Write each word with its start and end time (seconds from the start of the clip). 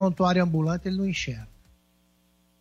prontuário 0.00 0.42
ambulante 0.42 0.88
ele 0.88 0.96
não 0.96 1.06
enxerga. 1.06 1.46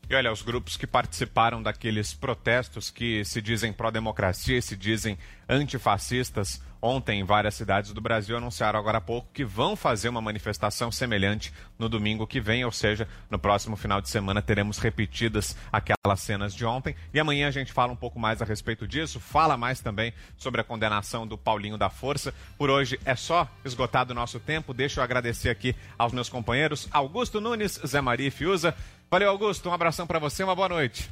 E 0.09 0.15
olha, 0.15 0.31
os 0.31 0.41
grupos 0.41 0.75
que 0.75 0.87
participaram 0.87 1.61
daqueles 1.61 2.15
protestos 2.15 2.89
que 2.89 3.23
se 3.23 3.39
dizem 3.39 3.71
pró-democracia 3.71 4.57
e 4.57 4.61
se 4.61 4.75
dizem 4.75 5.19
antifascistas, 5.47 6.59
ontem 6.81 7.19
em 7.19 7.23
várias 7.23 7.53
cidades 7.53 7.93
do 7.93 8.01
Brasil 8.01 8.35
anunciaram 8.35 8.79
agora 8.79 8.97
há 8.97 9.01
pouco 9.01 9.29
que 9.31 9.45
vão 9.45 9.75
fazer 9.75 10.09
uma 10.09 10.19
manifestação 10.19 10.91
semelhante 10.91 11.53
no 11.77 11.87
domingo 11.87 12.25
que 12.25 12.41
vem, 12.41 12.65
ou 12.65 12.71
seja, 12.71 13.07
no 13.29 13.37
próximo 13.37 13.75
final 13.75 14.01
de 14.01 14.09
semana 14.09 14.41
teremos 14.41 14.79
repetidas 14.79 15.55
aquelas 15.71 16.21
cenas 16.21 16.55
de 16.55 16.65
ontem. 16.65 16.95
E 17.13 17.19
amanhã 17.19 17.47
a 17.47 17.51
gente 17.51 17.71
fala 17.71 17.93
um 17.93 17.95
pouco 17.95 18.19
mais 18.19 18.41
a 18.41 18.45
respeito 18.45 18.87
disso, 18.87 19.19
fala 19.19 19.57
mais 19.57 19.79
também 19.79 20.11
sobre 20.37 20.59
a 20.59 20.63
condenação 20.63 21.27
do 21.27 21.37
Paulinho 21.37 21.77
da 21.77 21.91
Força. 21.91 22.33
Por 22.57 22.71
hoje 22.71 22.99
é 23.05 23.15
só 23.15 23.47
esgotado 23.63 24.11
o 24.11 24.15
nosso 24.15 24.39
tempo. 24.39 24.73
Deixa 24.73 25.01
eu 25.01 25.03
agradecer 25.03 25.49
aqui 25.49 25.75
aos 25.99 26.13
meus 26.13 26.29
companheiros 26.29 26.87
Augusto 26.91 27.39
Nunes, 27.39 27.79
Zé 27.85 28.01
Maria 28.01 28.31
Fiuza. 28.31 28.75
Valeu, 29.09 29.29
Augusto. 29.29 29.69
Um 29.69 29.73
abração 29.73 30.05
para 30.05 30.19
você, 30.19 30.43
uma 30.43 30.55
boa 30.55 30.69
noite. 30.69 31.09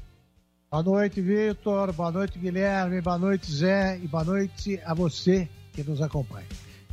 Boa 0.70 0.84
noite, 0.84 1.20
Vitor. 1.20 1.92
Boa 1.94 2.12
noite, 2.12 2.38
Guilherme. 2.38 3.02
Boa 3.02 3.18
noite, 3.18 3.52
Zé. 3.52 3.98
E 3.98 4.08
boa 4.08 4.24
noite 4.24 4.80
a 4.86 4.94
você 4.94 5.50
que 5.74 5.84
nos 5.84 6.02
acompanha. 6.02 6.46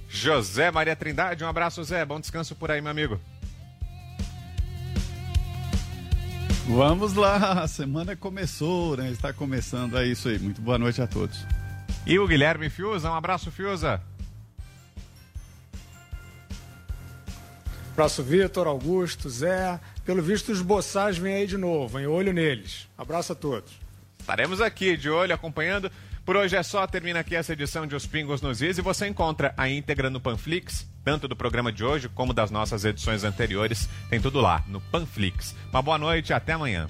José 0.09 0.71
Maria 0.71 0.95
Trindade, 0.97 1.45
um 1.45 1.49
abraço, 1.49 1.83
Zé. 1.85 2.05
Bom 2.05 2.21
descanso 2.21 2.55
por 2.55 2.71
aí, 2.71 2.81
meu 2.81 2.91
amigo. 2.91 3.21
Vamos 6.67 7.13
lá, 7.13 7.63
a 7.63 7.69
semana 7.69 8.17
começou, 8.17 8.97
né? 8.97 9.11
Está 9.11 9.33
começando, 9.35 9.99
é 9.99 10.07
isso 10.07 10.29
aí. 10.29 10.39
Muito 10.39 10.63
boa 10.63 10.79
noite 10.79 11.03
a 11.03 11.07
todos. 11.07 11.45
E 12.07 12.19
o 12.19 12.27
Guilherme 12.27 12.71
Fiuza, 12.71 13.11
um 13.11 13.15
abraço, 13.15 13.51
Fiuza. 13.51 14.01
Abraço, 17.93 18.23
Vitor, 18.23 18.67
Augusto, 18.67 19.29
Zé. 19.29 19.79
Pelo 20.05 20.23
visto, 20.23 20.53
os 20.53 20.61
boçais 20.61 21.17
vêm 21.17 21.35
aí 21.35 21.47
de 21.47 21.57
novo, 21.57 21.99
hein? 21.99 22.07
Olho 22.07 22.33
neles. 22.33 22.87
Abraço 22.97 23.33
a 23.33 23.35
todos. 23.35 23.73
Estaremos 24.19 24.61
aqui 24.61 24.97
de 24.97 25.09
olho, 25.09 25.35
acompanhando. 25.35 25.91
Por 26.25 26.37
hoje 26.37 26.57
é 26.57 26.63
só, 26.63 26.87
termina 26.87 27.21
aqui 27.21 27.37
essa 27.37 27.53
edição 27.53 27.87
de 27.87 27.95
Os 27.95 28.07
Pingos 28.07 28.41
nos 28.41 28.63
Is 28.63 28.79
e 28.79 28.83
você 28.83 29.07
encontra 29.07 29.53
a 29.57 29.69
íntegra 29.69 30.09
no 30.09 30.21
Panflix, 30.21 30.87
tanto 31.05 31.29
do 31.29 31.37
programa 31.37 31.71
de 31.71 31.85
hoje 31.85 32.09
como 32.09 32.33
das 32.33 32.51
nossas 32.51 32.85
edições 32.85 33.25
anteriores. 33.25 33.89
Tem 34.09 34.21
tudo 34.21 34.41
lá, 34.41 34.65
no 34.67 34.81
Panflix. 34.81 35.55
Uma 35.71 35.83
boa 35.83 35.99
noite 35.99 36.31
e 36.31 36.33
até 36.33 36.53
amanhã. 36.53 36.87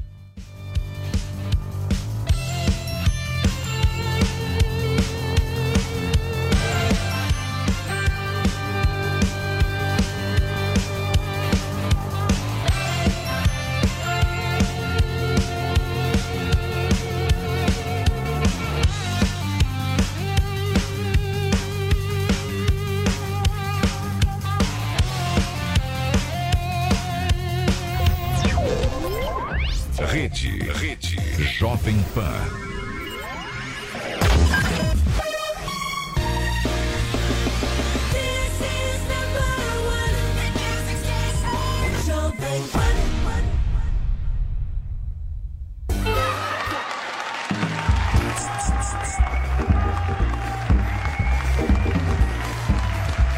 Pan. 32.15 32.23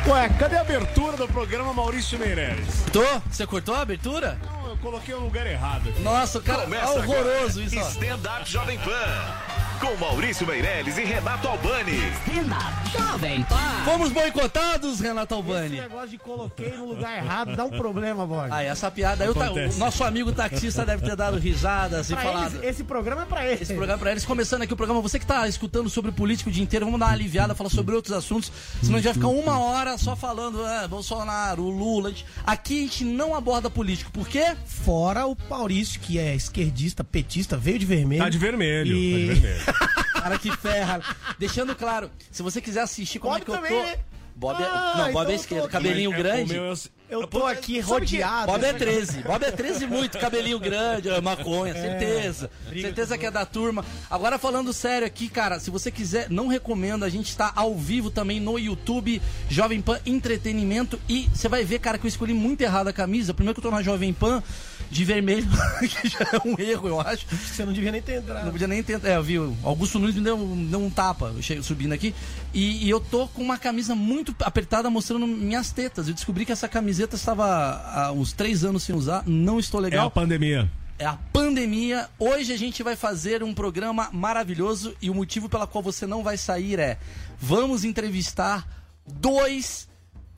Ué, 0.07 0.29
cadê 0.39 0.57
a 0.57 0.61
abertura 0.61 1.17
do 1.17 1.27
programa 1.29 1.73
Maurício 1.73 2.19
Meirelles? 2.19 2.85
Tô? 2.93 3.03
Você 3.31 3.47
cortou 3.47 3.75
a 3.75 3.81
abertura? 3.81 4.39
Coloquei 4.87 5.15
o 5.17 5.19
lugar 5.19 5.45
errado. 5.49 5.89
aqui. 5.89 6.01
Nossa, 6.01 6.41
cara, 6.41 6.63
é 6.63 6.87
horroroso 6.87 7.61
isso, 7.61 7.77
ó. 7.77 7.89
Stand 7.89 8.21
Up 8.39 8.49
Jovem 8.49 8.79
Pan. 8.79 9.35
Com 9.81 9.97
Maurício 9.97 10.47
Meirelles 10.47 10.97
e 10.97 11.05
Renato 11.05 11.49
Albani. 11.49 11.99
Jovem 12.91 13.43
Pan. 13.45 13.57
Fomos 13.85 14.11
boicotados, 14.13 15.01
Renato 15.01 15.35
Esse 15.35 15.43
Albani. 15.43 15.81
negócio 15.81 16.09
de 16.09 16.19
coloquei 16.19 16.71
no 16.77 16.87
lugar 16.87 17.17
errado 17.19 17.55
dá 17.57 17.65
um 17.65 17.71
problema, 17.71 18.27
Borges. 18.27 18.53
Aí, 18.53 18.67
essa 18.67 18.91
piada 18.91 19.25
aí, 19.25 19.31
Acontece. 19.31 19.77
o 19.77 19.79
nosso 19.79 20.03
amigo 20.05 20.33
taxista 20.33 20.85
deve 20.85 21.05
ter 21.05 21.17
dado 21.17 21.39
risadas 21.39 22.11
e 22.11 22.15
Pra 22.15 22.23
falado. 22.23 22.57
eles, 22.57 22.69
esse 22.71 22.85
programa 22.85 23.23
é 23.23 23.25
pra 23.27 23.47
eles. 23.47 23.63
Esse 23.63 23.75
programa 23.75 23.99
pra 23.99 24.11
eles, 24.11 24.25
começando 24.25 24.63
aqui 24.63 24.73
o 24.73 24.77
programa, 24.77 25.01
você 25.01 25.19
que 25.19 25.27
tá 25.27 25.47
escutando 25.49 25.89
sobre 25.89 26.13
política 26.13 26.51
o 26.51 26.53
dia 26.53 26.63
inteiro, 26.63 26.85
vamos 26.87 27.01
dar 27.01 27.07
uma 27.07 27.13
aliviada, 27.13 27.55
falar 27.55 27.71
sobre 27.71 27.95
outros 27.95 28.13
assuntos, 28.17 28.51
senão 28.81 28.95
a 28.95 28.99
gente 28.99 29.05
vai 29.05 29.15
ficar 29.15 29.29
uma 29.29 29.59
hora 29.59 29.97
só 29.99 30.15
falando, 30.17 30.67
é, 30.67 30.87
Bolsonaro, 30.89 31.63
o 31.63 31.71
Lula. 31.71 32.13
Aqui 32.47 32.79
a 32.79 32.83
gente 32.83 33.05
não 33.05 33.35
aborda 33.35 33.69
político, 33.71 34.11
por 34.13 34.29
quê? 34.29 34.57
Fora 34.65 35.27
o 35.27 35.37
Maurício, 35.49 36.01
que 36.01 36.19
é 36.19 36.35
esquerdista, 36.35 37.03
petista, 37.05 37.57
veio 37.57 37.79
de 37.79 37.87
vermelho. 37.87 38.23
Tá 38.23 38.29
de 38.29 38.39
vermelho, 38.39 38.97
E- 38.97 39.13
tá 39.29 39.35
de 39.35 39.41
vermelho. 39.41 39.65
Cara 40.27 40.39
que 40.39 40.57
ferra. 40.57 41.01
Deixando 41.39 41.75
claro, 41.77 42.11
se 42.33 42.43
você 42.43 42.61
quiser 42.61 42.81
assistir 42.81 43.19
como 43.21 43.33
Bob 43.35 43.43
é 43.43 43.45
que 43.45 43.51
eu 43.51 43.55
também, 43.55 43.71
tô. 43.71 43.83
né? 43.83 43.97
Bob 44.35 44.61
é... 44.63 44.67
Ah, 44.67 44.95
Não, 44.99 45.13
Bob 45.13 45.13
então 45.13 45.21
é 45.21 45.23
eu 45.23 45.27
tô 45.27 45.33
esquerdo, 45.33 45.63
aqui. 45.65 45.73
cabelinho 45.73 46.13
É, 46.13 46.17
grande. 46.17 46.53
o 46.53 46.55
meu, 46.55 46.65
eu- 46.65 46.77
Eu 47.09 47.27
tô 47.29 47.47
aqui 47.47 47.79
rodeado. 47.79 48.47
Bob 48.53 48.65
é 48.65 48.73
13. 48.73 49.23
Bob 49.23 49.43
é 49.45 49.51
13 49.53 49.87
muito, 49.87 50.19
cabelinho 50.19 50.59
grande, 50.59 51.09
é 51.09 51.21
maconha, 51.21 51.73
É, 51.73 51.81
certeza. 51.81 52.51
certeza 52.83 53.17
que 53.17 53.25
é 53.25 53.31
da 53.31 53.47
turma. 53.47 53.85
Agora 54.11 54.37
falando 54.39 54.73
sério 54.73 55.07
aqui, 55.07 55.29
cara, 55.29 55.61
se 55.61 55.71
você 55.71 55.91
quiser, 55.91 56.29
não 56.29 56.49
recomendo, 56.49 57.05
a 57.05 57.09
gente 57.09 57.35
tá 57.37 57.53
ao 57.55 57.77
vivo 57.77 58.11
também 58.11 58.41
no 58.41 58.59
YouTube, 58.59 59.23
Jovem 59.49 59.81
Pan 59.81 60.01
Entretenimento 60.05 61.01
e 61.09 61.29
você 61.33 61.49
vai 61.49 61.65
ver, 61.65 61.79
cara, 61.79 61.97
que 61.97 62.05
eu 62.05 62.09
escolhi 62.09 62.35
muito 62.35 62.61
errado 62.61 62.89
a 62.89 62.93
camisa. 62.93 63.33
Primeiro 63.33 63.55
que 63.59 63.65
eu 63.65 63.71
tô 63.71 63.75
na 63.75 63.83
Jovem 63.83 64.13
Pan 64.13 64.43
de 64.91 65.05
vermelho, 65.05 65.47
que 65.81 66.09
já 66.09 66.21
é 66.33 66.49
um 66.49 66.55
erro, 66.59 66.89
eu 66.89 67.01
acho. 67.01 67.27
Você 67.29 67.65
não 67.65 67.73
devia 67.73 67.91
nem 67.93 68.01
ter 68.03 68.19
entrado. 68.19 68.45
Não 68.45 68.53
podia 68.53 68.67
nem 68.69 68.83
tentar. 68.83 69.09
É, 69.09 69.17
eu 69.17 69.23
vi, 69.23 69.39
o 69.39 69.55
Augusto 69.63 69.99
Nunes 69.99 70.15
me 70.15 70.23
deu, 70.23 70.39
me 70.39 70.67
deu 70.67 70.81
um 70.81 70.91
tapa 70.91 71.35
cheguei, 71.41 71.63
subindo 71.63 71.93
aqui. 71.93 72.15
E, 72.55 72.87
e 72.87 72.91
eu 72.91 73.01
tô 73.01 73.29
com 73.29 73.43
uma 73.43 73.59
camisa 73.59 73.95
muito 73.95 74.35
apertada 74.41 74.89
mostrando 74.89 75.27
minhas 75.27 75.71
tetas. 75.73 76.09
Eu 76.09 76.15
descobri 76.15 76.45
que 76.45 76.53
essa 76.53 76.69
camiseta 76.69 77.17
estava 77.17 77.45
há 77.47 78.13
uns 78.13 78.33
três 78.33 78.65
anos 78.65 78.83
sem 78.83 78.95
usar. 78.95 79.23
Não 79.27 79.59
estou 79.59 79.81
É 79.81 79.85
legal. 79.85 80.07
a 80.07 80.11
pandemia. 80.11 80.71
É 80.99 81.05
a 81.05 81.19
pandemia. 81.33 82.09
Hoje 82.19 82.53
a 82.53 82.57
gente 82.57 82.83
vai 82.83 82.97
fazer 82.97 83.43
um 83.43 83.53
programa 83.53 84.09
maravilhoso. 84.13 84.95
E 85.03 85.11
o 85.11 85.15
motivo 85.15 85.49
pela 85.49 85.67
qual 85.67 85.83
você 85.83 86.07
não 86.07 86.23
vai 86.23 86.37
sair 86.39 86.79
é: 86.79 86.99
vamos 87.41 87.85
entrevistar 87.85 88.67
dois. 89.07 89.89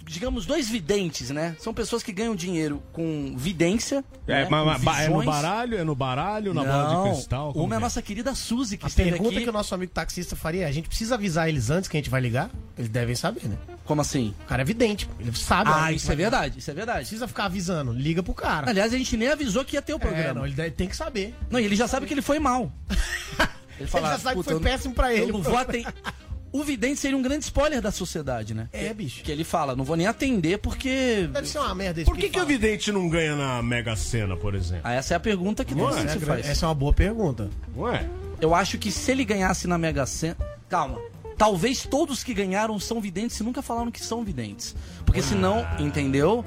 Digamos, 0.08 0.46
dois 0.46 0.68
videntes, 0.70 1.30
né? 1.30 1.54
São 1.60 1.74
pessoas 1.74 2.02
que 2.02 2.10
ganham 2.12 2.34
dinheiro 2.34 2.82
com 2.92 3.34
vidência. 3.36 4.02
É, 4.26 4.44
né? 4.44 4.48
mas- 4.50 4.82
mas 4.82 5.00
é 5.06 5.08
no 5.10 5.22
baralho? 5.22 5.78
É 5.78 5.84
no 5.84 5.94
baralho? 5.94 6.54
Na 6.54 6.64
bola 6.64 6.94
Não, 6.94 7.04
de 7.04 7.10
cristal? 7.16 7.52
Como 7.52 7.64
Uma 7.64 7.74
é 7.74 7.76
a 7.76 7.78
é? 7.78 7.82
nossa 7.82 8.00
querida 8.00 8.34
Suzy, 8.34 8.78
que 8.78 8.86
A 8.86 8.88
esteve 8.88 9.10
pergunta 9.10 9.34
aqui. 9.34 9.44
que 9.44 9.50
o 9.50 9.52
nosso 9.52 9.74
amigo 9.74 9.92
taxista 9.92 10.34
faria 10.34 10.62
é: 10.64 10.66
a 10.66 10.72
gente 10.72 10.88
precisa 10.88 11.14
avisar 11.14 11.48
eles 11.48 11.68
antes 11.70 11.88
que 11.88 11.96
a 11.96 12.00
gente 12.00 12.08
vai 12.10 12.20
ligar? 12.20 12.50
Eles 12.76 12.88
devem 12.90 13.14
saber, 13.14 13.44
né? 13.48 13.56
Como 13.84 14.00
assim? 14.00 14.34
O 14.44 14.46
cara 14.46 14.62
é 14.62 14.64
vidente, 14.64 15.08
ele 15.20 15.34
sabe. 15.36 15.70
a 15.70 15.84
Ah, 15.84 15.92
isso 15.92 16.10
é 16.10 16.14
ligar. 16.14 16.30
verdade, 16.30 16.58
isso 16.58 16.70
é 16.70 16.72
Não 16.72 16.76
verdade. 16.76 16.98
precisa 17.00 17.28
ficar 17.28 17.44
avisando, 17.44 17.92
liga 17.92 18.22
pro 18.22 18.32
cara. 18.34 18.70
Aliás, 18.70 18.92
a 18.94 18.98
gente 18.98 19.16
nem 19.16 19.28
avisou 19.28 19.64
que 19.64 19.76
ia 19.76 19.82
ter 19.82 19.92
o 19.92 19.96
É, 19.96 19.98
programa. 19.98 20.34
não, 20.34 20.46
ele 20.46 20.54
deve- 20.54 20.70
tem 20.70 20.88
que 20.88 20.96
saber. 20.96 21.34
Não, 21.50 21.60
e 21.60 21.64
ele 21.64 21.76
já 21.76 21.86
sabe 21.86 22.06
que 22.06 22.14
ele 22.14 22.22
foi 22.22 22.38
mal. 22.38 22.72
Ele, 23.80 23.88
Ele 23.94 24.00
já 24.02 24.18
sabe 24.18 24.36
que 24.38 24.42
"Puta, 24.42 24.50
foi 24.50 24.60
péssimo 24.60 24.92
pra 24.92 25.12
ele. 25.14 25.22
Eu 25.22 25.28
não 25.34 25.40
vou 25.40 25.56
aten- 25.56 25.86
O 26.50 26.64
vidente 26.64 26.98
seria 26.98 27.16
um 27.16 27.22
grande 27.22 27.44
spoiler 27.44 27.80
da 27.82 27.90
sociedade, 27.90 28.54
né? 28.54 28.68
É, 28.72 28.92
bicho. 28.94 29.22
Que 29.22 29.30
ele 29.30 29.44
fala, 29.44 29.76
não 29.76 29.84
vou 29.84 29.96
nem 29.96 30.06
atender 30.06 30.58
porque. 30.58 31.28
Deve 31.32 31.46
ser 31.46 31.58
uma 31.58 31.74
merda 31.74 32.00
esse 32.00 32.10
Por 32.10 32.16
que, 32.18 32.28
que 32.28 32.38
o 32.38 32.40
fala. 32.42 32.46
vidente 32.46 32.90
não 32.90 33.08
ganha 33.08 33.36
na 33.36 33.62
Mega 33.62 33.94
Sena, 33.96 34.36
por 34.36 34.54
exemplo? 34.54 34.82
Ah, 34.84 34.92
essa 34.94 35.14
é 35.14 35.16
a 35.16 35.20
pergunta 35.20 35.64
que 35.64 35.74
Não 35.74 35.90
é? 35.90 36.08
se 36.08 36.18
faz. 36.20 36.46
Essa 36.48 36.66
é 36.66 36.68
uma 36.68 36.74
boa 36.74 36.92
pergunta. 36.92 37.50
Ué? 37.76 38.08
Eu 38.40 38.54
acho 38.54 38.78
que 38.78 38.90
se 38.90 39.10
ele 39.12 39.24
ganhasse 39.24 39.66
na 39.66 39.76
Mega 39.76 40.06
Sena. 40.06 40.36
Calma. 40.68 40.98
Talvez 41.36 41.82
todos 41.84 42.24
que 42.24 42.34
ganharam 42.34 42.78
são 42.80 43.00
videntes 43.00 43.38
e 43.38 43.42
nunca 43.44 43.62
falaram 43.62 43.90
que 43.92 44.02
são 44.02 44.24
videntes. 44.24 44.74
Porque 45.06 45.22
senão, 45.22 45.64
entendeu? 45.78 46.44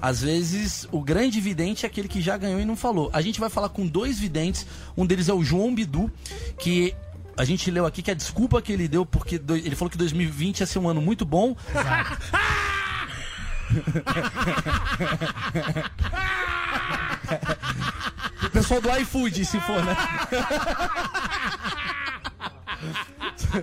Às 0.00 0.20
vezes, 0.20 0.88
o 0.90 1.00
grande 1.00 1.40
vidente 1.40 1.86
é 1.86 1.88
aquele 1.88 2.08
que 2.08 2.20
já 2.20 2.36
ganhou 2.36 2.58
e 2.58 2.64
não 2.64 2.74
falou. 2.74 3.08
A 3.12 3.20
gente 3.20 3.38
vai 3.38 3.48
falar 3.48 3.68
com 3.68 3.86
dois 3.86 4.18
videntes. 4.18 4.66
Um 4.96 5.06
deles 5.06 5.28
é 5.28 5.32
o 5.32 5.44
João 5.44 5.72
Bidu, 5.72 6.10
que 6.58 6.92
a 7.36 7.44
gente 7.44 7.70
leu 7.70 7.86
aqui 7.86 8.02
que 8.02 8.10
a 8.10 8.14
desculpa 8.14 8.60
que 8.62 8.72
ele 8.72 8.88
deu, 8.88 9.04
porque 9.06 9.38
do- 9.38 9.56
ele 9.56 9.74
falou 9.76 9.90
que 9.90 9.98
2020 9.98 10.60
ia 10.60 10.66
ser 10.66 10.78
um 10.78 10.88
ano 10.88 11.00
muito 11.00 11.24
bom. 11.24 11.56
o 18.44 18.50
pessoal 18.50 18.80
do 18.80 18.90
iFood, 18.98 19.44
se 19.44 19.60
for, 19.60 19.84
né? 19.84 19.96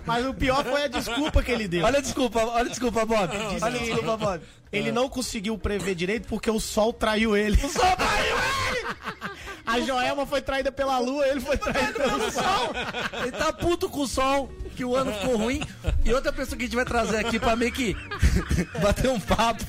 Mas 0.06 0.26
o 0.26 0.34
pior 0.34 0.64
foi 0.64 0.84
a 0.84 0.88
desculpa 0.88 1.42
que 1.44 1.52
ele 1.52 1.68
deu. 1.68 1.84
Olha 1.86 1.98
a 2.00 2.02
desculpa, 2.02 2.40
olha 2.40 2.62
a 2.66 2.70
desculpa, 2.70 3.06
Bob. 3.06 3.36
Olha 3.36 3.68
a 3.68 3.70
desculpa, 3.80 4.18
Bob. 4.18 4.42
Ele 4.72 4.92
não 4.92 5.10
conseguiu 5.10 5.58
prever 5.58 5.96
direito 5.96 6.28
porque 6.28 6.50
o 6.50 6.60
sol 6.60 6.94
traiu 6.94 7.36
ele. 7.36 7.56
O 7.64 7.70
sol 7.70 7.96
traiu 7.96 8.38
ele! 8.38 9.39
A 9.70 9.80
Joelma 9.82 10.26
foi 10.26 10.42
traída 10.42 10.72
pela 10.72 10.98
lua, 11.00 11.28
ele 11.28 11.40
foi 11.40 11.58
traído 11.58 11.94
pelo 11.94 12.32
sol. 12.32 12.74
Ele 13.22 13.32
tá 13.32 13.54
puto 13.54 13.90
com 13.90 14.02
o 14.02 14.08
sol, 14.08 14.52
que 14.76 14.84
o 14.84 14.96
ano 14.96 15.14
ficou 15.14 15.38
ruim. 15.38 15.62
E 16.04 16.14
outra 16.14 16.32
pessoa 16.34 16.58
que 16.58 16.64
a 16.64 16.66
gente 16.66 16.76
vai 16.76 16.86
trazer 16.86 17.18
aqui 17.18 17.40
pra 17.40 17.56
meio 17.56 17.72
que 17.72 17.96
bater 18.82 19.10
um 19.10 19.20
papo 19.20 19.64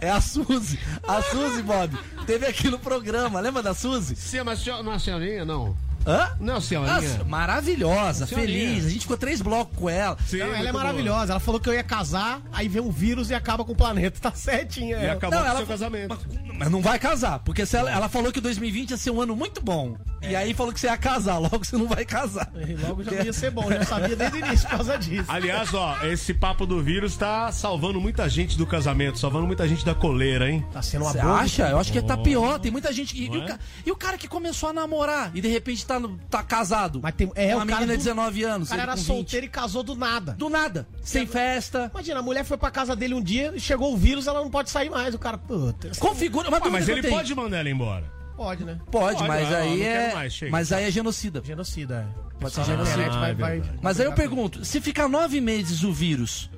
é 0.00 0.10
a 0.10 0.20
Suzy. 0.20 0.78
A 1.06 1.22
Suzy, 1.22 1.62
Bob, 1.62 1.96
teve 2.26 2.46
aqui 2.46 2.68
no 2.68 2.78
programa. 2.78 3.40
Lembra 3.40 3.62
da 3.62 3.74
Suzy? 3.74 4.14
Sim, 4.16 4.42
mas 4.42 4.60
senhor- 4.60 4.82
não 4.82 4.92
é 4.92 4.96
a 4.96 4.98
senhorinha, 4.98 5.44
não. 5.44 5.74
Hã? 6.06 6.36
Não 6.40 6.56
é 6.56 6.60
senhorinha. 6.60 7.24
maravilhosa, 7.26 8.26
Senhorinha. 8.26 8.68
feliz. 8.70 8.86
A 8.86 8.88
gente 8.88 9.02
ficou 9.02 9.16
três 9.16 9.40
blocos 9.40 9.76
com 9.78 9.88
ela. 9.88 10.16
Sim, 10.26 10.38
Não, 10.38 10.54
ela 10.54 10.68
é 10.68 10.72
maravilhosa. 10.72 11.32
Ela 11.32 11.40
falou 11.40 11.60
que 11.60 11.68
eu 11.68 11.74
ia 11.74 11.82
casar, 11.84 12.40
aí 12.52 12.68
vem 12.68 12.82
um 12.82 12.90
vírus 12.90 13.30
e 13.30 13.34
acaba 13.34 13.64
com 13.64 13.72
o 13.72 13.76
planeta. 13.76 14.18
Tá 14.20 14.32
certinha. 14.32 14.96
boa. 14.96 15.02
E 15.04 15.06
ela. 15.08 15.16
acabou 15.16 15.38
Não, 15.38 15.44
com 15.44 15.48
o 15.48 15.50
ela- 15.50 15.58
seu 15.58 15.66
casamento. 15.66 16.18
Mas 16.58 16.70
não 16.70 16.80
vai 16.80 16.98
casar, 16.98 17.38
porque 17.40 17.64
se 17.66 17.76
ela, 17.76 17.90
ela 17.90 18.08
falou 18.08 18.30
que 18.32 18.40
2020 18.40 18.90
ia 18.90 18.96
ser 18.96 19.10
um 19.10 19.20
ano 19.20 19.34
muito 19.34 19.60
bom. 19.60 19.96
E 20.22 20.36
aí 20.36 20.54
falou 20.54 20.72
que 20.72 20.78
você 20.78 20.86
ia 20.86 20.96
casar, 20.96 21.38
logo 21.40 21.64
você 21.64 21.76
não 21.76 21.88
vai 21.88 22.04
casar. 22.04 22.50
E 22.68 22.74
Logo 22.76 23.02
já 23.02 23.24
ia 23.24 23.32
ser 23.32 23.50
bom, 23.50 23.68
já 23.72 23.84
sabia 23.84 24.14
desde 24.14 24.36
o 24.38 24.46
início 24.46 24.68
por 24.68 24.76
causa 24.76 24.96
disso. 24.98 25.24
Aliás, 25.28 25.72
ó, 25.74 25.96
esse 26.04 26.32
papo 26.34 26.64
do 26.66 26.80
vírus 26.82 27.16
tá 27.16 27.50
salvando 27.50 28.00
muita 28.00 28.28
gente 28.28 28.56
do 28.56 28.66
casamento, 28.66 29.18
salvando 29.18 29.46
muita 29.46 29.66
gente 29.66 29.84
da 29.84 29.94
coleira, 29.94 30.48
hein? 30.50 30.64
Tá 30.72 30.80
sendo 30.82 31.02
uma 31.04 31.12
Você 31.12 31.20
boa. 31.20 31.40
acha? 31.40 31.68
Eu 31.68 31.78
acho 31.78 31.92
que 31.92 32.00
tá 32.02 32.16
pior. 32.16 32.58
Tem 32.60 32.70
muita 32.70 32.92
gente. 32.92 33.16
E, 33.16 33.26
e 33.26 33.30
o, 33.30 33.42
é? 33.42 33.58
e 33.86 33.90
o 33.90 33.96
cara 33.96 34.16
que 34.16 34.28
começou 34.28 34.68
a 34.68 34.72
namorar 34.72 35.30
e 35.34 35.40
de 35.40 35.48
repente 35.48 35.84
tá, 35.84 35.91
no- 36.00 36.18
tá 36.30 36.42
casado. 36.42 37.00
Mas 37.02 37.14
tem- 37.14 37.30
é, 37.34 37.54
uma 37.54 37.64
o 37.64 37.66
cara 37.66 37.80
menina 37.80 37.92
do- 37.94 37.98
de 37.98 38.04
19 38.04 38.42
anos. 38.44 38.68
O 38.68 38.70
cara 38.70 38.82
era 38.82 38.92
com 38.92 38.98
20. 38.98 39.06
solteiro 39.06 39.46
e 39.46 39.48
casou 39.48 39.82
do 39.82 39.94
nada. 39.94 40.32
Do 40.32 40.48
nada. 40.48 40.86
Sem 41.02 41.26
festa. 41.26 41.90
Imagina, 41.92 42.20
a 42.20 42.22
mulher 42.22 42.44
foi 42.44 42.56
pra 42.56 42.70
casa 42.70 42.94
dele 42.96 43.14
um 43.14 43.22
dia, 43.22 43.58
chegou 43.58 43.92
o 43.92 43.96
vírus, 43.96 44.26
ela 44.26 44.40
não 44.40 44.50
pode 44.50 44.70
sair 44.70 44.90
mais. 44.90 45.14
O 45.14 45.18
cara, 45.18 45.38
puta. 45.38 45.90
Configura. 45.98 46.48
Uma 46.48 46.58
Ah, 46.58 46.70
mas 46.70 46.88
ele 46.88 47.08
pode 47.08 47.34
mandar 47.34 47.58
ela 47.58 47.70
embora. 47.70 48.04
Pode, 48.36 48.64
né? 48.64 48.78
Pode, 48.90 49.16
Pode, 49.18 49.28
mas 49.28 49.52
ah, 49.52 49.58
aí 49.58 49.78
não 49.78 49.86
é. 49.86 50.14
mais, 50.14 50.40
mas 50.50 50.72
aí 50.72 50.84
é 50.84 50.90
genocida. 50.90 51.42
Genocida, 51.44 52.06
é. 52.18 52.22
Pode 52.40 52.54
ser 52.54 52.60
A 52.62 52.64
genocida. 52.64 52.96
vai, 52.96 53.04
Ah, 53.10 53.28
é 53.28 53.34
vai- 53.34 53.52
verdade. 53.60 53.78
Mas 53.80 54.00
aí 54.00 54.06
eu 54.06 54.12
pergunto: 54.14 54.64
se 54.64 54.80
ficar 54.80 55.08
nove 55.08 55.40
meses 55.40 55.84
o 55.84 55.92
vírus 55.92 56.50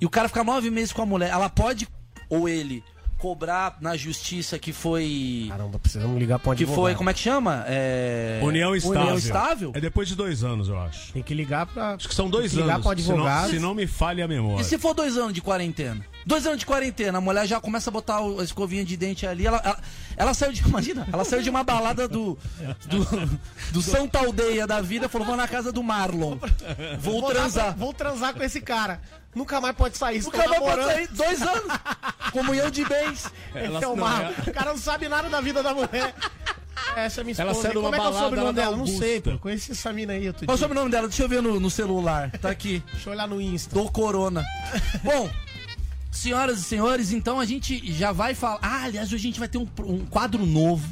e 0.00 0.06
o 0.06 0.10
cara 0.10 0.28
ficar 0.28 0.44
nove 0.44 0.70
meses 0.70 0.92
com 0.92 1.02
a 1.02 1.06
mulher, 1.06 1.30
ela 1.30 1.48
pode, 1.48 1.88
ou 2.28 2.48
ele, 2.48 2.84
cobrar 3.22 3.76
na 3.80 3.96
justiça 3.96 4.58
que 4.58 4.72
foi. 4.72 5.46
Caramba, 5.48 5.78
precisamos 5.78 6.18
ligar 6.18 6.40
pra 6.40 6.50
um 6.50 6.54
Que 6.56 6.64
advogado. 6.64 6.82
foi, 6.82 6.94
como 6.96 7.08
é 7.08 7.14
que 7.14 7.20
chama? 7.20 7.64
É... 7.68 8.40
União 8.42 8.74
estável. 8.74 9.00
União 9.00 9.16
estável? 9.16 9.72
É 9.76 9.80
depois 9.80 10.08
de 10.08 10.16
dois 10.16 10.42
anos, 10.42 10.68
eu 10.68 10.76
acho. 10.76 11.12
Tem 11.12 11.22
que 11.22 11.32
ligar 11.32 11.66
pra. 11.66 11.94
Acho 11.94 12.08
que 12.08 12.14
são 12.16 12.28
dois 12.28 12.50
Tem 12.50 12.56
que 12.58 12.62
ligar 12.62 12.74
anos. 12.74 12.82
pro 12.82 12.90
advogado. 12.90 13.46
Se 13.46 13.52
não, 13.52 13.58
se 13.60 13.60
não 13.60 13.74
me 13.74 13.86
falha 13.86 14.24
a 14.24 14.28
memória. 14.28 14.60
E 14.60 14.64
se 14.64 14.76
for 14.76 14.92
dois 14.92 15.16
anos 15.16 15.32
de 15.32 15.40
quarentena? 15.40 16.04
Dois 16.26 16.44
anos 16.46 16.58
de 16.58 16.66
quarentena, 16.66 17.18
a 17.18 17.20
mulher 17.20 17.46
já 17.46 17.60
começa 17.60 17.90
a 17.90 17.92
botar 17.92 18.20
o- 18.20 18.40
a 18.40 18.44
escovinha 18.44 18.84
de 18.84 18.96
dente 18.96 19.24
ali. 19.24 19.46
Ela, 19.46 19.60
ela, 19.64 19.78
ela 20.16 20.34
saiu 20.34 20.52
de. 20.52 20.62
Imagina, 20.62 21.06
ela 21.12 21.24
saiu 21.24 21.42
de 21.42 21.50
uma 21.50 21.62
balada 21.64 22.06
do. 22.08 22.38
Do, 22.86 23.06
do 23.72 23.82
Santa 23.82 24.18
Aldeia 24.18 24.66
da 24.66 24.80
vida, 24.80 25.08
falou: 25.08 25.26
vou 25.26 25.36
na 25.36 25.48
casa 25.48 25.72
do 25.72 25.82
Marlon. 25.82 26.36
Vou 26.98 27.20
Vou, 27.20 27.30
transar. 27.30 27.76
vou 27.76 27.92
transar 27.92 28.34
com 28.34 28.42
esse 28.42 28.60
cara. 28.60 29.00
Nunca 29.34 29.60
mais 29.60 29.74
pode 29.74 29.96
sair. 29.96 30.18
Estou 30.18 30.32
cara 30.32 30.60
pode 30.60 30.84
sair 30.84 31.08
dois 31.08 31.40
anos. 31.42 31.72
Comunhão 32.32 32.70
de 32.70 32.84
bens. 32.84 33.32
Esse 33.54 33.84
é 33.84 33.88
o 33.88 33.96
Marlon. 33.96 34.32
O 34.46 34.52
cara 34.52 34.70
não 34.70 34.78
sabe 34.78 35.08
nada 35.08 35.28
da 35.28 35.40
vida 35.40 35.62
da 35.62 35.74
mulher. 35.74 36.14
Essa 36.96 37.20
é 37.20 37.24
minha 37.24 37.32
esposa. 37.32 37.50
Ela 37.50 37.54
saiu 37.54 37.72
de 37.72 37.78
uma 37.78 37.90
Como 37.90 37.94
é 37.94 37.98
que 38.00 38.06
é 38.06 38.10
o 38.10 38.24
sobrenome 38.24 38.52
dela? 38.52 38.76
Não 38.76 38.86
sei, 38.86 39.20
pô. 39.20 39.38
Conheci 39.38 39.72
essa 39.72 39.92
mina 39.92 40.12
aí 40.12 40.26
outro 40.26 40.44
Qual 40.44 40.54
é 40.54 40.56
o 40.56 40.58
sobrenome 40.58 40.90
dela? 40.90 41.08
Deixa 41.08 41.22
eu 41.22 41.28
ver 41.28 41.40
no, 41.42 41.58
no 41.58 41.70
celular. 41.70 42.30
Tá 42.32 42.50
aqui. 42.50 42.82
Deixa 42.92 43.08
eu 43.08 43.12
olhar 43.14 43.26
no 43.26 43.40
Insta. 43.40 43.74
Do 43.74 43.90
Corona. 43.90 44.44
Bom, 45.02 45.30
senhoras 46.12 46.60
e 46.60 46.62
senhores, 46.62 47.10
então 47.12 47.40
a 47.40 47.44
gente 47.44 47.92
já 47.92 48.12
vai 48.12 48.34
falar. 48.34 48.58
Ah, 48.62 48.84
aliás, 48.84 49.08
hoje 49.08 49.16
a 49.16 49.28
gente 49.30 49.38
vai 49.40 49.48
ter 49.48 49.58
um, 49.58 49.66
um 49.80 50.04
quadro 50.06 50.46
novo. 50.46 50.86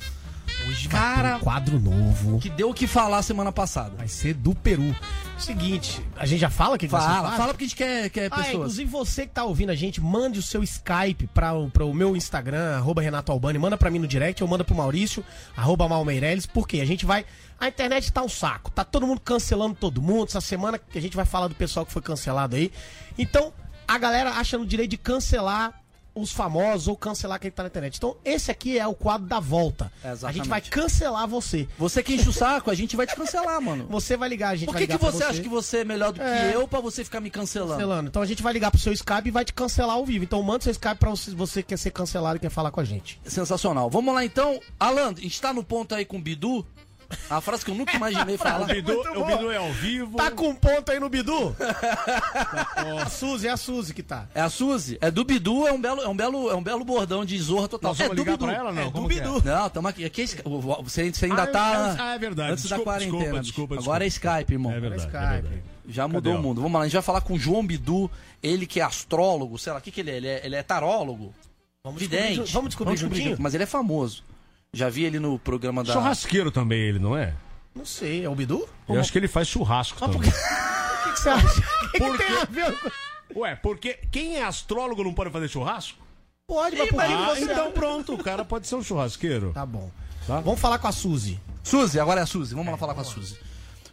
Hoje 0.69 0.89
Cara- 0.89 1.23
vai 1.23 1.31
ter 1.33 1.37
um 1.37 1.41
quadro 1.41 1.79
novo. 1.81 2.39
Que 2.41 2.49
deu 2.51 2.71
o 2.71 2.75
que 2.75 2.87
falar 2.87 3.23
semana 3.23 3.53
passada. 3.53 3.95
Vai 3.97 4.09
ser 4.09 4.35
do 4.35 4.55
Peru. 4.55 4.95
Seguinte, 5.39 6.05
a 6.17 6.27
gente 6.27 6.41
já 6.41 6.51
fala 6.51 6.77
que 6.77 6.87
Fala, 6.87 7.21
quadro? 7.23 7.37
fala 7.39 7.55
porque 7.55 7.65
a 7.65 7.67
gente 7.67 7.77
quer, 7.77 8.11
quer 8.11 8.21
Ah, 8.25 8.25
é, 8.25 8.29
pessoas. 8.29 8.53
inclusive 8.55 8.91
você 8.91 9.27
que 9.27 9.33
tá 9.33 9.43
ouvindo 9.45 9.71
a 9.71 9.75
gente, 9.75 9.99
mande 9.99 10.39
o 10.39 10.43
seu 10.43 10.63
Skype 10.63 11.27
para 11.29 11.55
o, 11.55 11.95
meu 11.95 12.15
Instagram, 12.15 12.77
arroba 12.77 13.01
Renato 13.01 13.33
Albani, 13.33 13.59
manda 13.59 13.79
pra 13.79 13.91
mim 13.91 13.99
no 13.99 14.07
direct, 14.07 14.43
ou 14.43 14.49
manda 14.51 14.63
pro 14.65 14.75
Maurício, 14.75 15.25
arroba 15.57 15.89
Malmeireles, 15.89 16.45
porque 16.45 16.79
a 16.81 16.85
gente 16.85 17.07
vai. 17.07 17.25
A 17.59 17.69
internet 17.69 18.13
tá 18.13 18.23
um 18.23 18.29
saco, 18.29 18.71
tá 18.71 18.85
todo 18.85 19.07
mundo 19.07 19.21
cancelando 19.21 19.75
todo 19.75 20.03
mundo. 20.03 20.29
Essa 20.29 20.43
semana 20.43 20.79
que 20.79 20.99
a 20.99 21.01
gente 21.01 21.17
vai 21.17 21.25
falar 21.25 21.49
do 21.49 21.55
pessoal 21.55 21.87
que 21.87 21.93
foi 21.93 22.03
cancelado 22.03 22.57
aí. 22.57 22.71
Então, 23.17 23.51
a 23.95 23.99
galera 23.99 24.31
acha 24.31 24.57
no 24.57 24.65
direito 24.65 24.91
de 24.93 24.97
cancelar 24.97 25.79
os 26.13 26.33
famosos 26.33 26.89
ou 26.89 26.97
cancelar 26.97 27.39
quem 27.41 27.51
tá 27.53 27.63
na 27.63 27.69
internet. 27.69 27.97
Então, 27.97 28.17
esse 28.25 28.51
aqui 28.51 28.77
é 28.79 28.87
o 28.87 28.95
quadro 28.95 29.27
da 29.29 29.39
volta. 29.39 29.93
Exatamente. 29.99 30.27
A 30.27 30.33
gente 30.33 30.49
vai 30.49 30.61
cancelar 30.61 31.27
você. 31.27 31.69
Você 31.79 32.03
que 32.03 32.15
enche 32.15 32.29
o 32.29 32.33
saco, 32.33 32.69
a 32.71 32.75
gente 32.75 32.97
vai 32.97 33.07
te 33.07 33.15
cancelar, 33.15 33.61
mano. 33.63 33.87
Você 33.91 34.17
vai 34.17 34.29
ligar, 34.29 34.51
a 34.51 34.57
gente 34.57 34.67
Por 34.67 34.77
que, 34.77 34.87
que 34.89 34.99
pra 34.99 35.11
você 35.11 35.23
acha 35.25 35.41
que 35.41 35.49
você 35.49 35.79
é 35.79 35.85
melhor 35.85 36.13
do 36.13 36.21
É. 36.21 36.51
que 36.51 36.57
eu 36.57 36.67
pra 36.69 36.81
você 36.81 37.05
ficar 37.05 37.21
me 37.21 37.31
cancelando? 37.31 37.73
cancelando. 37.75 38.09
Então 38.09 38.23
a 38.23 38.27
gente 38.27 38.43
vai 38.43 38.53
ligar 38.53 38.71
pro 38.73 38.81
seu 38.81 38.93
Skype 38.93 39.29
e 39.29 39.31
vai 39.31 39.45
te 39.45 39.53
cancelar 39.53 39.97
ao 39.97 40.05
vivo. 40.05 40.25
Então 40.25 40.43
manda 40.43 40.63
seu 40.65 40.73
Skype 40.73 40.97
pra 40.97 41.11
você, 41.11 41.31
você 41.33 41.63
quer 41.63 41.79
ser 41.79 41.91
cancelado 41.93 42.37
e 42.37 42.41
quer 42.41 42.51
falar 42.51 42.71
com 42.73 42.81
a 42.81 42.85
gente. 42.85 43.21
Sensacional. 43.25 43.89
Vamos 43.89 44.13
lá 44.15 44.25
então. 44.25 44.61
Alan, 44.79 45.13
a 45.17 45.21
gente 45.21 45.41
tá 45.41 45.53
no 45.53 45.63
ponto 45.65 45.95
aí 45.95 46.05
com 46.05 46.17
o 46.19 46.21
Bidu. 46.21 46.67
A 47.29 47.41
frase 47.41 47.65
que 47.65 47.71
eu 47.71 47.75
nunca 47.75 47.97
imaginei 47.97 48.35
O 48.37 48.39
falar. 48.39 48.67
Bidu, 48.67 48.95
Muito 48.95 49.21
o. 49.21 49.25
Bidu 49.25 49.51
é 49.51 49.57
ao 49.57 49.73
vivo. 49.73 50.17
Tá 50.17 50.31
com 50.31 50.49
um 50.49 50.55
ponto 50.55 50.91
aí 50.91 50.99
no 51.01 51.09
Bidu? 51.09 51.55
a 53.03 53.09
Suzy, 53.09 53.47
é 53.49 53.51
a 53.51 53.57
Suzy 53.57 53.95
que 53.95 54.03
tá. 54.03 54.27
É 54.35 54.41
a 54.41 54.49
Suzy. 54.49 54.99
É 55.01 55.11
do 55.11 55.25
Bidu, 55.25 55.67
é 55.67 55.73
um 55.73 55.81
belo, 55.81 56.01
é 56.03 56.09
um 56.09 56.17
belo, 56.17 56.51
é 56.51 56.55
um 56.55 56.63
belo 56.63 56.85
bordão 56.85 57.25
de 57.25 57.39
zorra 57.39 57.69
total. 57.69 57.91
Nós 57.93 58.01
é 58.01 58.05
vamos 58.05 58.17
do 58.17 58.23
ligar 58.23 58.33
Bidu. 58.37 58.47
pra 58.47 58.55
ela 58.57 58.73
não? 58.73 58.83
É 58.83 58.91
do 58.91 59.05
é? 59.05 59.09
Bidu. 59.09 59.43
Não, 59.45 59.71
tamo 59.71 59.89
aqui. 59.89 60.05
aqui 60.05 60.23
é 60.23 60.49
o- 60.49 60.55
o- 60.55 60.83
você, 60.83 61.13
você 61.13 61.27
ainda 61.27 61.43
Ah, 61.43 61.47
tá. 61.47 61.97
é- 61.99 62.03
ah, 62.03 62.15
é 62.15 62.19
verdade. 62.19 62.53
Antes 62.53 62.65
da 62.65 62.77
Desculpa, 62.77 62.91
quarentena. 62.93 63.19
desculpa, 63.19 63.41
desculpa, 63.43 63.75
Agora 63.77 64.05
é 64.05 64.09
Skype, 64.09 64.53
irmão. 64.53 64.73
É 64.73 64.81
verdade, 64.81 65.03
é 65.03 65.07
Skype. 65.07 65.43
verdade. 65.43 65.63
Já 65.89 66.07
mudou 66.07 66.33
Cadê, 66.33 66.37
o 66.39 66.43
mundo. 66.43 66.61
Vamos 66.63 66.75
lá, 66.79 66.81
a 66.81 66.85
gente 66.85 66.93
vai 66.95 67.03
falar 67.03 67.21
com 67.23 67.35
o 67.35 67.39
João 67.39 67.67
Bidu, 67.67 68.11
ele 68.43 68.67
que 68.67 68.81
é 68.81 68.85
astrólogo, 68.85 69.59
sei 69.59 69.73
lá, 69.73 69.79
o 69.79 69.83
que, 69.83 69.91
que 69.91 70.01
ele 70.01 70.11
é? 70.11 70.17
Ele 70.17 70.29
é, 70.29 70.41
ele 70.47 70.57
é 70.57 70.63
tarólogo? 70.63 71.35
Vamos 71.83 72.01
Vidente. 72.01 72.27
descobrir, 72.29 72.53
vamos 72.53 72.69
descobrir 72.71 72.97
juntinho? 72.97 73.31
junto, 73.31 73.43
Mas 73.43 73.55
ele 73.55 73.65
é 73.65 73.67
famoso. 73.67 74.23
Já 74.73 74.89
vi 74.89 75.05
ele 75.05 75.19
no 75.19 75.39
programa 75.39 75.83
da. 75.83 75.93
Churrasqueiro 75.93 76.51
também 76.51 76.81
ele, 76.81 76.99
não 76.99 77.17
é? 77.17 77.35
Não 77.75 77.85
sei, 77.85 78.25
é 78.25 78.29
o 78.29 78.35
Bidu? 78.35 78.69
Eu 78.89 79.01
acho 79.01 79.13
que 79.13 79.19
ele 79.19 79.29
faz 79.29 79.49
churrasco 79.49 79.99
também. 79.99 80.21
que, 80.31 81.13
que 81.13 81.21
você 81.21 81.29
acha? 81.29 81.47
O 81.47 81.91
que, 81.91 81.99
que 81.99 82.19
tem 82.19 82.37
a 82.37 82.45
ver 82.45 82.79
com... 82.79 83.41
Ué, 83.41 83.55
porque 83.57 83.99
quem 84.11 84.37
é 84.37 84.45
astrólogo 84.45 85.05
não 85.05 85.15
pode 85.15 85.31
fazer 85.31 85.49
churrasco? 85.49 85.99
Pode, 86.49 86.77
mas 86.77 86.89
por 86.89 86.99
que 86.99 87.13
Ah, 87.13 87.27
você... 87.29 87.45
então 87.45 87.71
pronto, 87.73 88.15
o 88.15 88.19
cara 88.19 88.45
pode 88.45 88.67
ser 88.67 88.75
um 88.75 88.83
churrasqueiro. 88.83 89.53
Tá 89.53 89.65
bom. 89.65 89.91
Tá. 90.27 90.41
Vamos 90.41 90.61
falar 90.61 90.79
com 90.79 90.89
a 90.89 90.93
Suzy. 90.93 91.41
Suzy, 91.63 92.01
agora 92.01 92.21
é 92.21 92.23
a 92.25 92.27
Suzy. 92.27 92.55
Vamos 92.55 92.73
lá 92.73 92.77
falar 92.77 92.95
com 92.95 93.01
a 93.01 93.05
Suzy. 93.05 93.39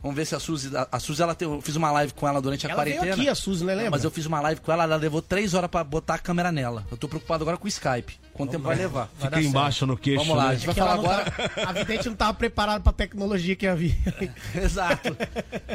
Vamos 0.01 0.15
ver 0.15 0.25
se 0.25 0.35
a 0.35 0.39
Suzy. 0.39 0.75
A, 0.75 0.87
a 0.91 0.99
Suzy, 0.99 1.21
ela 1.21 1.33
tem, 1.35 1.47
eu 1.47 1.61
fiz 1.61 1.75
uma 1.75 1.91
live 1.91 2.13
com 2.13 2.27
ela 2.27 2.41
durante 2.41 2.65
a 2.67 2.69
Ela 2.69 2.83
veio 2.83 2.95
quarentena. 2.97 3.21
aqui, 3.21 3.29
a 3.29 3.35
Suzy, 3.35 3.63
né, 3.65 3.73
lembra? 3.75 3.91
Mas 3.91 4.03
eu 4.03 4.11
fiz 4.11 4.25
uma 4.25 4.39
live 4.41 4.61
com 4.61 4.71
ela, 4.71 4.83
ela 4.83 4.95
levou 4.95 5.21
três 5.21 5.53
horas 5.53 5.69
pra 5.69 5.83
botar 5.83 6.15
a 6.15 6.19
câmera 6.19 6.51
nela. 6.51 6.85
Eu 6.91 6.97
tô 6.97 7.07
preocupado 7.07 7.43
agora 7.43 7.57
com 7.57 7.65
o 7.65 7.67
Skype. 7.67 8.19
Quanto 8.33 8.51
tempo 8.51 8.65
vai 8.65 8.75
levar? 8.75 9.09
Vai 9.19 9.29
Fica 9.31 9.41
embaixo 9.41 9.85
no 9.87 9.97
queixo. 9.97 10.19
Vamos 10.23 10.37
lá, 10.37 10.43
a 10.43 10.47
né? 10.49 10.55
gente 10.55 10.65
vai 10.67 10.75
Que 10.75 10.81
ela 10.81 10.95
falar 10.95 11.01
não 11.03 11.11
agora. 11.11 11.31
tá- 11.31 11.69
a 11.69 11.73
vidente 11.73 12.07
não 12.09 12.15
tava 12.15 12.33
preparada 12.35 12.79
pra 12.81 12.93
tecnologia 12.93 13.55
que 13.55 13.65
ia 13.65 13.75
vir. 13.75 13.97
Exato. 14.55 15.17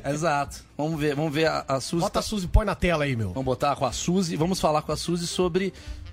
Exato. 0.08 0.64
Vamos 0.76 1.00
ver, 1.00 1.14
vamos 1.14 1.32
ver 1.32 1.46
a, 1.48 1.64
a 1.68 1.80
Suzy. 1.80 2.00
Bota 2.02 2.14
tá- 2.14 2.20
a 2.20 2.22
Suzy, 2.22 2.46
põe 2.48 2.64
na 2.64 2.74
tela 2.74 3.04
aí, 3.04 3.16
meu. 3.16 3.28
Vamos 3.30 3.44
botar 3.44 3.74
com 3.76 3.84
a 3.84 3.92
Suzy. 3.92 4.36
Vamos 4.36 4.60
falar 4.60 4.82
com 4.82 4.92
a 4.92 4.96
Suzy 4.96 5.26
sobre 5.26 5.72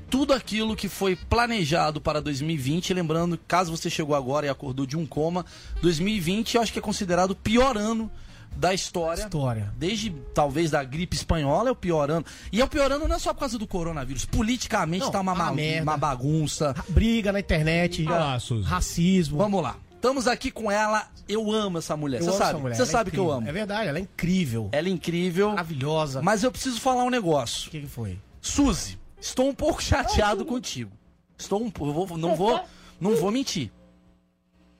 tudo 0.09 0.33
aquilo 0.33 0.75
que 0.75 0.87
foi 0.89 1.15
planejado 1.15 2.01
para 2.01 2.21
2020. 2.21 2.93
Lembrando, 2.93 3.39
caso 3.47 3.75
você 3.75 3.89
chegou 3.89 4.15
agora 4.15 4.45
e 4.45 4.49
acordou 4.49 4.85
de 4.85 4.97
um 4.97 5.05
coma, 5.05 5.45
2020 5.81 6.55
eu 6.55 6.61
acho 6.61 6.73
que 6.73 6.79
é 6.79 6.81
considerado 6.81 7.31
o 7.31 7.35
pior 7.35 7.77
ano 7.77 8.09
da 8.55 8.73
história. 8.73 9.23
História. 9.23 9.71
Desde 9.77 10.09
talvez 10.33 10.71
da 10.71 10.83
gripe 10.83 11.15
espanhola 11.15 11.69
é 11.69 11.71
o 11.71 11.75
pior 11.75 12.09
ano. 12.09 12.25
E 12.51 12.59
é 12.59 12.65
o 12.65 12.67
pior 12.67 12.91
ano 12.91 13.07
não 13.07 13.15
é 13.15 13.19
só 13.19 13.33
por 13.33 13.41
causa 13.41 13.57
do 13.57 13.67
coronavírus. 13.67 14.25
Politicamente 14.25 15.05
Não, 15.05 15.11
tá 15.11 15.21
uma, 15.21 15.33
uma 15.33 15.45
ma- 15.45 15.51
merda. 15.53 15.83
uma 15.83 15.97
bagunça. 15.97 16.75
Briga 16.89 17.31
na 17.31 17.39
internet, 17.39 18.05
Ah 18.07 18.37
racismo. 18.65 19.37
Vamos 19.37 19.61
lá. 19.61 19.75
Estamos 19.95 20.27
aqui 20.27 20.49
com 20.49 20.71
ela. 20.71 21.07
Eu 21.27 21.51
amo 21.51 21.77
essa 21.77 21.95
mulher. 21.95 22.21
Você 22.23 22.31
sabe, 22.31 22.59
mulher, 22.59 22.75
você 22.75 22.81
ela 22.81 22.89
é 22.89 22.91
sabe 22.91 23.11
que 23.11 23.17
eu 23.19 23.29
amo. 23.31 23.47
É 23.47 23.51
verdade, 23.51 23.87
ela 23.87 23.97
é 23.99 24.01
incrível. 24.01 24.69
Ela 24.71 24.87
é 24.87 24.91
incrível. 24.91 25.49
Maravilhosa. 25.49 26.21
Mas 26.21 26.41
eu 26.43 26.51
preciso 26.51 26.79
falar 26.81 27.03
um 27.03 27.09
negócio. 27.09 27.67
O 27.67 27.71
que, 27.71 27.81
que 27.81 27.87
foi? 27.87 28.17
Suzy, 28.41 28.97
estou 29.19 29.47
um 29.49 29.53
pouco 29.53 29.81
chateado 29.81 30.45
contigo. 30.45 30.91
Estou 31.37 31.61
um 31.61 31.69
pouco. 31.69 31.93
vou- 32.05 32.17
Não 32.17 32.35
vou, 32.35 32.59
não 32.99 33.15
vou 33.15 33.31
mentir. 33.31 33.71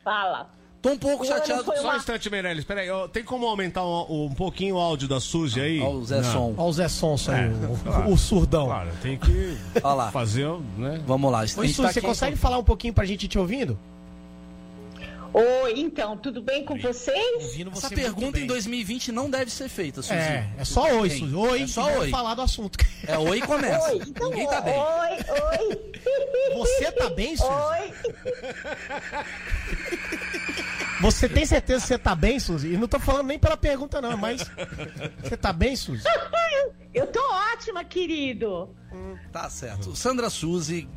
Fala. 0.04 0.50
Estou 0.78 0.94
um 0.94 0.98
pouco 0.98 1.26
ano 1.26 1.34
chateado. 1.36 1.64
Só 1.82 1.92
um 1.94 1.98
instante, 1.98 2.30
Meirelles. 2.30 2.64
Peraí, 2.64 2.88
tem 3.12 3.22
como 3.24 3.46
aumentar 3.46 3.84
um, 3.86 4.26
um 4.28 4.34
pouquinho 4.34 4.76
o 4.76 4.80
áudio 4.80 5.10
da 5.10 5.20
Suzy 5.20 5.60
aí? 5.60 5.82
Olha 5.82 5.90
o 5.98 6.06
Zé 6.06 6.22
Não. 6.22 6.32
Som. 6.32 6.54
Olha 6.58 6.70
o 6.70 6.74
Zé 6.74 6.88
aí, 7.34 7.44
É, 7.44 7.48
o, 7.68 7.78
claro. 7.84 8.10
o 8.14 8.18
surdão. 8.18 8.66
Claro, 8.68 8.90
tem 9.02 9.18
que 9.18 9.58
fazer, 10.12 10.48
né? 10.78 11.02
Vamos 11.06 11.30
lá. 11.32 11.40
Oi, 11.42 11.48
gente 11.48 11.58
Suzy, 11.58 11.82
tá 11.82 11.92
você 11.92 12.00
aqui- 12.00 12.08
consegue 12.08 12.36
falar 12.38 12.58
um 12.58 12.64
pouquinho 12.64 12.94
pra 12.94 13.06
gente 13.06 13.28
te 13.28 13.38
ouvindo? 13.38 13.78
Oi, 15.34 15.74
então, 15.80 16.18
tudo 16.18 16.42
bem 16.42 16.66
com 16.66 16.78
vocês? 16.80 17.44
Ouvindo 17.44 17.70
Essa 17.72 17.88
você 17.90 17.96
pergunta 17.96 18.38
em 18.38 18.42
bem. 18.42 18.48
2020 18.48 19.12
não 19.12 19.30
deve 19.30 19.52
ser 19.52 19.70
feita, 19.70 20.02
Suzy. 20.02 20.16
É, 20.16 20.50
é 20.58 20.66
só 20.66 20.84
oi? 21.00 21.10
Suzy. 21.12 21.36
Oi, 21.36 21.62
É 21.62 21.68
só 21.68 21.84
vamos 21.84 22.00
oi. 22.00 22.10
falar 22.10 22.34
do 22.36 22.42
assunto. 22.42 22.78
É 23.08 23.18
oi 23.18 23.38
e 23.38 23.42
começa. 23.42 23.90
Oi, 23.92 24.02
então, 24.08 24.30
Ninguém 24.30 24.48
tá 24.48 24.62
bem. 24.62 24.74
Oi, 24.74 25.18
oi. 25.60 25.92
Você 26.58 26.92
tá 26.92 27.10
bem, 27.12 27.38
Suzy? 27.38 27.50
Oi. 27.52 27.94
Você 31.02 31.30
tem 31.30 31.46
certeza 31.46 31.82
que 31.82 31.88
você 31.88 31.98
tá 31.98 32.16
bem, 32.16 32.40
Suzy? 32.40 32.74
E 32.74 32.78
não 32.78 32.88
tô 32.88 33.00
falando 33.00 33.28
nem 33.28 33.38
pela 33.40 33.56
pergunta, 33.56 34.02
não, 34.02 34.18
mas. 34.18 34.42
Você 35.24 35.38
tá 35.38 35.54
bem, 35.54 35.76
Suzy? 35.76 36.04
Eu 36.94 37.06
tô 37.06 37.22
ótima, 37.54 37.84
querido. 37.84 38.76
Tá 39.32 39.48
certo. 39.50 39.96
Sandra 39.96 40.28
Suzy, 40.30 40.90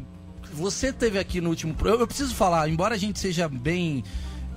você 0.52 0.92
teve 0.92 1.18
aqui 1.18 1.40
no 1.40 1.50
último. 1.50 1.74
Eu, 1.80 2.00
eu 2.00 2.06
preciso 2.06 2.34
falar, 2.34 2.68
embora 2.68 2.94
a 2.94 2.98
gente 2.98 3.18
seja 3.18 3.48
bem 3.48 4.04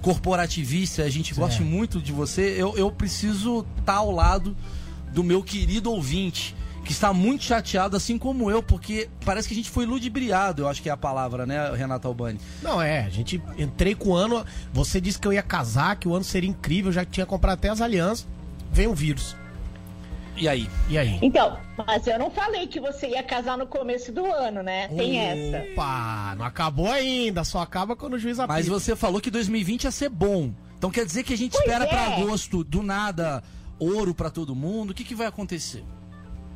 corporativista, 0.02 1.04
a 1.04 1.10
gente 1.10 1.34
goste 1.34 1.64
muito 1.64 2.00
de 2.00 2.12
você, 2.12 2.56
eu, 2.58 2.78
eu 2.78 2.92
preciso 2.92 3.66
estar 3.80 3.96
ao 3.96 4.12
lado 4.12 4.56
do 5.12 5.24
meu 5.24 5.42
querido 5.42 5.92
ouvinte, 5.92 6.56
que 6.84 6.92
está 6.92 7.12
muito 7.12 7.44
chateado, 7.44 7.98
assim 7.98 8.16
como 8.16 8.52
eu, 8.52 8.62
porque 8.62 9.10
parece 9.26 9.48
que 9.48 9.56
a 9.56 9.58
gente 9.58 9.72
foi 9.72 9.86
ludibriado, 9.88 10.62
eu 10.62 10.68
acho 10.68 10.80
que 10.80 10.90
é 10.90 10.92
a 10.92 10.98
palavra, 10.98 11.48
né, 11.48 11.72
Renata 11.76 12.08
Albani? 12.08 12.40
Não, 12.62 12.80
é, 12.80 13.00
a 13.00 13.10
gente 13.10 13.42
entrei 13.58 13.96
com 13.96 14.10
o 14.10 14.16
ano. 14.16 14.46
Você 14.72 15.02
disse 15.02 15.18
que 15.18 15.28
eu 15.28 15.34
ia 15.34 15.42
casar, 15.42 15.96
que 15.96 16.08
o 16.08 16.14
ano 16.14 16.24
seria 16.24 16.50
incrível, 16.50 16.92
já 16.92 17.04
tinha 17.04 17.26
comprado 17.26 17.56
até 17.56 17.70
as 17.70 17.82
alianças. 17.82 18.28
Veio 18.72 18.92
um 18.92 18.94
vírus. 18.94 19.36
E 20.38 20.48
aí? 20.50 20.70
E 20.90 20.98
aí? 20.98 21.18
Então, 21.22 21.58
mas 21.78 22.06
eu 22.08 22.20
não 22.20 22.30
falei 22.30 22.68
que 22.68 22.80
você 22.80 23.08
ia 23.08 23.24
casar 23.24 23.58
no 23.58 23.66
começo 23.68 24.12
do 24.12 24.26
ano, 24.26 24.62
né? 24.62 24.88
Tem 24.90 25.18
essa. 25.18 25.72
Opa, 25.72 26.36
não 26.38 26.46
acabou 26.46 26.92
ainda, 26.92 27.44
só 27.44 27.60
acaba 27.60 27.96
quando 27.96 28.16
o 28.16 28.20
juiz 28.20 28.40
apita. 28.40 28.54
Mas 28.54 28.68
você 28.68 28.96
falou 28.96 29.22
que 29.22 29.32
2020 29.32 29.86
ia 29.86 29.92
ser 29.92 30.10
bom. 30.10 30.52
Então 30.78 30.92
quer 30.92 31.06
dizer 31.06 31.24
que 31.24 31.34
a 31.34 31.38
gente 31.38 31.54
Pois 31.54 31.64
espera 31.64 31.86
é. 31.86 31.88
pra 31.88 32.08
agosto, 32.08 32.64
do 32.64 32.84
nada, 32.84 33.42
ouro 33.80 34.14
pra 34.14 34.30
todo 34.30 34.54
mundo? 34.56 34.92
O 34.92 34.94
que, 34.94 35.04
que 35.04 35.16
vai 35.16 35.28
acontecer? 35.28 35.84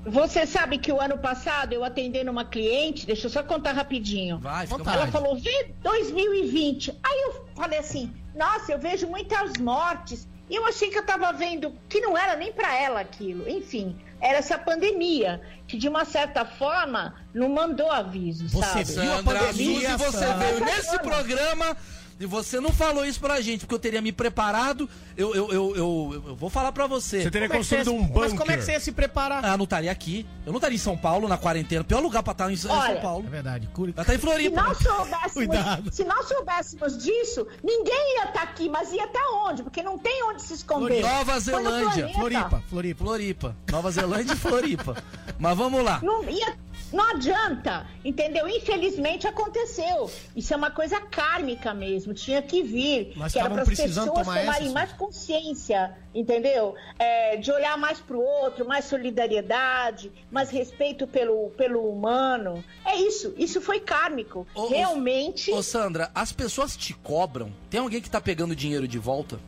Você 0.06 0.46
sabe 0.46 0.78
que 0.78 0.92
o 0.92 1.00
ano 1.00 1.18
passado 1.18 1.74
eu 1.74 1.84
atendendo 1.84 2.32
uma 2.32 2.46
cliente, 2.46 3.06
deixa 3.06 3.28
eu 3.28 3.30
só 3.30 3.44
contar 3.44 3.74
rapidinho. 3.74 4.40
Vai, 4.40 4.66
fica. 4.66 4.82
Ela 4.82 5.06
vontade. 5.06 5.12
falou, 5.12 5.38
vê 5.38 5.74
2020. 5.84 6.92
Aí 7.04 7.22
eu 7.26 7.46
falei 7.56 7.80
assim, 7.80 8.12
nossa, 8.36 8.72
eu 8.72 8.80
vejo 8.80 9.08
muitas 9.08 9.58
mortes. 9.58 10.28
E 10.50 10.56
eu 10.56 10.66
achei 10.66 10.90
que 10.90 10.98
eu 10.98 11.06
tava 11.06 11.32
vendo 11.32 11.74
que 11.88 12.00
não 12.02 12.18
era 12.18 12.36
nem 12.36 12.52
pra 12.52 12.74
ela 12.76 13.00
aquilo. 13.02 13.48
Enfim, 13.48 13.96
era 14.20 14.40
essa 14.40 14.58
pandemia, 14.58 15.42
que 15.68 15.78
de 15.78 15.88
uma 15.88 16.06
certa 16.06 16.44
forma 16.44 17.16
não 17.34 17.50
mandou 17.50 17.92
aviso, 17.92 18.50
Você 18.50 18.84
sabe? 18.86 19.06
viu 19.06 19.14
a 19.14 19.24
pandemia, 19.24 19.98
Suzy, 19.98 20.12
você 20.12 20.34
veio 20.34 20.66
nesse 20.66 21.00
programa 21.00 21.78
e 22.20 22.26
você 22.26 22.60
não 22.60 22.72
falou 22.72 23.06
isso 23.06 23.20
pra 23.20 23.40
gente, 23.42 23.62
porque 23.62 23.76
eu 23.76 23.80
teria 23.80 24.02
me 24.02 24.12
preparado. 24.12 24.90
Eu, 25.16 25.34
eu, 25.36 25.52
eu, 25.52 25.76
eu, 25.76 26.24
eu 26.28 26.36
vou 26.36 26.50
falar 26.50 26.72
pra 26.72 26.86
você. 26.88 27.24
Você 27.24 27.32
teria 27.32 27.48
Como 27.48 27.60
é 27.60 27.62
que 27.64 27.68
você 27.68 27.76
ia- 27.76 27.84
construído 27.86 28.04
um 28.04 28.08
bunker. 28.08 28.30
Mas 28.30 28.34
como 28.40 28.52
é 28.52 28.58
que 28.58 28.64
você 28.64 28.72
ia 28.74 28.80
se 28.80 28.92
preparar? 28.92 29.44
Ah, 29.46 29.58
não 29.58 29.64
estaria 29.64 29.92
aqui. 29.92 30.26
Eu 30.46 30.52
não 30.52 30.58
estaria 30.60 30.76
em 30.76 30.80
São 30.80 30.98
Paulo 30.98 31.28
na 31.28 31.38
quarentena. 31.38 31.84
Pior 31.84 32.02
lugar 32.02 32.22
pra 32.24 32.32
estar 32.32 32.52
em 32.52 32.56
São 32.56 32.72
Olha, 32.72 32.92
É 32.94 33.02
Paulo. 33.02 33.28
verdade, 33.30 33.68
cura. 33.74 33.94
Ela 33.96 34.06
tá 34.06 34.14
em 34.14 34.18
Se 34.18 34.22
Floripa. 34.22 34.62
nós 34.64 34.78
soubéssemos, 34.78 35.34
Cuidado. 35.34 35.92
se 35.94 36.04
nós 36.04 36.28
soubéssemos 36.28 36.98
disso, 37.04 37.48
ninguém 37.64 38.18
ia 38.18 38.26
estar 38.26 38.44
aqui, 38.44 38.68
mas 38.70 38.92
ia 38.92 39.06
estar 39.06 39.24
onde? 39.46 39.64
Porque 39.64 39.82
não 39.82 39.98
tem 39.98 40.24
onde 40.24 40.42
se 40.42 40.54
esconder. 40.54 41.02
Nova 41.02 41.40
Zelândia. 41.40 42.10
Floripa, 42.14 42.64
Floripa. 42.70 43.04
Floripa. 43.04 43.56
Nova 43.72 43.92
Zelândia 43.92 44.34
e 44.34 44.38
Floripa. 44.38 44.96
Mas 45.40 45.58
vamos 45.58 45.82
lá. 45.84 46.00
Não, 46.04 46.24
ia, 46.30 46.58
não 46.92 47.12
adianta, 47.12 47.86
entendeu? 48.04 48.48
Infelizmente 48.48 49.28
aconteceu. 49.28 50.10
Isso 50.36 50.54
é 50.54 50.58
uma 50.58 50.72
coisa 50.72 51.00
kármica 51.00 51.74
mesmo, 51.74 52.14
tinha 52.14 52.42
que 52.42 52.64
vir. 52.64 53.14
Nós 53.16 53.34
que 53.34 53.40
era 53.40 53.50
para 53.50 53.62
as 53.62 53.70
pessoas 53.70 53.96
tomar 53.96 54.24
tomarem 54.24 54.66
essa, 54.66 54.74
mais 54.74 54.92
consciência, 54.94 55.96
entendeu? 56.14 56.76
É, 56.98 57.38
de 57.38 57.52
olhar 57.52 57.78
mais 57.78 58.00
pro 58.00 58.20
outro, 58.20 58.68
mais 58.68 58.86
solidariedade, 58.86 60.12
mais 60.32 60.50
respeito 60.50 61.06
pelo, 61.06 61.50
pelo 61.52 61.90
humano. 61.90 62.64
É 62.86 62.96
isso, 62.96 63.34
isso 63.38 63.62
foi 63.62 63.80
kármico. 63.80 64.48
Ô, 64.56 64.68
Realmente. 64.68 65.52
Ô, 65.52 65.62
Sandra, 65.62 66.10
as 66.14 66.32
pessoas 66.32 66.76
te 66.76 66.94
cobram? 66.94 67.52
Tem 67.70 67.80
alguém 67.80 68.02
que 68.02 68.10
tá 68.10 68.20
pegando 68.20 68.56
dinheiro 68.56 68.88
de 68.88 68.98
volta? 68.98 69.40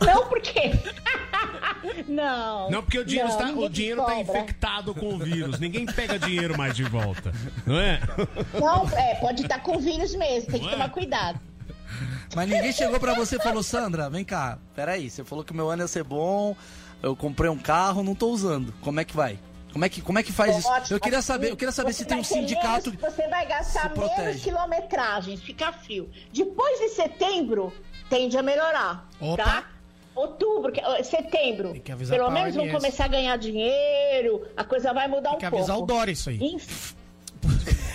Não, 0.00 0.26
por 0.26 0.40
quê? 0.40 0.72
não. 2.08 2.70
Não, 2.70 2.82
porque 2.82 2.98
o 2.98 3.04
dinheiro, 3.04 3.28
não, 3.28 3.38
está, 3.38 3.52
o 3.60 3.68
dinheiro 3.68 4.00
tá 4.02 4.14
cobra. 4.14 4.20
infectado 4.38 4.94
com 4.94 5.14
o 5.14 5.18
vírus. 5.18 5.58
Ninguém 5.58 5.86
pega 5.86 6.18
dinheiro 6.18 6.56
mais 6.56 6.74
de 6.74 6.84
volta. 6.84 7.32
Não 7.66 7.78
é? 7.78 8.00
Não, 8.58 8.88
é, 8.90 9.14
pode 9.16 9.42
estar 9.42 9.60
com 9.60 9.78
vírus 9.78 10.14
mesmo, 10.14 10.50
tem 10.50 10.60
que 10.60 10.66
Não 10.66 10.68
é? 10.72 10.72
tomar 10.72 10.90
cuidado. 10.90 11.40
Mas 12.34 12.48
ninguém 12.48 12.72
chegou 12.72 12.98
pra 12.98 13.14
você 13.14 13.36
e 13.36 13.40
falou, 13.42 13.62
Sandra, 13.62 14.10
vem 14.10 14.24
cá, 14.24 14.58
peraí, 14.74 15.08
você 15.08 15.22
falou 15.22 15.44
que 15.44 15.52
o 15.52 15.54
meu 15.54 15.70
ano 15.70 15.82
ia 15.82 15.88
ser 15.88 16.02
bom, 16.02 16.56
eu 17.02 17.14
comprei 17.14 17.48
um 17.48 17.58
carro, 17.58 18.02
não 18.02 18.14
tô 18.14 18.28
usando. 18.30 18.74
Como 18.80 18.98
é 18.98 19.04
que 19.04 19.14
vai? 19.14 19.38
Como 19.72 19.84
é 19.84 19.88
que, 19.88 20.00
como 20.00 20.18
é 20.18 20.22
que 20.22 20.32
faz 20.32 20.56
isso? 20.58 20.68
Ótimo. 20.68 20.96
Eu 20.96 21.00
queria 21.00 21.22
saber, 21.22 21.50
eu 21.50 21.56
queria 21.56 21.72
saber 21.72 21.92
Você 21.92 22.02
se 22.02 22.04
tem 22.08 22.18
um 22.18 22.24
sindicato. 22.24 22.90
menos- 22.90 23.00
você 23.14 23.28
vai 23.28 23.46
gastar 23.46 23.92
menos 23.96 24.42
quilometragens, 24.42 25.40
fica 25.42 25.72
frio. 25.72 26.08
Depois 26.32 26.78
de 26.80 26.88
setembro, 26.90 27.72
tende 28.08 28.36
a 28.36 28.42
melhorar. 28.42 29.08
Opa. 29.20 29.42
Tá? 29.44 29.64
Outubro, 30.14 30.70
que- 30.72 30.80
setembro. 31.04 31.72
Tem 31.72 31.80
que 31.80 31.92
avisar 31.92 32.16
Pelo 32.18 32.30
menos 32.30 32.54
vão 32.54 32.68
começar 32.70 33.04
a 33.06 33.08
ganhar 33.08 33.36
dinheiro, 33.36 34.46
a 34.56 34.62
coisa 34.64 34.92
vai 34.92 35.08
mudar 35.08 35.30
Tem 35.30 35.36
um 35.36 35.40
que 35.40 35.50
pouco. 35.50 35.56
avisar 35.58 35.78
o 35.78 35.82
Dória 35.86 36.12
isso 36.12 36.30
aí. 36.30 36.38
Inf- 36.40 36.94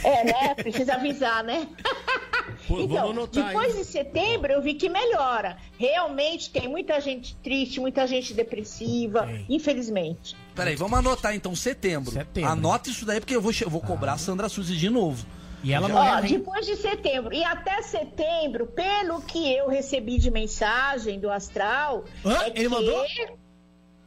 É, 0.03 0.23
né? 0.23 0.53
Precisa 0.55 0.93
avisar, 0.95 1.43
né? 1.43 1.67
Pô, 2.67 2.75
Então, 2.81 2.87
vamos 2.87 3.11
anotar 3.11 3.47
depois 3.47 3.75
de 3.75 3.83
setembro 3.83 4.51
eu 4.51 4.61
vi 4.61 4.73
que 4.73 4.89
melhora. 4.89 5.57
Realmente 5.77 6.49
tem 6.51 6.67
muita 6.67 6.99
gente 6.99 7.35
triste, 7.37 7.79
muita 7.79 8.05
gente 8.07 8.33
depressiva, 8.33 9.25
Tem. 9.25 9.45
infelizmente. 9.49 10.35
Peraí, 10.55 10.75
vamos 10.75 10.97
anotar 10.99 11.33
então, 11.35 11.55
setembro. 11.55 12.11
Setembro. 12.11 12.49
Anota 12.49 12.89
isso 12.89 13.05
daí, 13.05 13.19
porque 13.19 13.35
eu 13.35 13.41
vou, 13.41 13.51
eu 13.61 13.69
vou 13.69 13.81
cobrar 13.81 14.13
a 14.13 14.17
Sandra 14.17 14.49
Suzy 14.49 14.75
de 14.75 14.89
novo. 14.89 15.25
E 15.63 15.73
ela 15.73 15.87
não 15.87 15.95
Ó, 15.95 16.21
depois 16.21 16.65
de 16.65 16.75
setembro 16.77 17.33
e 17.33 17.43
até 17.43 17.81
setembro, 17.81 18.65
pelo 18.67 19.21
que 19.21 19.53
eu 19.53 19.67
recebi 19.69 20.17
de 20.17 20.31
mensagem 20.31 21.19
do 21.19 21.29
astral, 21.29 22.05
Hã? 22.25 22.33
é 22.43 22.47
Ele 22.47 22.53
que 22.61 22.67
mandou? 22.69 23.05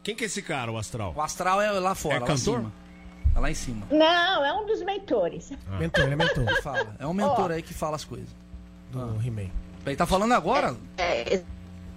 Quem 0.02 0.16
que 0.16 0.24
é 0.24 0.26
esse 0.26 0.42
cara, 0.42 0.72
o 0.72 0.76
Astral? 0.78 1.12
O 1.16 1.20
astral 1.20 1.60
é 1.62 1.70
lá 1.72 1.94
fora, 1.94 2.16
É 2.16 2.18
lá 2.18 2.24
em 2.24 2.28
cantor? 2.28 2.58
cima. 2.58 2.72
É 3.34 3.38
lá 3.38 3.50
em 3.50 3.54
cima. 3.54 3.86
não, 3.90 4.44
é 4.44 4.52
um 4.52 4.66
dos 4.66 4.82
mentores. 4.82 5.52
Mentor, 5.78 6.04
ele 6.04 6.12
é 6.14 6.16
mentor 6.16 6.62
fala. 6.62 6.96
É 6.98 7.06
um 7.06 7.14
mentor 7.14 7.50
Ó. 7.50 7.54
aí 7.54 7.62
que 7.62 7.72
fala 7.72 7.96
as 7.96 8.04
coisas. 8.04 8.28
do 8.90 8.98
He-Man. 9.24 9.48
Ele 9.86 9.96
tá 9.96 10.04
falando 10.06 10.32
agora? 10.32 10.76
É, 10.98 11.42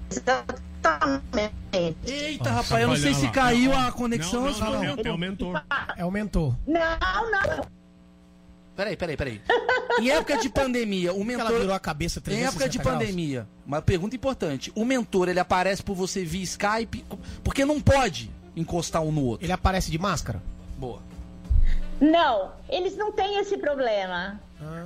exatamente. 0.10 1.54
Eita, 2.06 2.50
rapaz, 2.52 2.82
eu 2.82 2.88
não 2.90 2.96
sei 2.96 3.14
se 3.14 3.28
caiu 3.30 3.74
a 3.76 3.92
conexão. 3.92 4.42
Não, 4.42 4.48
ou 4.50 4.54
se 4.54 4.62
não, 4.62 4.72
não, 4.72 4.84
não. 4.84 5.04
é, 5.04 5.08
é 5.08 5.12
o 5.12 5.18
mentor. 5.18 5.64
É 5.98 6.06
o 6.06 6.12
mentor. 6.12 6.56
Não, 6.68 7.32
não. 7.32 7.66
Peraí, 8.76 8.96
peraí, 8.98 9.18
peraí. 9.18 9.42
Em 10.00 10.10
época 10.10 10.38
de 10.38 10.50
pandemia, 10.50 11.14
o 11.14 11.18
Ela 11.18 11.26
mentor. 11.26 11.60
virou 11.60 11.74
a 11.74 11.80
cabeça 11.80 12.20
Em 12.20 12.24
360 12.24 12.50
época 12.64 12.70
de 12.70 12.78
graus. 12.78 13.00
pandemia, 13.00 13.48
uma 13.66 13.82
pergunta 13.82 14.16
importante. 14.16 14.72
O 14.76 14.84
mentor, 14.84 15.30
ele 15.30 15.40
aparece 15.40 15.82
por 15.82 15.96
você 15.96 16.26
via 16.26 16.44
Skype? 16.44 17.06
Porque 17.44 17.64
não 17.64 17.80
pode 17.80 18.30
encostar 18.56 19.02
um 19.02 19.12
no 19.12 19.24
outro. 19.24 19.46
Ele 19.46 19.54
aparece 19.54 19.90
de 19.90 19.98
máscara? 19.98 20.42
Boa. 20.78 21.00
Não, 22.02 22.52
eles 22.68 22.98
não 22.98 23.12
têm 23.14 23.38
esse 23.40 23.58
problema. 23.58 24.40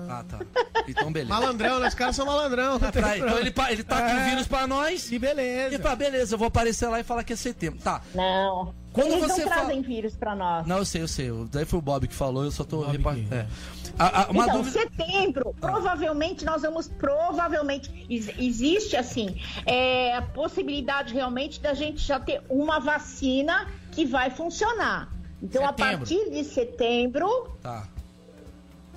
Ah, 0.10 0.24
tá. 0.28 0.40
Então, 0.88 1.12
beleza. 1.12 1.34
Malandrão, 1.34 1.80
né? 1.80 1.88
Os 1.88 1.94
caras 1.96 2.16
são 2.16 2.26
malandrão. 2.26 2.80
Tá, 2.80 2.92
tá, 2.92 3.18
então 3.18 3.38
ele, 3.40 3.54
ele 3.70 3.84
tá 3.84 4.02
com 4.02 4.16
o 4.16 4.26
vírus 4.26 4.48
pra 4.48 4.68
nós. 4.68 5.12
E 5.12 5.18
beleza. 5.18 5.76
E 5.76 5.80
fala, 5.80 5.96
beleza, 5.96 6.36
eu 6.36 6.38
vou 6.40 6.48
aparecer 6.48 6.88
lá 6.88 7.00
e 7.00 7.04
falar 7.04 7.24
que 7.24 7.34
é 7.34 7.36
setembro. 7.36 7.80
Tá. 7.80 8.02
Não. 8.14 8.74
Quando 8.92 9.08
eles 9.14 9.20
você 9.28 9.42
não 9.44 9.50
fala- 9.50 9.62
trazem 9.66 9.82
vírus 9.82 10.16
pra 10.16 10.36
nós. 10.36 10.66
Não, 10.68 10.78
eu 10.80 10.86
sei, 10.86 11.02
eu 11.04 11.08
sei. 11.08 11.30
Daí 11.52 11.64
foi 11.66 11.80
o 11.80 11.82
Bob 11.82 12.08
que 12.08 12.14
falou, 12.16 12.44
eu 12.44 12.52
só 12.52 12.64
tô 12.64 12.78
Bob 12.78 12.92
repa- 12.98 13.14
que- 13.16 13.28
é. 13.34 13.46
A- 13.98 14.24
a- 14.24 14.28
uma 14.32 14.44
então, 14.46 14.58
dúvida. 14.58 14.80
setembro, 14.80 15.56
provavelmente 15.60 16.44
nós 16.46 16.62
vamos, 16.64 16.88
provavelmente, 16.88 18.06
ex- 18.10 18.30
existe 18.40 18.96
assim, 18.96 19.36
é, 19.66 20.16
a 20.16 20.22
possibilidade 20.22 21.14
realmente 21.14 21.60
da 21.60 21.74
gente 21.74 22.00
já 22.02 22.20
ter 22.20 22.42
uma 22.50 22.80
vacina 22.80 23.68
que 23.92 24.06
vai 24.06 24.30
funcionar. 24.32 25.10
Então, 25.42 25.64
a 25.64 25.68
Setembro. 25.70 25.98
partir 26.00 26.30
de 26.32 26.44
setembro, 26.44 27.50
Tá. 27.62 27.88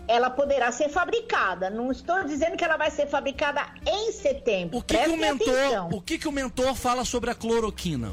ela 0.09 0.31
poderá 0.31 0.73
ser 0.73 0.89
fabricada. 0.89 1.71
Não 1.71 1.91
estou 1.93 2.25
dizendo 2.25 2.57
que 2.57 2.65
ela 2.65 2.77
vai 2.77 2.91
ser 2.91 3.07
fabricada 3.07 3.65
em 3.87 4.11
setembro. 4.13 4.79
O 4.79 4.83
que, 4.83 4.97
que 4.99 5.09
o 5.11 5.17
mentor, 5.17 5.95
o 5.95 6.01
que, 6.01 6.19
que 6.19 6.29
o 6.29 6.33
mentor 6.33 6.75
fala 6.75 7.05
sobre 7.05 7.31
a 7.31 7.35
cloroquina? 7.35 8.13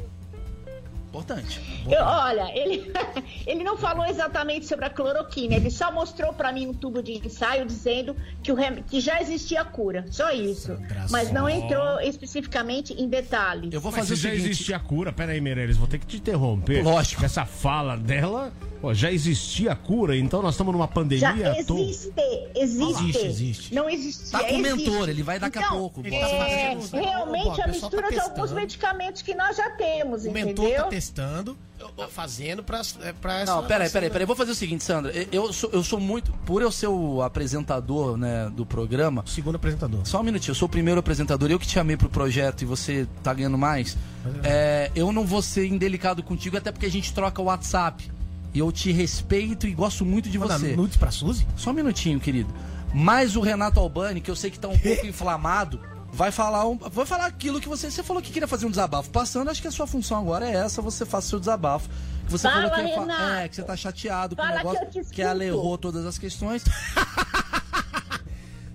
Importante. 1.10 1.60
Eu- 1.90 2.04
olha, 2.04 2.50
ele, 2.56 2.90
ele 3.44 3.64
não 3.64 3.76
falou 3.76 4.06
exatamente 4.06 4.64
sobre 4.66 4.84
a 4.84 4.90
cloroquina, 4.90 5.56
ele 5.56 5.68
só 5.70 5.90
mostrou 5.92 6.32
pra 6.32 6.52
mim 6.52 6.68
um 6.68 6.72
tubo 6.72 7.02
de 7.02 7.14
ensaio 7.18 7.66
dizendo 7.66 8.14
que, 8.42 8.52
o 8.52 8.54
rem- 8.54 8.82
que 8.84 9.00
já 9.00 9.20
existia 9.20 9.64
cura, 9.64 10.06
só 10.10 10.30
isso. 10.30 10.68
Sandra 10.68 11.06
Mas 11.10 11.32
não 11.32 11.48
entrou 11.48 12.00
especificamente 12.00 12.92
em 12.94 13.08
detalhes. 13.08 13.72
Eu 13.72 13.80
vou 13.80 13.90
Mas 13.90 14.02
fazer 14.02 14.14
se 14.14 14.20
o 14.20 14.22
já 14.22 14.30
seguinte. 14.30 14.50
existe 14.50 14.72
a 14.72 14.78
cura, 14.78 15.12
pera 15.12 15.32
aí, 15.32 15.40
Meirelles, 15.40 15.76
vou 15.76 15.88
ter 15.88 15.98
que 15.98 16.06
te 16.06 16.16
interromper. 16.18 16.82
Lógico. 16.84 17.24
Essa 17.24 17.44
fala 17.44 17.96
dela 17.96 18.52
Pô, 18.80 18.94
já 18.94 19.12
existia 19.12 19.72
a 19.72 19.76
cura, 19.76 20.16
então 20.16 20.40
nós 20.40 20.54
estamos 20.54 20.72
numa 20.72 20.86
Já 20.86 20.90
pandemia. 20.90 21.64
toa. 21.66 21.78
existe, 21.80 22.12
existe. 22.56 22.92
Existe, 23.10 23.26
existe. 23.26 23.74
Não 23.74 23.90
existia. 23.90 24.38
Tá 24.38 24.44
com 24.48 24.54
existe. 24.54 24.90
mentor, 24.90 25.08
ele 25.10 25.22
vai 25.22 25.38
daqui 25.38 25.58
a 25.58 25.60
Então, 25.60 25.78
pouco. 25.78 26.00
Bob. 26.02 26.10
tá 26.10 26.16
É, 26.16 26.76
fazendo- 26.80 27.02
realmente 27.04 27.48
a 27.48 27.52
o 27.52 27.56
tá 27.56 27.66
mistura 27.68 28.08
de 28.10 28.18
alguns 28.20 28.52
medicamentos 28.52 29.20
que 29.20 29.34
nós 29.34 29.54
já 29.58 29.68
temos, 29.72 30.24
O 30.24 30.30
mentor 30.32 30.64
entendeu? 30.64 30.82
tá 30.84 30.88
testando, 31.00 31.56
tá 31.96 32.06
fazendo 32.08 32.62
pra, 32.62 32.82
é, 33.02 33.12
pra 33.14 33.40
essa. 33.40 33.54
Não, 33.54 33.66
peraí, 33.66 33.88
peraí, 33.88 34.10
peraí. 34.10 34.26
Vou 34.26 34.36
fazer 34.36 34.52
o 34.52 34.54
seguinte, 34.54 34.84
Sandra. 34.84 35.10
Eu 35.32 35.50
sou, 35.50 35.70
eu 35.72 35.82
sou 35.82 35.98
muito. 35.98 36.30
Por 36.44 36.60
eu 36.60 36.70
ser 36.70 36.88
o 36.88 37.22
apresentador 37.22 38.18
né, 38.18 38.50
do 38.54 38.66
programa. 38.66 39.24
Segundo 39.26 39.54
apresentador. 39.56 40.00
Só 40.04 40.20
um 40.20 40.22
minutinho, 40.22 40.50
eu 40.52 40.54
sou 40.54 40.66
o 40.66 40.70
primeiro 40.70 41.00
apresentador, 41.00 41.50
eu 41.50 41.58
que 41.58 41.66
te 41.66 41.72
chamei 41.72 41.96
pro 41.96 42.10
projeto 42.10 42.62
e 42.62 42.64
você 42.66 43.08
tá 43.22 43.32
ganhando 43.32 43.56
mais. 43.56 43.96
É, 44.44 44.90
eu 44.94 45.10
não 45.10 45.24
vou 45.24 45.40
ser 45.40 45.66
indelicado 45.66 46.22
contigo, 46.22 46.58
até 46.58 46.70
porque 46.70 46.86
a 46.86 46.90
gente 46.90 47.14
troca 47.14 47.40
o 47.40 47.46
WhatsApp. 47.46 48.10
E 48.52 48.58
eu 48.58 48.70
te 48.70 48.92
respeito 48.92 49.66
e 49.66 49.72
gosto 49.72 50.04
muito 50.04 50.28
de 50.28 50.38
Manda 50.38 50.58
você. 50.58 50.76
nudes 50.76 50.96
pra 50.96 51.10
Suzy? 51.10 51.46
Só 51.56 51.70
um 51.70 51.72
minutinho, 51.72 52.20
querido. 52.20 52.52
Mas 52.92 53.36
o 53.36 53.40
Renato 53.40 53.78
Albani, 53.78 54.20
que 54.20 54.30
eu 54.30 54.34
sei 54.34 54.50
que 54.50 54.58
tá 54.58 54.68
um 54.68 54.76
pouco 54.76 55.06
inflamado, 55.06 55.80
vai 56.12 56.30
falar, 56.30 56.66
um, 56.68 56.76
vai 56.76 57.06
falar 57.06 57.26
aquilo 57.26 57.60
que 57.60 57.68
você. 57.68 57.90
Você 57.90 58.02
falou 58.02 58.22
que 58.22 58.30
queria 58.32 58.48
fazer 58.48 58.66
um 58.66 58.70
desabafo. 58.70 59.10
Passando, 59.10 59.50
acho 59.50 59.62
que 59.62 59.68
a 59.68 59.70
sua 59.70 59.86
função 59.86 60.18
agora 60.18 60.48
é 60.48 60.54
essa, 60.56 60.82
você 60.82 61.04
faça 61.06 61.26
o 61.26 61.30
seu 61.30 61.40
desabafo. 61.40 61.88
Que 62.26 62.32
Você 62.32 62.48
Fala, 62.48 62.68
falou 62.70 62.84
que, 62.86 62.94
fa- 62.94 63.00
Renato. 63.00 63.32
é, 63.34 63.48
que 63.48 63.56
você 63.56 63.62
tá 63.62 63.76
chateado 63.76 64.36
com 64.36 64.42
o 64.42 64.46
que 64.46 64.52
negócio, 64.54 64.84
eu 64.84 64.90
te 65.04 65.10
que 65.10 65.22
ela 65.22 65.44
errou 65.44 65.76
todas 65.78 66.04
as 66.06 66.18
questões. 66.18 66.64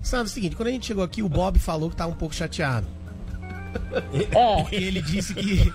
Sandro, 0.02 0.28
é 0.28 0.30
o 0.30 0.34
seguinte, 0.34 0.56
quando 0.56 0.68
a 0.68 0.72
gente 0.72 0.86
chegou 0.86 1.04
aqui, 1.04 1.24
o 1.24 1.30
Bob 1.30 1.58
falou 1.60 1.90
que 1.90 1.96
tá 1.96 2.06
um 2.06 2.14
pouco 2.14 2.36
chateado. 2.36 2.86
É. 4.14 4.56
Porque 4.62 4.76
ele 4.76 5.02
disse 5.02 5.34
que, 5.34 5.74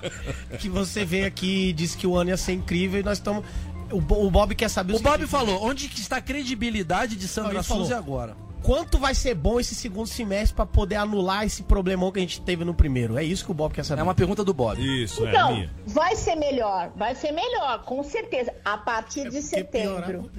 que 0.59 0.69
você 0.69 1.05
veio 1.05 1.27
aqui 1.27 1.69
e 1.69 1.73
disse 1.73 1.97
que 1.97 2.07
o 2.07 2.17
ano 2.17 2.31
ia 2.31 2.37
ser 2.37 2.53
incrível 2.53 3.01
e 3.01 3.03
nós 3.03 3.19
estamos. 3.19 3.45
O, 3.91 3.97
o 3.97 4.31
Bob 4.31 4.55
quer 4.55 4.69
saber 4.71 4.95
O 4.95 4.99
seguinte, 4.99 5.11
Bob 5.19 5.27
falou, 5.27 5.65
onde 5.65 5.89
que 5.89 6.01
está 6.01 6.19
a 6.19 6.21
credibilidade 6.21 7.17
de 7.17 7.27
Não, 7.27 7.33
Sandra 7.33 7.63
falou. 7.63 7.83
Souza 7.85 7.99
agora? 7.99 8.37
Quanto 8.63 8.99
vai 8.99 9.15
ser 9.15 9.35
bom 9.35 9.59
esse 9.59 9.75
segundo 9.75 10.07
semestre 10.07 10.55
pra 10.55 10.67
poder 10.67 10.97
anular 10.97 11.45
esse 11.45 11.63
problemão 11.63 12.13
que 12.13 12.19
a 12.19 12.23
gente 12.23 12.41
teve 12.43 12.65
no 12.65 12.75
primeiro? 12.75 13.17
É 13.19 13.25
isso 13.25 13.45
que 13.45 13.51
o 13.51 13.55
Bob 13.55 13.73
quer 13.73 13.85
saber. 13.85 14.01
É 14.01 14.05
uma 14.05 14.15
pergunta 14.15 14.45
do 14.45 14.53
Bob. 14.55 14.79
Isso, 14.81 15.27
é 15.27 15.31
Então, 15.31 15.55
minha. 15.55 15.71
vai 15.87 16.15
ser 16.17 16.37
melhor, 16.37 16.93
vai 16.95 17.15
ser 17.15 17.33
melhor, 17.33 17.83
com 17.85 18.03
certeza, 18.05 18.53
a 18.65 18.77
partir 18.77 19.29
de 19.31 19.41
Porque 19.41 19.65
piorar- 19.65 20.05
setembro. 20.07 20.31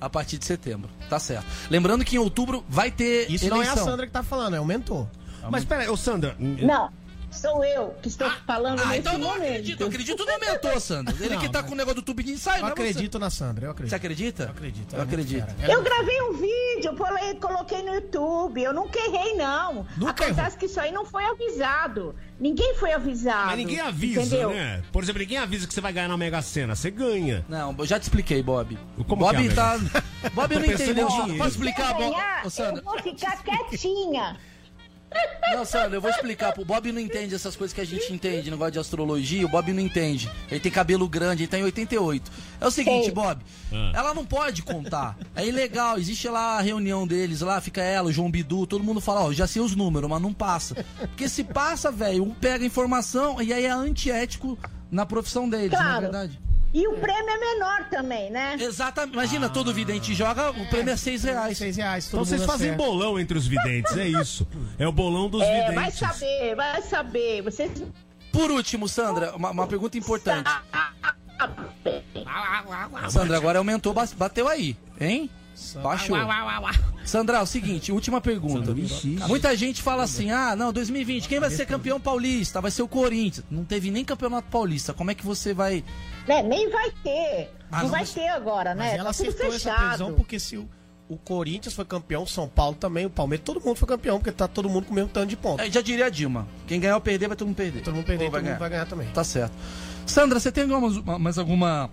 A 0.00 0.10
partir 0.10 0.38
de 0.38 0.44
setembro. 0.44 0.90
Tá 1.08 1.18
certo. 1.18 1.46
Lembrando 1.70 2.04
que 2.04 2.16
em 2.16 2.18
outubro 2.18 2.64
vai 2.68 2.90
ter 2.90 3.30
Isso 3.30 3.48
não 3.48 3.56
é 3.56 3.60
a 3.60 3.64
eleição. 3.72 3.84
Sandra 3.84 4.06
que 4.06 4.12
tá 4.12 4.22
falando, 4.22 4.54
é 4.56 4.60
o 4.60 4.64
mentor. 4.64 5.06
Mas 5.50 5.64
peraí, 5.64 5.88
ô 5.88 5.96
Sandra. 5.96 6.34
Não, 6.38 6.90
sou 7.36 7.64
eu 7.64 7.94
que 8.02 8.08
estou 8.08 8.30
falando 8.46 8.80
Ah, 8.80 8.86
nesse 8.86 8.98
então 9.00 9.12
eu 9.14 9.18
não 9.18 9.28
momento. 9.28 9.48
acredito. 9.50 9.80
Eu 9.80 9.86
acredito 9.88 10.24
no 10.24 10.38
mentor, 10.40 10.80
Sandra. 10.80 11.14
Ele 11.20 11.34
Não, 11.34 11.40
que 11.40 11.48
tá 11.48 11.62
com 11.62 11.72
o 11.72 11.76
negócio 11.76 11.96
do 12.00 12.02
tubo 12.02 12.22
de 12.22 12.32
ensaio, 12.32 12.58
Eu 12.58 12.62
não 12.62 12.68
é 12.68 12.74
você. 12.74 12.82
acredito 12.82 13.18
na 13.18 13.30
Sandra, 13.30 13.66
eu 13.66 13.70
acredito. 13.70 13.90
Você 13.90 13.96
acredita? 13.96 14.42
Eu 14.44 14.50
acredito. 14.50 14.92
Eu 14.94 14.98
é 14.98 15.02
acredito. 15.02 15.46
Eu 15.68 15.82
gravei 15.82 16.22
um 16.22 16.32
vídeo, 16.32 16.96
falei- 16.96 17.34
coloquei 17.36 17.82
no 17.82 17.94
YouTube. 17.94 18.62
Eu 18.62 18.72
nunca 18.72 18.98
errei, 18.98 19.34
não. 19.34 19.86
Nunca 19.96 20.24
Acontece 20.24 20.40
errou. 20.40 20.58
que 20.58 20.66
isso 20.66 20.80
aí 20.80 20.92
não 20.92 21.04
foi 21.04 21.24
avisado. 21.24 22.14
Ninguém 22.38 22.74
foi 22.74 22.92
avisado. 22.92 23.46
Mas 23.46 23.56
ninguém 23.56 23.80
avisa, 23.80 24.20
entendeu? 24.22 24.50
né? 24.50 24.82
Por 24.92 25.02
exemplo, 25.02 25.20
ninguém 25.20 25.38
avisa 25.38 25.66
que 25.66 25.72
você 25.72 25.80
vai 25.80 25.92
ganhar 25.92 26.08
na 26.08 26.16
Mega 26.16 26.42
Sena. 26.42 26.74
Você 26.74 26.90
ganha. 26.90 27.44
Não, 27.48 27.74
eu 27.78 27.86
já 27.86 27.98
te 27.98 28.02
expliquei, 28.04 28.42
Bob. 28.42 28.76
Como 29.08 29.24
Bob 29.24 29.36
que 29.36 29.48
é, 29.48 29.54
tá. 29.54 29.78
Bob 30.34 30.54
não 30.54 30.64
em 30.64 30.72
Ó, 30.72 30.76
dinheiro. 30.76 31.38
Posso 31.38 31.50
explicar, 31.50 31.90
eu 31.92 32.10
Bob? 32.10 32.16
eu 32.58 32.82
vou 32.84 32.98
ficar 33.02 33.42
quietinha. 33.42 34.36
Não, 35.52 35.64
Sandra, 35.64 35.96
eu 35.96 36.00
vou 36.00 36.10
explicar. 36.10 36.52
O 36.58 36.64
Bob 36.64 36.90
não 36.92 37.00
entende 37.00 37.34
essas 37.34 37.54
coisas 37.56 37.72
que 37.74 37.80
a 37.80 37.84
gente 37.86 38.12
entende, 38.12 38.50
negócio 38.50 38.72
de 38.72 38.78
astrologia. 38.78 39.46
O 39.46 39.48
Bob 39.48 39.72
não 39.72 39.80
entende. 39.80 40.30
Ele 40.50 40.60
tem 40.60 40.72
cabelo 40.72 41.08
grande, 41.08 41.44
ele 41.44 41.48
tá 41.48 41.58
em 41.58 41.62
88. 41.62 42.30
É 42.60 42.66
o 42.66 42.70
seguinte. 42.70 43.10
Bob. 43.10 43.40
Ela 43.94 44.12
não 44.12 44.24
pode 44.24 44.62
contar. 44.62 45.16
É 45.34 45.46
ilegal. 45.46 45.98
Existe 45.98 46.28
lá 46.28 46.58
a 46.58 46.60
reunião 46.60 47.06
deles, 47.06 47.40
lá 47.40 47.60
fica 47.60 47.80
ela, 47.82 48.08
o 48.08 48.12
João 48.12 48.30
Bidu, 48.30 48.66
todo 48.66 48.82
mundo 48.84 49.00
fala, 49.00 49.22
ó, 49.24 49.32
já 49.32 49.46
sei 49.46 49.62
os 49.62 49.74
números, 49.76 50.08
mas 50.10 50.20
não 50.20 50.32
passa. 50.32 50.74
Porque 50.98 51.28
se 51.28 51.44
passa, 51.44 51.90
velho, 51.92 52.24
um 52.24 52.30
pega 52.34 52.64
informação 52.64 53.40
e 53.40 53.52
aí 53.52 53.64
é 53.66 53.70
antiético 53.70 54.58
na 54.90 55.06
profissão 55.06 55.48
deles, 55.48 55.70
não 55.72 55.78
é 55.78 55.82
Claro. 55.82 56.00
verdade? 56.02 56.40
E 56.78 56.86
o 56.88 56.92
prêmio 56.98 57.30
é 57.30 57.38
menor 57.38 57.88
também, 57.88 58.30
né? 58.30 58.54
Exatamente. 58.60 59.14
Imagina, 59.14 59.48
todo 59.48 59.72
vidente 59.72 60.12
joga, 60.12 60.50
o 60.50 60.66
prêmio 60.68 60.92
é 60.92 60.96
6 60.96 61.24
reais. 61.24 61.56
Seis 61.56 61.74
reais, 61.78 62.06
Então 62.08 62.22
vocês 62.22 62.44
fazem 62.44 62.68
acerta. 62.72 62.84
bolão 62.84 63.18
entre 63.18 63.38
os 63.38 63.46
videntes, 63.46 63.96
é 63.96 64.06
isso. 64.06 64.46
É 64.78 64.86
o 64.86 64.92
bolão 64.92 65.26
dos 65.30 65.40
É, 65.42 65.62
vai 65.72 65.86
videntes. 65.90 65.98
saber, 65.98 66.54
vai 66.54 66.82
saber. 66.82 67.40
Vocês 67.42 67.70
Por 68.30 68.50
último, 68.50 68.86
Sandra, 68.88 69.34
uma, 69.34 69.50
uma 69.52 69.66
pergunta 69.66 69.96
importante. 69.96 70.50
Sandra, 73.08 73.38
agora 73.38 73.56
aumentou, 73.58 73.94
ba- 73.94 74.06
bateu 74.14 74.46
aí, 74.46 74.76
hein? 75.00 75.30
Baixou. 75.82 76.14
Sandra, 77.06 77.38
é 77.38 77.42
o 77.42 77.46
seguinte, 77.46 77.92
última 77.92 78.20
pergunta. 78.20 78.74
Muita 79.28 79.56
gente 79.56 79.80
fala 79.80 80.02
assim: 80.02 80.30
ah, 80.30 80.54
não, 80.56 80.72
2020, 80.72 81.28
quem 81.28 81.38
vai 81.40 81.50
ser 81.50 81.64
campeão 81.64 82.00
paulista? 82.00 82.60
Vai 82.60 82.70
ser 82.70 82.82
o 82.82 82.88
Corinthians. 82.88 83.46
Não 83.50 83.64
teve 83.64 83.90
nem 83.90 84.04
campeonato 84.04 84.48
paulista. 84.50 84.92
Como 84.92 85.10
é 85.10 85.14
que 85.14 85.24
você 85.24 85.54
vai. 85.54 85.84
Né, 86.26 86.42
Nem 86.42 86.68
vai 86.68 86.90
ter. 87.02 87.50
Ah, 87.70 87.76
não, 87.78 87.82
não, 87.84 87.90
vai 87.90 88.00
mas- 88.00 88.12
ter 88.12 88.28
agora, 88.28 88.74
Mas 88.74 88.86
né? 88.92 88.94
ela 88.94 89.04
tá 89.04 89.10
acertou 89.10 89.46
essa 89.46 89.52
fechado. 89.58 89.78
previsão 89.78 90.14
porque 90.14 90.38
se 90.40 90.56
o, 90.56 90.68
o 91.08 91.16
Corinthians 91.16 91.74
foi 91.74 91.84
campeão, 91.84 92.24
o 92.24 92.26
São 92.26 92.48
Paulo 92.48 92.74
também, 92.76 93.06
o 93.06 93.10
Palmeiras, 93.10 93.44
todo 93.44 93.60
mundo 93.60 93.76
foi 93.76 93.86
campeão, 93.88 94.18
porque 94.18 94.32
tá 94.32 94.48
todo 94.48 94.68
mundo 94.68 94.86
com 94.86 94.92
o 94.92 94.94
mesmo 94.94 95.10
tanto 95.10 95.28
de 95.28 95.36
pontos. 95.36 95.64
É, 95.64 95.70
já 95.70 95.80
diria 95.80 96.06
a 96.06 96.10
Dilma: 96.10 96.46
quem 96.66 96.80
ganhar 96.80 96.96
ou 96.96 97.00
perder, 97.00 97.28
vai 97.28 97.36
todo 97.36 97.46
mundo 97.46 97.56
perder. 97.56 97.82
Todo 97.82 97.94
mundo 97.94 98.04
perder, 98.06 98.24
Ou 98.24 98.30
todo 98.32 98.42
mundo 98.44 98.58
vai 98.58 98.70
ganhar 98.70 98.86
também. 98.86 99.06
Tá 99.08 99.22
certo. 99.22 99.52
Sandra, 100.04 100.38
você 100.40 100.50
tem 100.52 100.70
alguma, 100.70 101.18
mais 101.18 101.38
alguma. 101.38 101.90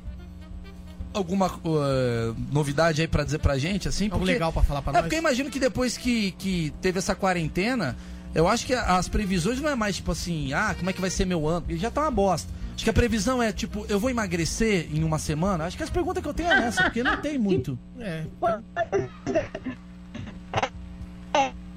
Alguma 1.14 1.48
uh, 1.48 2.36
novidade 2.52 3.02
aí 3.02 3.08
pra 3.08 3.24
dizer 3.24 3.40
pra 3.40 3.58
gente, 3.58 3.88
assim? 3.88 4.10
Algo 4.12 4.26
legal 4.26 4.52
pra 4.52 4.64
falar 4.64 4.82
pra 4.82 4.92
É 4.92 4.94
nós? 4.94 5.02
porque 5.04 5.16
eu 5.16 5.20
imagino 5.20 5.50
que 5.50 5.60
depois 5.60 5.96
que, 5.98 6.32
que 6.32 6.74
teve 6.82 7.00
essa 7.00 7.14
quarentena, 7.16 7.96
eu 8.34 8.48
acho 8.48 8.66
que 8.66 8.74
as 8.74 9.08
previsões 9.08 9.62
não 9.62 9.70
é 9.70 9.76
mais 9.76 9.96
tipo 9.98 10.12
assim, 10.12 10.52
ah, 10.54 10.74
como 10.78 10.90
é 10.90 10.94
que 10.94 11.00
vai 11.02 11.10
ser 11.10 11.26
meu 11.26 11.48
ano? 11.48 11.62
Porque 11.62 11.78
já 11.78 11.92
tá 11.92 12.02
uma 12.02 12.12
bosta. 12.12 12.52
Acho 12.74 12.84
que 12.84 12.90
a 12.90 12.94
previsão 12.94 13.42
é 13.44 13.52
tipo, 13.54 13.86
eu 13.88 14.00
vou 14.00 14.10
emagrecer 14.10 14.88
em 14.92 15.04
uma 15.04 15.20
semana? 15.20 15.66
Acho 15.66 15.78
que 15.78 15.84
as 15.84 15.90
perguntas 15.92 16.24
que 16.24 16.28
eu 16.30 16.34
tenho 16.34 16.50
é 16.52 16.66
essa, 16.68 16.84
porque 16.84 17.04
não 17.04 17.18
tem 17.18 17.38
muito. 17.38 17.78
É. 18.00 18.24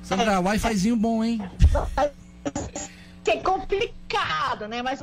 Sandra, 0.03 0.41
Wi-Fizinho 0.41 0.97
bom, 0.97 1.23
hein? 1.23 1.41
É 3.27 3.37
complicado, 3.39 4.69
né? 4.69 4.81
Mas 4.83 5.03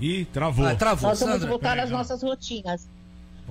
Ih, 0.00 0.24
travou. 0.26 0.66
Ah, 0.66 0.74
travou, 0.74 1.10
nós 1.10 1.20
vamos 1.20 1.34
Sandra. 1.34 1.48
voltar 1.48 1.70
peraí, 1.70 1.84
às 1.84 1.90
nossas 1.90 2.22
rotinas. 2.22 2.88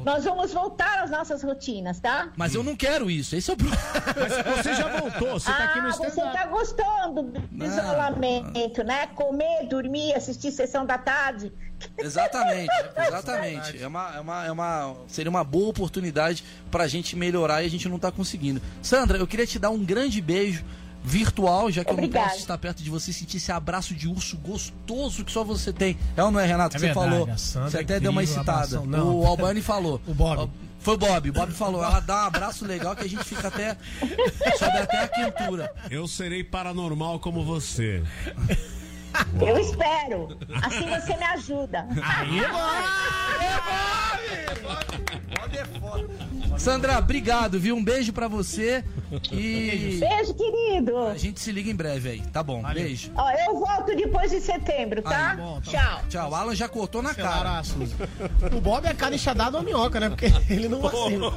Nós 0.04 0.26
vamos 0.26 0.52
voltar 0.52 1.04
às 1.04 1.10
nossas 1.10 1.42
rotinas, 1.42 2.00
tá? 2.00 2.30
Mas 2.36 2.54
eu 2.54 2.64
não 2.64 2.76
quero 2.76 3.10
isso, 3.10 3.36
esse 3.36 3.50
é 3.50 3.54
o 3.54 3.58
problema. 3.58 3.82
Mas 3.96 4.58
você 4.58 4.74
já 4.74 5.00
voltou, 5.00 5.40
você 5.40 5.52
tá 5.52 5.64
aqui 5.64 5.80
no 5.80 5.88
ah, 5.88 5.92
você 5.92 6.22
tá 6.22 6.46
gostando 6.48 7.24
do 7.24 7.44
Não. 7.50 7.66
isolamento, 7.66 8.84
né? 8.84 9.08
Comer, 9.08 9.68
dormir, 9.70 10.14
assistir 10.14 10.52
sessão 10.52 10.86
da 10.86 10.98
tarde. 10.98 11.52
Exatamente, 11.98 12.72
exatamente. 13.08 13.82
É 13.82 13.88
uma, 13.88 14.16
é 14.16 14.20
uma, 14.20 14.46
é 14.46 14.52
uma, 14.52 14.96
seria 15.08 15.30
uma 15.30 15.44
boa 15.44 15.70
oportunidade 15.70 16.44
pra 16.70 16.88
gente 16.88 17.16
melhorar 17.16 17.64
e 17.64 17.66
a 17.66 17.70
gente 17.70 17.88
não 17.88 17.98
tá 17.98 18.12
conseguindo. 18.12 18.62
Sandra, 18.82 19.18
eu 19.18 19.28
queria 19.28 19.48
te 19.48 19.58
dar 19.58 19.70
um 19.70 19.84
grande 19.84 20.22
beijo 20.22 20.66
virtual, 21.06 21.72
já 21.72 21.84
que 21.84 21.90
eu 21.90 21.94
Obrigada. 21.94 22.26
não 22.26 22.32
posso 22.32 22.42
estar 22.42 22.58
perto 22.58 22.82
de 22.84 22.90
você, 22.90 23.14
sentir 23.14 23.38
esse 23.38 23.52
abraço 23.52 23.94
de 23.94 24.08
urso 24.08 24.38
gostoso 24.38 25.24
que 25.24 25.32
só 25.32 25.44
você 25.44 25.72
tem. 25.72 25.98
É 26.18 26.24
ou 26.24 26.32
não 26.32 26.40
é, 26.40 26.46
Renato? 26.46 26.76
É 26.76 26.80
que 26.80 26.80
você 26.80 26.94
verdade, 26.94 27.12
falou. 27.12 27.28
Você 27.38 27.78
é 27.78 27.82
até 27.82 28.00
deu 28.00 28.12
uma 28.12 28.24
incrível, 28.24 28.42
excitada. 28.42 28.78
abração. 28.80 29.16
O 29.16 29.26
Albani 29.26 29.62
falou. 29.62 30.02
O 30.08 30.14
Bob. 30.14 30.50
Foi 30.80 30.94
o 30.94 30.98
Bob. 30.98 31.30
O 31.30 31.34
Bob 31.34 31.52
falou. 31.52 31.84
Ela 31.84 32.00
dá 32.00 32.24
um 32.24 32.28
abraço 32.28 32.66
legal 32.66 32.96
que 32.96 33.04
a 33.04 33.10
gente 33.10 33.24
fica 33.24 33.48
até. 33.48 33.76
sobe 34.58 34.78
até 34.78 35.04
a 35.04 35.08
quentura. 35.08 35.74
Eu 35.90 36.08
serei 36.08 36.44
paranormal 36.44 37.20
como 37.20 37.44
você. 37.44 38.04
Eu 39.42 39.58
espero. 39.58 40.38
Assim 40.64 40.88
você 40.88 41.16
me 41.18 41.24
ajuda. 41.24 41.88
Sandra, 46.58 46.98
obrigado, 46.98 47.60
viu? 47.60 47.76
Um 47.76 47.84
beijo 47.84 48.14
pra 48.14 48.28
você. 48.28 48.84
E. 49.32 50.00
Beijo, 50.00 50.34
querido. 50.34 50.98
A 51.08 51.18
gente 51.18 51.40
se 51.40 51.52
liga 51.52 51.70
em 51.70 51.76
breve 51.76 52.10
aí, 52.10 52.22
tá 52.22 52.42
bom? 52.42 52.64
Beijo. 52.74 53.12
Ó, 53.16 53.30
eu 53.32 53.60
volto 53.60 53.96
depois 53.96 54.32
de 54.32 54.40
setembro, 54.40 55.02
tá? 55.02 55.32
Aí, 55.32 55.38
bom, 55.38 55.62
tá 55.62 55.72
Tchau. 55.72 56.02
Tchau. 56.10 56.32
O 56.32 56.36
Alan 56.36 56.56
já 56.56 56.68
cortou 56.68 57.02
na 57.02 57.14
cara. 57.14 57.62
O 58.56 58.62
Bob 58.62 58.86
é 58.86 58.90
a 58.90 58.94
cara 58.94 59.14
enxadada 59.16 59.58
ou 59.58 59.64
minhoca, 59.64 60.00
né? 60.00 60.10
Porque 60.10 60.26
ele 60.50 60.68
não 60.68 60.82
vacila. 60.82 61.32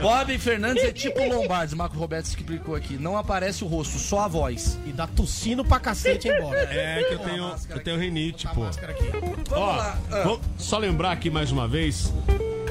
Bob 0.00 0.38
Fernandes 0.38 0.84
é 0.84 0.92
tipo 0.92 1.22
Lombardi, 1.24 1.76
Marco 1.76 1.96
Roberto 1.96 2.26
explicou 2.26 2.74
aqui. 2.74 2.96
Não 2.96 3.16
aparece 3.16 3.64
o 3.64 3.66
rosto, 3.66 3.98
só 3.98 4.20
a 4.20 4.28
voz. 4.28 4.78
E 4.86 4.92
dá 4.92 5.06
tossindo 5.06 5.64
pra 5.64 5.78
cacete, 5.78 6.28
hein, 6.28 6.40
Bob? 6.40 6.54
É 6.54 7.04
que 7.08 7.13
eu 7.14 7.18
tenho, 7.20 7.54
eu 7.70 7.80
tenho 7.80 7.98
rinite, 7.98 8.46
pô. 8.54 8.64
Aqui. 8.64 9.10
Ó, 9.52 9.76
lá. 9.76 9.98
Ah. 10.10 10.22
vou 10.22 10.40
só 10.58 10.78
lembrar 10.78 11.12
aqui 11.12 11.30
mais 11.30 11.50
uma 11.50 11.66
vez. 11.66 12.12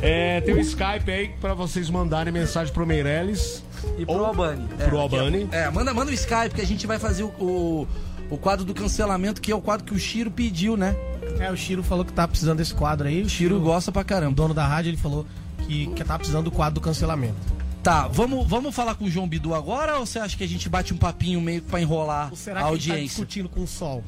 É, 0.01 0.41
tem 0.41 0.53
um 0.53 0.59
Skype 0.59 1.09
aí 1.09 1.29
pra 1.39 1.53
vocês 1.53 1.89
mandarem 1.89 2.31
mensagem 2.33 2.73
pro 2.73 2.85
Meirelles. 2.85 3.63
E 3.97 4.05
pro 4.05 4.25
Albani. 4.25 4.67
Pro 4.85 4.99
Albani. 4.99 5.47
É, 5.51 5.69
manda, 5.69 5.93
manda 5.93 6.11
o 6.11 6.13
Skype 6.13 6.55
que 6.55 6.61
a 6.61 6.65
gente 6.65 6.85
vai 6.85 6.99
fazer 6.99 7.23
o, 7.23 7.27
o, 7.39 7.87
o 8.29 8.37
quadro 8.37 8.65
do 8.65 8.73
cancelamento, 8.73 9.41
que 9.41 9.51
é 9.51 9.55
o 9.55 9.61
quadro 9.61 9.85
que 9.85 9.93
o 9.93 9.99
Chiro 9.99 10.29
pediu, 10.29 10.75
né? 10.75 10.95
É, 11.39 11.49
o 11.51 11.55
Chiro 11.55 11.81
falou 11.83 12.03
que 12.03 12.11
tá 12.13 12.27
precisando 12.27 12.57
desse 12.57 12.73
quadro 12.73 13.07
aí. 13.07 13.21
O 13.21 13.29
Chiro 13.29 13.59
gosta 13.59 13.91
pra 13.91 14.01
o 14.01 14.05
caramba. 14.05 14.35
dono 14.35 14.53
da 14.53 14.65
rádio, 14.67 14.89
ele 14.89 14.97
falou 14.97 15.25
que, 15.65 15.87
que 15.87 16.03
tá 16.03 16.17
precisando 16.17 16.45
do 16.45 16.51
quadro 16.51 16.75
do 16.75 16.81
cancelamento. 16.81 17.35
Tá, 17.81 18.07
vamos, 18.07 18.47
vamos 18.47 18.73
falar 18.73 18.95
com 18.95 19.03
o 19.03 19.09
João 19.09 19.27
Bidu 19.27 19.53
agora 19.53 19.99
ou 19.99 20.05
você 20.05 20.17
acha 20.17 20.37
que 20.37 20.43
a 20.43 20.47
gente 20.47 20.69
bate 20.69 20.93
um 20.93 20.97
papinho 20.97 21.41
meio 21.41 21.61
pra 21.61 21.81
enrolar 21.81 22.29
Ou 22.29 22.35
será 22.37 22.61
a 22.61 22.63
que 22.63 22.69
ele 22.69 22.77
tá 22.79 22.91
audiência? 22.93 23.07
discutindo 23.07 23.49
com 23.49 23.61
o 23.61 23.67
sol? 23.67 24.01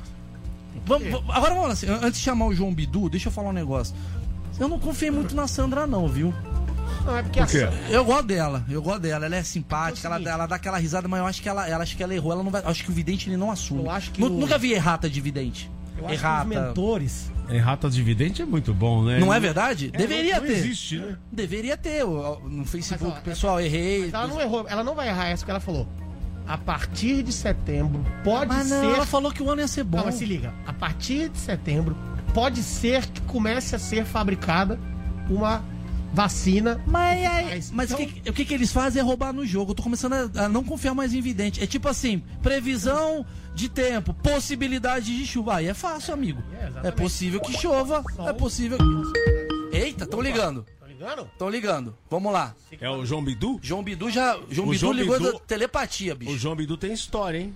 Vamos, 0.85 1.09
vamos- 1.09 1.29
agora 1.35 1.53
vamos 1.53 1.67
lá, 1.67 1.73
assim, 1.73 1.87
antes 1.89 2.19
de 2.19 2.25
chamar 2.25 2.45
o 2.47 2.53
João 2.53 2.73
Bidu, 2.73 3.09
deixa 3.09 3.27
eu 3.29 3.31
falar 3.31 3.49
um 3.49 3.53
negócio. 3.53 3.95
Eu 4.59 4.67
não 4.67 4.79
confiei 4.79 5.11
muito 5.11 5.35
na 5.35 5.47
Sandra, 5.47 5.85
não, 5.85 6.07
viu? 6.07 6.33
Não, 7.05 7.17
é 7.17 7.21
porque 7.23 7.39
Por 7.39 7.49
quê? 7.49 7.59
a- 7.59 7.91
Eu 7.91 8.03
gosto 8.05 8.25
dela, 8.27 8.63
eu 8.69 8.81
gosto 8.81 8.99
dela, 9.01 9.25
ela 9.25 9.35
é 9.35 9.43
simpática, 9.43 10.07
É 10.07 10.11
ela, 10.11 10.29
ela 10.29 10.45
dá 10.47 10.55
aquela 10.55 10.77
risada, 10.77 11.07
mas 11.07 11.19
eu 11.19 11.25
acho 11.27 11.41
que 11.41 11.49
ela, 11.49 11.67
ela 11.67 11.83
acho 11.83 11.95
que 11.95 12.01
ela 12.01 12.13
errou, 12.15 12.31
ela 12.31 12.43
não 12.43 12.49
vai, 12.51 12.61
acho 12.65 12.83
que 12.83 12.89
o 12.89 12.93
vidente 12.93 13.29
ele 13.29 13.37
não 13.37 13.51
assume. 13.51 13.83
Eu 13.83 13.91
acho 13.91 14.11
que 14.11 14.23
o- 14.23 14.29
Nunca 14.29 14.57
vi 14.57 14.73
errata 14.73 15.09
de 15.09 15.21
vidente. 15.21 15.69
eu 15.97 16.05
acho 16.05 16.13
errata. 16.15 16.49
que 16.49 16.55
os 16.57 16.63
mentores. 16.63 17.31
Errata 17.49 17.89
dividente 17.91 18.41
é 18.41 18.45
muito 18.45 18.73
bom, 18.73 19.03
né? 19.03 19.19
Não 19.19 19.31
é 19.31 19.39
verdade? 19.39 19.91
Deveria 19.91 20.35
não, 20.35 20.41
não 20.41 20.47
ter. 20.47 20.57
existe, 20.57 20.97
né? 20.97 21.15
Deveria 21.31 21.77
ter 21.77 22.03
no 22.03 22.65
Facebook, 22.65 23.03
Mas, 23.11 23.19
ó, 23.19 23.21
pessoal, 23.21 23.61
errei. 23.61 24.05
Mas 24.05 24.13
ela 24.15 24.27
não 24.27 24.41
errou, 24.41 24.65
ela 24.67 24.83
não 24.83 24.95
vai 24.95 25.09
errar 25.09 25.27
essa 25.27 25.45
que 25.45 25.51
ela 25.51 25.59
falou. 25.59 25.87
A 26.47 26.57
partir 26.57 27.23
de 27.23 27.31
setembro, 27.33 28.05
pode 28.23 28.53
Mas 28.53 28.69
não, 28.69 28.79
ser. 28.81 28.95
ela 28.95 29.05
falou 29.05 29.31
que 29.31 29.41
o 29.41 29.49
ano 29.49 29.61
ia 29.61 29.67
ser 29.67 29.83
bom. 29.83 29.97
Não, 29.97 30.05
mas 30.05 30.15
se 30.15 30.25
liga. 30.25 30.53
A 30.65 30.71
partir 30.73 31.29
de 31.29 31.37
setembro, 31.39 31.95
pode 32.33 32.61
ser 32.61 33.05
que 33.07 33.21
comece 33.21 33.75
a 33.75 33.79
ser 33.79 34.05
fabricada 34.05 34.79
uma 35.29 35.63
vacina. 36.13 36.79
Mas, 36.85 37.25
aí- 37.25 37.63
Mas, 37.73 37.91
então- 37.91 38.03
o, 38.05 38.07
que, 38.07 38.29
o 38.29 38.33
que 38.33 38.45
que 38.45 38.53
eles 38.53 38.71
fazem 38.71 39.01
é 39.01 39.03
roubar 39.03 39.33
no 39.33 39.45
jogo. 39.45 39.71
Eu 39.71 39.75
tô 39.75 39.83
começando 39.83 40.13
a, 40.13 40.45
a 40.45 40.49
não 40.49 40.63
confiar 40.63 40.93
mais 40.93 41.13
em 41.13 41.19
vidente. 41.21 41.61
É 41.63 41.67
tipo 41.67 41.89
assim, 41.89 42.21
previsão 42.41 43.25
de 43.53 43.67
tempo, 43.67 44.13
possibilidade 44.13 45.17
de 45.17 45.25
chuva. 45.25 45.55
Aí 45.57 45.67
é 45.67 45.73
fácil, 45.73 46.13
amigo. 46.13 46.41
É. 46.83 46.87
É 46.89 46.91
possível 46.91 47.39
que 47.41 47.53
chova, 47.53 48.03
Sol. 48.15 48.29
é 48.29 48.33
possível 48.33 48.77
que... 48.77 49.75
Eita, 49.75 50.05
tão 50.05 50.21
ligando. 50.21 50.65
Ligando? 50.97 51.29
Tão 51.37 51.49
ligando. 51.49 51.97
Vamos 52.09 52.31
lá. 52.31 52.55
É 52.79 52.89
o 52.89 53.05
João 53.05 53.23
Bidu? 53.23 53.59
João 53.61 53.83
Bidu 53.83 54.09
já... 54.09 54.37
João 54.49 54.67
O 54.67 54.71
Bidu 54.71 54.79
João 54.79 54.93
ligou 54.93 55.17
Bidu- 55.17 55.33
da 55.33 55.39
telepatia, 55.39 56.15
bicho. 56.15 56.31
O 56.31 56.37
João 56.37 56.55
Bidu 56.55 56.77
tem 56.77 56.93
história, 56.93 57.37
hein? 57.37 57.53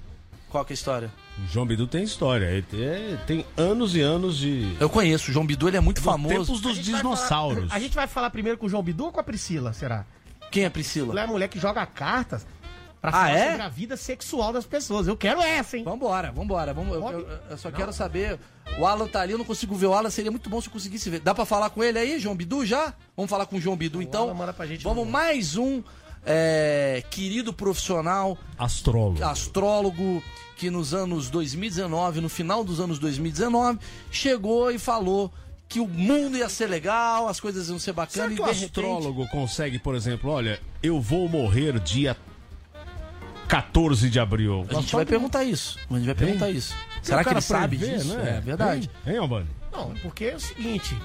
Qual 0.50 0.66
que 0.66 0.74
é 0.74 0.74
a 0.74 0.76
história? 0.76 1.12
O 1.38 1.48
João 1.48 1.66
Bidu 1.66 1.88
tem 1.88 2.04
história. 2.04 2.48
Ele 2.48 2.64
tem, 2.64 3.18
tem 3.28 3.46
anos 3.56 3.96
e 3.96 4.02
anos 4.02 4.38
de. 4.38 4.76
Eu 4.80 4.90
conheço, 4.90 5.30
o 5.30 5.34
João 5.34 5.46
Bidu 5.46 5.68
ele 5.68 5.78
é 5.78 5.80
muito 5.80 6.02
famoso. 6.02 6.34
Tempos 6.36 6.60
dos 6.60 6.78
A 6.78 6.82
dinossauros. 6.82 7.66
falar- 7.70 7.76
a 7.76 7.80
gente 7.80 7.96
vai 7.96 8.08
falar 8.08 8.30
primeiro 8.32 8.58
com 8.58 8.66
o 8.66 8.70
João 8.70 8.84
Bidu 8.84 9.06
ou 9.06 9.12
com 9.12 9.20
a 9.20 9.24
Priscila, 9.24 9.72
será? 9.74 10.06
Quem 10.52 10.66
é 10.66 10.70
Priscila? 10.70 11.14
Ela 11.14 11.22
é 11.22 11.24
a 11.24 11.28
mulher 11.28 11.48
que 11.48 11.60
joga 11.60 11.86
cartas 11.86 12.46
pra 13.02 13.10
Ah, 13.10 13.14
falar 13.14 13.32
é? 13.32 13.50
sobre 13.52 13.62
a 13.64 13.70
vida 13.70 13.98
sexual 13.98 14.52
das 14.54 14.66
pessoas. 14.66 15.08
Eu 15.08 15.16
quero 15.18 15.42
essa, 15.42 15.78
hein? 15.78 15.84
Vambora, 15.84 16.32
vambora. 16.32 16.74
Vamos, 16.74 16.94
eu, 16.96 17.10
eu- 17.10 17.28
eu 17.52 17.58
só 17.58 17.72
quero 17.72 17.92
saber. 17.94 18.40
O 18.78 18.86
Alan 18.86 19.08
tá 19.08 19.22
ali, 19.22 19.32
eu 19.34 19.38
não 19.38 19.46
consigo 19.46 19.74
ver 19.76 19.88
o 19.88 19.94
Alan. 19.94 20.10
Seria 20.10 20.32
muito 20.32 20.50
bom 20.50 20.60
se 20.62 20.68
eu 20.68 20.74
conseguisse 20.74 21.10
ver. 21.10 21.20
Dá 21.20 21.34
pra 21.34 21.46
falar 21.46 21.70
com 21.70 21.84
ele 21.84 21.98
aí, 21.98 22.20
João 22.20 22.36
Bidu, 22.36 22.66
já? 22.66 22.94
Vamos 23.16 23.30
falar 23.30 23.46
com 23.46 23.56
o 23.58 23.62
João 23.62 23.76
Bidu, 23.78 24.02
então. 24.02 24.24
Alan 24.24 24.34
manda 24.34 24.54
pra 24.54 24.66
gente 24.66 24.84
Vamos 24.84 25.08
mais 25.08 25.56
um 25.58 25.82
é, 26.26 27.04
querido 27.10 27.54
profissional, 27.54 28.38
Astrólogo. 28.58 29.24
astrólogo, 29.24 30.22
que 30.58 30.70
nos 30.70 30.94
anos 30.94 31.30
2019, 31.30 32.20
no 32.22 32.28
final 32.30 32.64
dos 32.64 32.80
anos 32.80 33.00
2019, 33.00 33.80
chegou 34.12 34.70
e 34.72 34.78
falou 34.78 35.32
que 35.68 35.80
o 35.80 35.88
mundo 35.88 36.36
ia 36.38 36.50
ser 36.50 36.68
legal, 36.68 37.28
as 37.28 37.40
coisas 37.40 37.70
iam 37.70 37.78
ser 37.80 37.94
Será 37.94 37.96
bacanas 37.96 38.34
que 38.36 38.42
e 38.42 38.44
o 38.44 38.46
de 38.46 38.52
repente... 38.52 38.66
astrólogo 38.66 39.28
consegue, 39.30 39.80
por 39.80 39.96
exemplo, 39.96 40.30
olha, 40.32 40.60
eu 40.84 41.00
vou 41.00 41.30
morrer 41.30 41.80
dia 41.80 42.18
14 43.50 44.10
de 44.10 44.20
abril? 44.20 44.66
A 44.70 44.76
gente 44.76 44.94
vai 44.96 45.06
perguntar 45.06 45.44
isso. 45.44 45.78
A 45.90 45.96
gente 45.96 46.06
vai 46.06 46.16
perguntar 46.16 46.50
isso. 46.52 46.76
Será 47.02 47.24
que 47.24 47.30
ele 47.32 47.42
sabe 47.42 47.78
disso? 47.78 48.16
É 48.18 48.40
verdade. 48.40 48.90
Hein, 49.06 49.18
Albani? 49.18 49.48
Não, 49.72 49.94
porque 50.02 50.26
é 50.26 50.36
o 50.36 50.40
seguinte. 50.40 50.96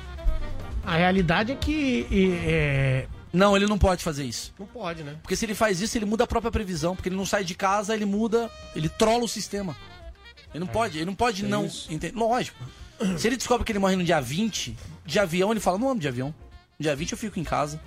A 0.85 0.97
realidade 0.97 1.53
é 1.53 1.55
que 1.55 2.07
é, 2.47 3.07
Não, 3.33 3.57
ele 3.57 3.67
não 3.67 3.79
pode 3.79 4.05
fazer 4.05 4.25
isso. 4.25 4.53
não 4.59 4.67
pode, 4.67 5.03
né? 5.03 5.17
Porque 5.23 5.35
se 5.35 5.47
ele 5.47 5.55
faz 5.55 5.81
isso, 5.81 5.97
ele 5.97 6.05
muda 6.05 6.25
a 6.25 6.27
própria 6.27 6.53
previsão. 6.53 6.95
Porque 6.95 7.09
ele 7.09 7.17
não 7.17 7.25
sai 7.27 7.43
de 7.45 7.55
casa, 7.55 7.95
ele 7.95 8.05
muda, 8.05 8.51
ele 8.77 8.89
trola 8.89 9.25
o 9.25 9.29
sistema. 9.29 9.75
Ele 10.53 10.61
não 10.61 10.67
pode, 10.67 10.99
ele 10.99 11.07
não 11.07 11.15
pode 11.15 11.43
não. 11.45 11.65
ente- 11.89 12.13
Lógico. 12.15 12.63
Se 13.19 13.27
ele 13.27 13.37
descobre 13.37 13.65
que 13.65 13.73
ele 13.73 13.79
morre 13.79 13.97
no 13.97 14.05
dia 14.05 14.21
20 14.21 14.77
de 15.05 15.19
avião, 15.19 15.51
ele 15.51 15.61
fala: 15.61 15.79
não 15.79 15.89
amo 15.91 16.01
de 16.01 16.07
avião. 16.07 16.33
Dia 16.79 16.95
20 16.95 17.13
eu 17.13 17.19
fico 17.19 17.41
em 17.41 17.45
casa. 17.45 17.81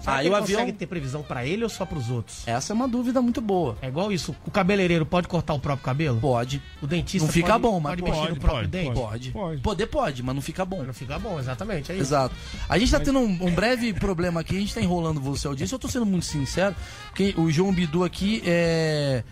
Será 0.00 0.16
Aí 0.16 0.22
que 0.24 0.28
o 0.28 0.32
ele 0.32 0.42
avião. 0.42 0.60
consegue 0.60 0.78
ter 0.78 0.86
previsão 0.86 1.22
pra 1.22 1.44
ele 1.44 1.64
ou 1.64 1.68
só 1.68 1.84
pros 1.84 2.10
outros? 2.10 2.46
Essa 2.46 2.72
é 2.72 2.74
uma 2.74 2.88
dúvida 2.88 3.20
muito 3.20 3.40
boa. 3.40 3.76
É 3.82 3.88
igual 3.88 4.12
isso. 4.12 4.34
O 4.46 4.50
cabeleireiro 4.50 5.04
pode 5.04 5.26
cortar 5.28 5.54
o 5.54 5.60
próprio 5.60 5.84
cabelo? 5.84 6.20
Pode. 6.20 6.62
O 6.80 6.86
dentista 6.86 7.26
Não 7.26 7.32
fica 7.32 7.52
pode, 7.52 7.62
bom, 7.62 7.80
mas 7.80 7.92
pode 7.92 8.02
pode, 8.02 8.12
mexer 8.12 8.22
no 8.22 8.36
pode, 8.36 8.40
próprio 8.40 8.68
pode, 8.68 8.84
dente? 8.84 8.94
Pode. 8.94 9.30
Pode. 9.30 9.60
Poder 9.62 9.86
pode, 9.86 10.22
mas 10.22 10.34
não 10.34 10.42
fica 10.42 10.64
bom. 10.64 10.82
Não 10.82 10.94
fica 10.94 11.18
bom, 11.18 11.38
exatamente. 11.38 11.90
É 11.90 11.94
isso. 11.94 12.04
Exato. 12.04 12.34
A 12.68 12.78
gente 12.78 12.92
tá 12.92 13.00
tendo 13.00 13.18
um, 13.18 13.46
um 13.46 13.54
breve 13.54 13.92
problema 13.98 14.40
aqui, 14.40 14.56
a 14.56 14.60
gente 14.60 14.74
tá 14.74 14.80
enrolando 14.80 15.20
você, 15.20 15.46
audiência. 15.46 15.74
Eu 15.74 15.78
tô 15.78 15.88
sendo 15.88 16.06
muito 16.06 16.26
sincero, 16.26 16.74
porque 17.06 17.34
o 17.36 17.50
João 17.50 17.72
Bidu 17.72 18.04
aqui 18.04 18.42
é. 18.46 19.24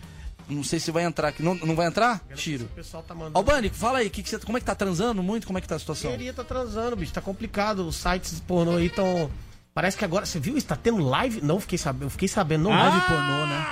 Não 0.49 0.63
sei 0.63 0.79
se 0.79 0.91
vai 0.91 1.03
entrar 1.03 1.27
aqui. 1.27 1.43
Não, 1.43 1.55
não 1.55 1.75
vai 1.75 1.87
entrar, 1.87 2.21
Tiro? 2.33 2.65
O 2.65 2.69
pessoal 2.69 3.03
tá 3.03 3.13
mandando. 3.13 3.37
Albani, 3.37 3.69
fala 3.69 3.99
aí, 3.99 4.09
que 4.09 4.23
que 4.23 4.29
você, 4.29 4.39
como 4.39 4.57
é 4.57 4.61
que 4.61 4.65
tá 4.65 4.75
transando 4.75 5.21
muito? 5.21 5.45
Como 5.45 5.57
é 5.57 5.61
que 5.61 5.67
tá 5.67 5.75
a 5.75 5.79
situação? 5.79 6.11
Queria 6.11 6.31
tá 6.31 6.43
transando, 6.43 6.95
bicho. 6.95 7.11
Tá 7.11 7.21
complicado. 7.21 7.85
Os 7.85 7.97
sites 7.97 8.39
pornô 8.39 8.77
aí 8.77 8.89
tão. 8.89 9.29
Parece 9.77 9.95
que 9.95 10.03
agora. 10.03 10.25
Você 10.25 10.39
viu 10.39 10.57
isso? 10.57 10.65
Tá 10.65 10.75
tendo 10.75 10.97
live? 11.05 11.39
Não, 11.41 11.59
fiquei 11.59 11.77
sabendo. 11.77 12.05
Eu 12.05 12.09
fiquei 12.09 12.27
sabendo. 12.27 12.63
Não, 12.63 12.71
Live 12.71 12.97
live 12.97 13.05
pornô, 13.05 13.45
né? 13.45 13.65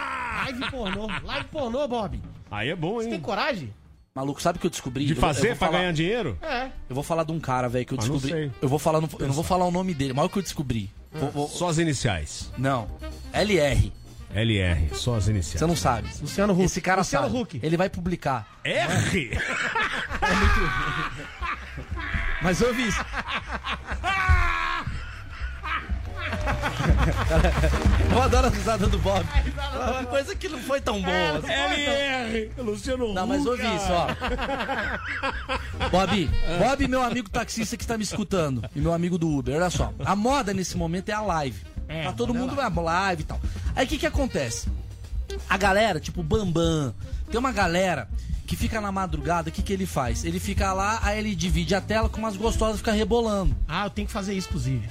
Live 0.43 0.69
pornô. 0.69 1.07
Live 1.23 1.47
pornô, 1.47 1.87
Bob. 1.87 2.21
Aí 2.51 2.69
é 2.69 2.75
bom, 2.75 2.97
Você 2.97 3.05
tem 3.05 3.15
hein? 3.15 3.19
coragem? 3.21 3.73
Maluco, 4.13 4.39
sabe 4.39 4.57
o 4.57 4.59
que 4.61 4.67
eu 4.67 4.69
descobri? 4.69 5.03
De 5.03 5.13
Eu 5.13 5.15
vou- 5.19 5.27
eu 5.27 5.33
fazer 5.33 5.47
vou 5.47 5.57
pra 5.57 5.67
falar- 5.67 5.79
ganhar 5.79 5.93
dinheiro? 5.93 6.37
É. 6.43 6.65
Eu 6.87 6.93
vou 6.93 7.03
falar 7.03 7.23
de 7.23 7.31
um 7.31 7.39
cara, 7.39 7.67
velho, 7.67 7.87
que 7.87 7.93
eu 7.95 7.97
Ah, 7.99 8.05
não 8.05 8.11
descobri. 8.17 8.33
sei. 8.33 8.51
Eu 8.61 8.69
vou 8.69 8.77
falar, 8.77 9.01
não, 9.01 9.09
eu 9.19 9.25
não 9.25 9.33
vou 9.33 9.43
falar 9.43 9.65
o 9.65 9.71
nome 9.71 9.95
dele, 9.95 10.13
mas 10.13 10.21
é 10.21 10.25
o 10.27 10.29
que 10.29 10.37
eu 10.37 10.43
descobri. 10.43 10.91
Vou- 11.11 11.31
vou- 11.31 11.47
Só 11.49 11.69
as 11.69 11.79
iniciais. 11.79 12.51
não. 12.55 12.87
LR. 13.33 13.91
LR, 14.31 14.89
só 14.93 15.15
as 15.15 15.27
iniciais. 15.27 15.59
Você 15.59 15.65
não 15.65 15.75
sabe. 15.75 16.07
Luciano 16.21 16.53
Huck. 16.53 16.61
Esse 16.65 16.81
cara 16.81 17.01
Luciano 17.01 17.25
sabe. 17.25 17.39
Huck. 17.41 17.59
Ele 17.63 17.77
vai 17.77 17.89
publicar. 17.89 18.45
R? 18.63 19.31
Mas 22.43 22.61
ouvi 22.61 22.89
isso. 22.89 23.03
Eu 28.11 28.21
adoro 28.21 28.47
a 28.47 28.49
risada 28.49 28.87
do 28.87 28.97
Bob. 28.99 29.25
Uma 29.73 30.05
coisa 30.05 30.35
que 30.35 30.47
não 30.47 30.59
foi 30.59 30.79
tão 30.81 31.01
boa. 31.01 31.41
LR! 31.47 32.51
Luciano 32.57 33.13
Não, 33.13 33.27
mas 33.27 33.45
ouvi 33.45 33.63
isso, 33.63 33.91
ó. 33.91 34.07
Bob, 35.89 36.29
Bob, 36.59 36.87
meu 36.87 37.01
amigo 37.01 37.29
taxista 37.29 37.75
que 37.77 37.83
está 37.83 37.97
me 37.97 38.03
escutando, 38.03 38.63
e 38.75 38.79
meu 38.79 38.93
amigo 38.93 39.17
do 39.17 39.29
Uber, 39.29 39.55
olha 39.55 39.69
só. 39.69 39.93
A 40.03 40.15
moda 40.15 40.53
nesse 40.53 40.77
momento 40.77 41.09
é 41.09 41.13
a 41.13 41.21
live. 41.21 41.59
É, 41.87 42.03
tá 42.03 42.13
todo 42.13 42.35
é 42.35 42.37
mundo 42.37 42.55
vai 42.55 42.69
live 42.69 43.21
e 43.21 43.25
tal. 43.25 43.39
Aí 43.75 43.85
o 43.85 43.89
que 43.89 43.97
que 43.97 44.07
acontece? 44.07 44.67
A 45.49 45.57
galera, 45.57 45.99
tipo 45.99 46.23
Bambam, 46.23 46.93
tem 47.29 47.39
uma 47.39 47.51
galera 47.51 48.07
que 48.45 48.55
fica 48.55 48.79
na 48.79 48.91
madrugada, 48.91 49.49
o 49.49 49.51
que 49.51 49.61
que 49.61 49.73
ele 49.73 49.85
faz? 49.85 50.23
Ele 50.23 50.39
fica 50.39 50.71
lá, 50.71 50.99
aí 51.01 51.19
ele 51.19 51.35
divide 51.35 51.73
a 51.75 51.81
tela 51.81 52.07
com 52.07 52.19
umas 52.19 52.37
gostosas, 52.37 52.77
fica 52.77 52.91
rebolando. 52.91 53.55
Ah, 53.67 53.85
eu 53.85 53.89
tenho 53.89 54.07
que 54.07 54.13
fazer 54.13 54.33
isso, 54.33 54.47
inclusive. 54.47 54.87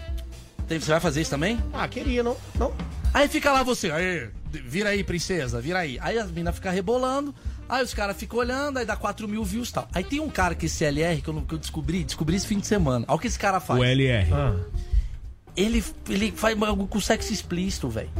Tem- 0.69 0.79
Você 0.81 0.91
vai 0.91 1.01
fazer 1.01 1.21
isso 1.21 1.31
também? 1.31 1.59
Ah, 1.73 1.87
queria, 1.89 2.23
não? 2.23 2.37
Não. 2.59 2.73
Aí 3.13 3.29
fica 3.29 3.53
lá 3.53 3.63
você, 3.63 3.91
aí, 3.91 4.29
vira 4.51 4.89
aí, 4.91 5.05
princesa, 5.05 5.61
vira 5.61 5.79
aí. 5.79 5.99
Aí 6.01 6.19
as 6.19 6.29
meninas 6.29 6.55
ficam 6.57 6.73
rebolando, 6.73 7.33
aí 7.69 7.85
os 7.85 7.95
caras 7.95 8.17
ficam 8.17 8.39
olhando, 8.41 8.79
aí 8.79 8.85
dá 8.85 8.97
4 8.97 9.29
mil 9.29 9.45
views 9.45 9.69
e 9.71 9.73
tal. 9.75 9.89
Aí 9.95 10.03
tem 10.03 10.19
um 10.21 10.29
cara 10.31 10.55
que 10.55 10.67
esse 10.67 10.85
LR 10.85 11.21
que 11.23 11.29
eu, 11.29 11.43
que 11.43 11.55
eu 11.55 11.59
descobri, 11.59 12.03
descobri 12.03 12.35
esse 12.37 12.47
fim 12.47 12.59
de 12.59 12.67
semana. 12.67 13.05
Olha 13.07 13.17
o 13.17 13.19
que 13.21 13.27
esse 13.29 13.39
cara 13.39 13.61
faz. 13.61 13.79
O 13.79 13.85
LR. 13.85 14.33
Ah. 14.33 14.57
Ele, 15.57 15.85
ele 16.09 16.33
faz 16.33 16.61
algo 16.61 16.87
com 16.89 17.01
sexo 17.01 17.33
explícito, 17.33 17.89
velho. 17.89 18.11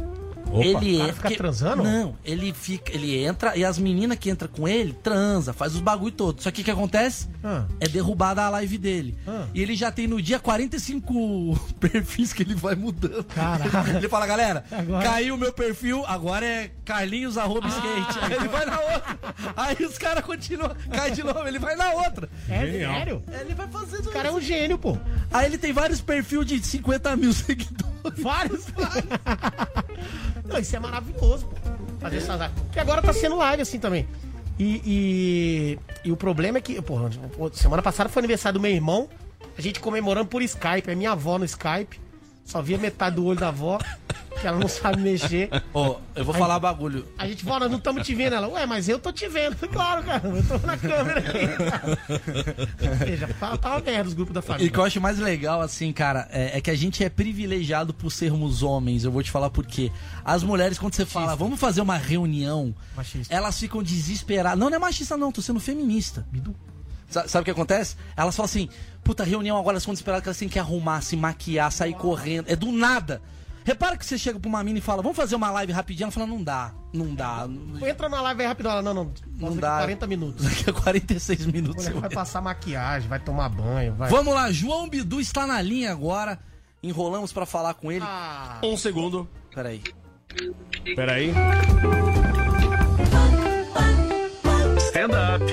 Opa. 0.55 0.65
Ele 0.65 0.95
O 0.95 0.97
cara 0.99 1.09
é- 1.09 1.13
fica 1.13 1.29
que- 1.29 1.37
transando? 1.37 1.83
Não, 1.83 2.15
ele 2.23 2.53
fica, 2.53 2.91
ele 2.93 3.23
entra 3.23 3.55
e 3.57 3.63
as 3.65 3.77
meninas 3.77 4.17
que 4.17 4.29
entram 4.29 4.49
com 4.49 4.67
ele 4.67 4.93
transa, 4.93 5.53
faz 5.53 5.75
os 5.75 5.81
bagulho 5.81 6.11
todo. 6.11 6.41
Só 6.41 6.51
que 6.51 6.61
o 6.61 6.65
que 6.65 6.71
acontece? 6.71 7.27
Ah. 7.43 7.65
É 7.79 7.87
derrubada 7.87 8.43
a 8.43 8.49
live 8.49 8.77
dele. 8.77 9.17
Ah. 9.27 9.45
E 9.53 9.61
ele 9.61 9.75
já 9.75 9.91
tem 9.91 10.07
no 10.07 10.21
dia 10.21 10.39
45 10.39 11.59
perfis 11.79 12.33
que 12.33 12.43
ele 12.43 12.55
vai 12.55 12.75
mudando. 12.75 13.23
Caralho. 13.25 13.97
Ele 13.97 14.09
fala, 14.09 14.25
galera, 14.27 14.63
Agora- 14.71 15.03
caiu 15.03 15.35
o 15.35 15.37
meu 15.37 15.53
perfil, 15.53 16.03
agora 16.07 16.45
é 16.45 16.71
Carlinhos 16.83 17.37
arroba 17.37 17.67
skate. 17.67 18.19
Aí 18.21 18.33
ele 18.33 18.47
vai 18.47 18.65
na 18.65 18.79
outra. 18.79 19.19
Aí 19.55 19.85
os 19.85 19.97
caras 19.97 20.23
continuam, 20.23 20.71
cai 20.91 21.11
de 21.11 21.23
novo, 21.23 21.47
ele 21.47 21.59
vai 21.59 21.75
na 21.75 21.91
outra. 21.91 22.29
É 22.49 22.59
sério? 22.59 23.23
Ele 23.41 23.53
vai 23.53 23.67
fazendo 23.67 24.07
O 24.07 24.11
cara 24.11 24.29
é 24.29 24.31
um 24.31 24.41
gênio, 24.41 24.77
pô. 24.77 24.97
Aí 25.31 25.45
ele 25.47 25.57
tem 25.57 25.73
vários 25.73 26.01
perfis 26.01 26.45
de 26.45 26.59
50 26.63 27.15
mil 27.15 27.31
seguidores. 27.33 27.85
Vários. 28.21 28.65
Não, 30.45 30.59
isso 30.59 30.75
é 30.75 30.79
maravilhoso, 30.79 31.45
pô. 31.47 31.55
Fazer 31.99 32.17
essas 32.17 32.39
lives. 32.39 32.61
Porque 32.63 32.79
agora 32.79 33.01
tá 33.01 33.13
sendo 33.13 33.37
live 33.37 33.61
assim 33.61 33.79
também. 33.79 34.07
E, 34.57 34.81
e, 34.85 35.79
e 36.05 36.11
o 36.11 36.17
problema 36.17 36.59
é 36.59 36.61
que, 36.61 36.81
pô, 36.81 36.95
semana 37.53 37.81
passada 37.81 38.09
foi 38.09 38.21
aniversário 38.21 38.59
do 38.59 38.61
meu 38.61 38.71
irmão. 38.71 39.09
A 39.57 39.61
gente 39.61 39.79
comemorando 39.79 40.27
por 40.27 40.41
Skype. 40.41 40.89
É 40.89 40.95
minha 40.95 41.11
avó 41.11 41.37
no 41.37 41.45
Skype. 41.45 41.99
Só 42.43 42.61
via 42.61 42.77
metade 42.77 43.15
do 43.15 43.25
olho 43.25 43.39
da 43.39 43.47
avó. 43.47 43.79
Que 44.39 44.45
ela 44.47 44.59
não 44.59 44.67
sabe 44.67 45.01
mexer. 45.01 45.49
Ó, 45.73 45.97
eu 46.15 46.23
vou 46.25 46.33
Aí- 46.35 46.39
falar 46.39 46.59
bagulho. 46.59 47.07
A 47.17 47.27
gente 47.27 47.43
fala, 47.43 47.67
não 47.69 47.77
estamos 47.77 48.05
te 48.05 48.13
vendo. 48.13 48.33
Ela, 48.35 48.47
ué, 48.47 48.65
mas 48.65 48.87
eu 48.89 48.99
tô 48.99 49.11
te 49.11 49.27
vendo. 49.27 49.55
Claro, 49.71 50.03
cara, 50.03 50.21
eu 50.27 50.43
tô 50.59 50.65
na 50.67 50.77
câmera 50.77 51.19
aqui. 51.19 52.87
Ou 52.89 52.97
seja, 53.07 53.29
uma 53.41 53.79
merda 53.81 54.07
os 54.07 54.13
grupos 54.13 54.33
da 54.33 54.39
E 54.39 54.43
o 54.43 54.43
família. 54.43 54.69
que 54.71 54.77
eu 54.79 54.83
acho 54.83 55.01
mais 55.01 55.17
legal, 55.19 55.61
assim, 55.61 55.91
cara, 55.91 56.27
é, 56.31 56.57
é 56.57 56.61
que 56.61 56.69
a 56.71 56.75
gente 56.75 57.03
é 57.03 57.09
privilegiado 57.09 57.93
por 57.93 58.11
sermos 58.11 58.63
homens. 58.63 59.03
Eu 59.03 59.11
vou 59.11 59.23
te 59.23 59.31
falar 59.31 59.49
por 59.49 59.65
quê. 59.65 59.91
As 60.23 60.43
mulheres, 60.43 60.77
quando 60.77 60.93
você 60.95 61.05
fala, 61.05 61.35
vamos 61.35 61.59
fazer 61.59 61.81
uma 61.81 61.97
reunião, 61.97 62.73
Machista. 62.95 63.33
elas 63.33 63.59
ficam 63.59 63.81
desesperadas. 63.83 64.57
Não, 64.59 64.69
não 64.69 64.75
é 64.77 64.79
machista, 64.79 65.17
não, 65.17 65.31
tô 65.31 65.41
sendo 65.41 65.59
feminista. 65.59 66.25
Bidu. 66.31 66.55
Sa- 67.09 67.27
Sabe 67.27 67.41
o 67.43 67.45
que 67.45 67.51
acontece? 67.51 67.95
Elas 68.15 68.35
falam 68.35 68.45
assim, 68.45 68.69
puta, 69.03 69.23
reunião 69.23 69.57
agora, 69.57 69.73
elas 69.73 69.83
ficam 69.83 69.93
desesperadas 69.93 70.23
que 70.23 70.29
elas 70.29 70.37
têm 70.37 70.49
que 70.49 70.59
arrumar, 70.59 71.01
se 71.01 71.15
maquiar, 71.15 71.71
sair 71.71 71.93
correndo. 71.93 72.45
É 72.49 72.55
do 72.55 72.71
nada. 72.71 73.21
Repara 73.65 73.97
que 73.97 74.05
você 74.05 74.15
chega 74.15 74.39
pra 74.39 74.47
uma 74.47 74.63
mina 74.63 74.77
e 74.77 74.81
fala, 74.81 75.01
vamos 75.01 75.17
fazer 75.17 75.35
uma 75.35 75.49
live 75.49 75.73
rapidinho. 75.73 76.05
Ela 76.05 76.11
fala, 76.11 76.27
não 76.27 76.43
dá, 76.43 76.71
não 76.93 77.15
dá. 77.15 77.47
Entra 77.85 78.07
na 78.07 78.21
live 78.21 78.41
aí 78.43 78.47
rapidão. 78.47 78.71
Ela, 78.73 78.81
não, 78.83 78.93
não. 78.93 79.11
não 79.39 79.49
daqui 79.49 79.59
dá. 79.61 79.77
40 79.79 80.07
minutos. 80.07 80.45
Daqui 80.47 80.69
a 80.69 80.73
46 80.73 81.41
A 81.47 81.51
minutos. 81.51 81.85
vai 81.87 81.97
entro. 81.97 82.09
passar 82.11 82.41
maquiagem, 82.41 83.09
vai 83.09 83.19
tomar 83.19 83.49
banho, 83.49 83.95
vai. 83.95 84.07
Vamos 84.09 84.35
lá, 84.35 84.51
João 84.51 84.87
Bidu 84.87 85.19
está 85.19 85.47
na 85.47 85.59
linha 85.63 85.91
agora. 85.91 86.37
Enrolamos 86.83 87.33
pra 87.33 87.47
falar 87.47 87.73
com 87.73 87.91
ele. 87.91 88.05
Ah, 88.07 88.59
Um 88.63 88.77
segundo. 88.77 89.27
Peraí. 89.53 89.81
Peraí. 90.95 91.33
Stand 94.77 95.11
up. 95.35 95.43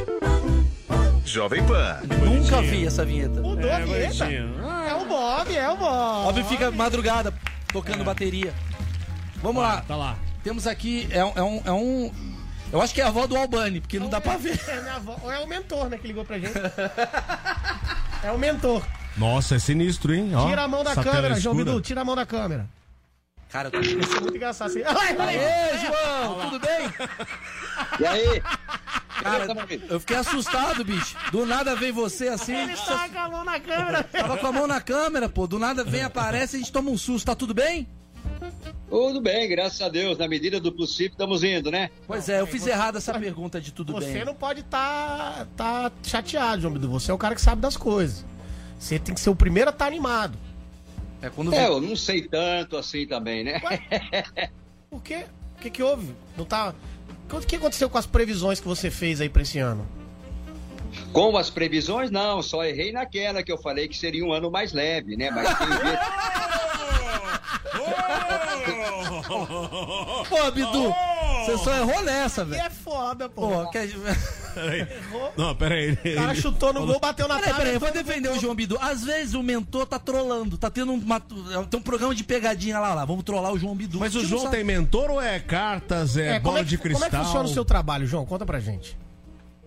Jovem 1.24 1.64
Pan. 1.64 2.00
Nunca 2.22 2.60
vi 2.60 2.86
essa 2.86 3.04
vinheta. 3.06 3.40
mudou 3.40 3.70
a 3.72 3.78
vinheta. 3.80 4.24
bonitinho. 4.26 4.60
É 4.86 4.94
o 4.94 5.06
Bob, 5.06 5.56
é 5.56 5.70
o 5.70 5.76
Bob. 5.78 6.26
Óbvio 6.28 6.44
fica 6.44 6.70
madrugada 6.70 7.32
tocando 7.72 8.04
bateria. 8.04 8.52
Vamos 9.36 9.62
lá. 9.62 9.80
Tá 9.82 9.96
lá. 9.96 10.16
Temos 10.44 10.66
aqui. 10.66 11.08
É 11.10 11.24
um, 11.24 11.32
é 11.34 11.42
um. 11.42 11.62
é 11.64 11.72
um- 11.72 12.12
Eu 12.72 12.80
acho 12.80 12.94
que 12.94 13.00
é 13.00 13.04
a 13.04 13.08
avó 13.08 13.26
do 13.26 13.36
Albani, 13.36 13.80
porque 13.80 13.98
não 13.98 14.08
dá 14.08 14.20
pra 14.20 14.36
ver. 14.36 14.58
É 14.68 14.80
minha 14.80 14.94
avó. 14.96 15.16
Ou 15.22 15.30
é 15.32 15.38
o 15.40 15.46
mentor, 15.46 15.88
né, 15.88 15.98
que 15.98 16.06
ligou 16.06 16.24
pra 16.24 16.38
gente. 16.38 16.52
É 18.22 18.30
o 18.30 18.38
mentor. 18.38 18.82
Nossa, 19.16 19.56
é 19.56 19.58
sinistro, 19.58 20.14
hein? 20.14 20.32
Ó, 20.34 20.48
Tira 20.48 20.62
a 20.62 20.68
mão 20.68 20.82
da 20.82 20.94
câmera, 20.94 21.38
João. 21.38 21.54
Bidu, 21.56 21.80
tira 21.80 22.00
a 22.00 22.04
mão 22.04 22.16
da 22.16 22.24
câmera. 22.24 22.66
Cara, 23.52 23.68
eu 23.68 23.72
tô... 23.72 23.80
Isso 23.80 24.16
é 24.16 24.20
muito 24.20 24.36
engraçado 24.36 24.70
assim. 24.70 24.82
Ai, 24.82 25.16
ai, 25.18 25.38
Aê, 25.38 25.78
João, 25.78 26.40
tudo 26.40 26.58
bem? 26.58 26.90
E 28.00 28.06
aí? 28.06 28.42
Cara, 29.22 29.46
eu 29.90 30.00
fiquei 30.00 30.16
assustado, 30.16 30.82
bicho. 30.82 31.16
Do 31.30 31.44
nada 31.44 31.76
vem 31.76 31.92
você 31.92 32.28
assim. 32.28 32.56
Ele 32.56 32.74
tá 32.74 33.08
com 33.10 33.18
a 33.18 33.28
mão 33.28 33.44
na 33.44 33.60
câmera. 33.60 34.02
Tava 34.04 34.38
com 34.38 34.46
a 34.46 34.52
mão 34.52 34.66
na 34.66 34.80
câmera, 34.80 35.28
pô. 35.28 35.46
Do 35.46 35.58
nada 35.58 35.84
vem, 35.84 36.02
aparece 36.02 36.56
e 36.56 36.56
a 36.56 36.58
gente 36.60 36.72
toma 36.72 36.90
um 36.90 36.96
susto. 36.96 37.26
Tá 37.26 37.34
tudo 37.34 37.52
bem? 37.52 37.86
Tudo 38.88 39.20
bem, 39.20 39.48
graças 39.48 39.80
a 39.82 39.88
Deus. 39.90 40.16
Na 40.16 40.26
medida 40.26 40.58
do 40.58 40.72
possível, 40.72 41.12
estamos 41.12 41.44
indo, 41.44 41.70
né? 41.70 41.90
Pois 42.06 42.28
é, 42.30 42.40
eu 42.40 42.46
fiz 42.46 42.66
errado 42.66 42.96
essa 42.96 43.12
pergunta 43.18 43.60
de 43.60 43.70
tudo 43.70 43.92
Você 43.92 44.12
bem. 44.12 44.24
não 44.24 44.34
pode 44.34 44.60
estar 44.60 45.46
tá, 45.56 45.92
chateado, 46.02 46.62
João 46.62 46.72
Bidu. 46.72 46.88
Você 46.90 47.10
é 47.10 47.14
o 47.14 47.18
cara 47.18 47.34
que 47.34 47.40
sabe 47.40 47.60
das 47.60 47.76
coisas. 47.76 48.24
Você 48.78 48.98
tem 48.98 49.14
que 49.14 49.20
ser 49.20 49.30
o 49.30 49.36
primeiro 49.36 49.68
a 49.68 49.72
estar 49.72 49.86
animado. 49.86 50.38
É 51.22 51.30
quando 51.30 51.54
É, 51.54 51.68
eu 51.68 51.80
não 51.80 51.94
sei 51.94 52.22
tanto 52.22 52.76
assim 52.76 53.06
também, 53.06 53.44
né? 53.44 53.60
Por 54.90 55.00
quê? 55.02 55.24
O 55.56 55.60
que, 55.62 55.70
que 55.70 55.82
houve? 55.82 56.12
Não 56.36 56.44
tá. 56.44 56.74
O 57.30 57.40
que 57.40 57.56
aconteceu 57.56 57.88
com 57.88 57.96
as 57.96 58.04
previsões 58.04 58.60
que 58.60 58.66
você 58.66 58.90
fez 58.90 59.20
aí 59.20 59.28
pra 59.28 59.42
esse 59.42 59.58
ano? 59.58 59.86
Com 61.12 61.36
as 61.36 61.48
previsões, 61.48 62.10
não. 62.10 62.42
Só 62.42 62.64
errei 62.64 62.92
naquela 62.92 63.42
que 63.42 63.52
eu 63.52 63.56
falei 63.56 63.88
que 63.88 63.96
seria 63.96 64.24
um 64.24 64.32
ano 64.32 64.50
mais 64.50 64.72
leve, 64.72 65.16
né? 65.16 65.30
Mas 65.30 65.48
tem 65.56 65.68
Pô, 70.28 70.50
Bidu, 70.52 70.94
você 71.44 71.58
só 71.58 71.74
errou 71.74 72.02
nessa, 72.02 72.44
velho. 72.44 72.62
é 72.62 72.70
foda, 72.70 73.28
pô. 73.28 73.48
Pô, 73.48 73.70
quer... 73.70 73.88
Peraí. 74.54 74.86
Não, 75.36 75.54
peraí. 75.56 75.92
O 75.92 76.14
cara 76.14 76.34
chutou 76.34 76.72
no 76.72 76.86
gol, 76.86 77.00
bateu 77.00 77.26
na 77.28 77.34
Peraí, 77.36 77.44
trave. 77.48 77.58
peraí, 77.60 77.74
eu 77.74 77.80
vou 77.80 77.90
defender 77.92 78.28
o 78.30 78.38
João 78.40 78.54
Bidu. 78.54 78.78
Às 78.80 79.04
vezes 79.04 79.34
o 79.34 79.42
mentor 79.42 79.86
tá 79.86 79.98
trolando, 79.98 80.56
tá 80.58 80.70
tendo 80.70 80.92
uma, 80.92 81.20
tem 81.20 81.78
um 81.78 81.82
programa 81.82 82.14
de 82.14 82.24
pegadinha 82.24 82.78
lá, 82.78 82.94
lá. 82.94 83.04
Vamos 83.04 83.24
trollar 83.24 83.52
o 83.52 83.58
João 83.58 83.74
Bidu. 83.74 83.98
Mas 83.98 84.14
o 84.14 84.24
João 84.24 84.50
tem 84.50 84.62
mentor 84.64 85.10
ou 85.10 85.20
é 85.20 85.38
cartas, 85.40 86.16
é, 86.16 86.32
É, 86.36 86.40
como, 86.40 86.42
bola 86.52 86.58
é 86.60 86.62
que, 86.64 86.70
de 86.70 86.78
cristal? 86.78 87.08
como 87.08 87.16
é 87.16 87.18
que 87.18 87.24
funciona 87.24 87.48
o 87.48 87.52
seu 87.52 87.64
trabalho, 87.64 88.06
João? 88.06 88.24
Conta 88.26 88.44
pra 88.46 88.60
gente. 88.60 88.96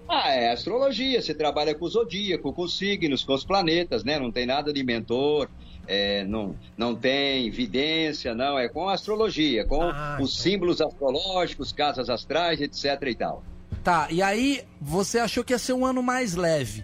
Ah, 0.07 0.29
é 0.31 0.51
astrologia. 0.51 1.21
Você 1.21 1.33
trabalha 1.33 1.73
com 1.73 1.85
o 1.85 1.89
zodíaco, 1.89 2.53
com 2.53 2.61
os 2.61 2.77
signos, 2.77 3.23
com 3.23 3.33
os 3.33 3.43
planetas, 3.43 4.03
né? 4.03 4.19
Não 4.19 4.31
tem 4.31 4.45
nada 4.45 4.71
de 4.71 4.83
mentor, 4.83 5.49
é, 5.87 6.23
não, 6.25 6.55
não 6.77 6.93
tem 6.95 7.49
vidência, 7.49 8.35
não. 8.35 8.57
É 8.59 8.69
com 8.69 8.87
a 8.87 8.93
astrologia, 8.93 9.65
com 9.65 9.81
Ah, 9.81 10.17
os 10.21 10.31
então. 10.31 10.43
símbolos 10.43 10.79
astrológicos, 10.79 11.71
casas 11.71 12.07
astrais, 12.09 12.61
etc 12.61 13.01
e 13.07 13.15
tal. 13.15 13.43
Tá, 13.85 14.07
e 14.09 14.19
aí 14.19 14.63
você 14.81 15.19
achou 15.19 15.43
que 15.43 15.53
ia 15.53 15.59
ser 15.59 15.73
um 15.73 15.85
ano 15.85 16.01
mais 16.01 16.33
leve. 16.33 16.83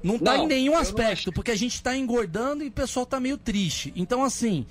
Não 0.00 0.16
tá 0.16 0.36
Não, 0.36 0.44
em 0.44 0.46
nenhum 0.46 0.76
aspecto, 0.76 1.32
porque 1.32 1.50
a 1.50 1.56
gente 1.56 1.82
tá 1.82 1.96
engordando 1.96 2.62
e 2.62 2.68
o 2.68 2.70
pessoal 2.70 3.04
tá 3.04 3.18
meio 3.18 3.36
triste. 3.36 3.92
Então, 3.96 4.22
assim, 4.22 4.64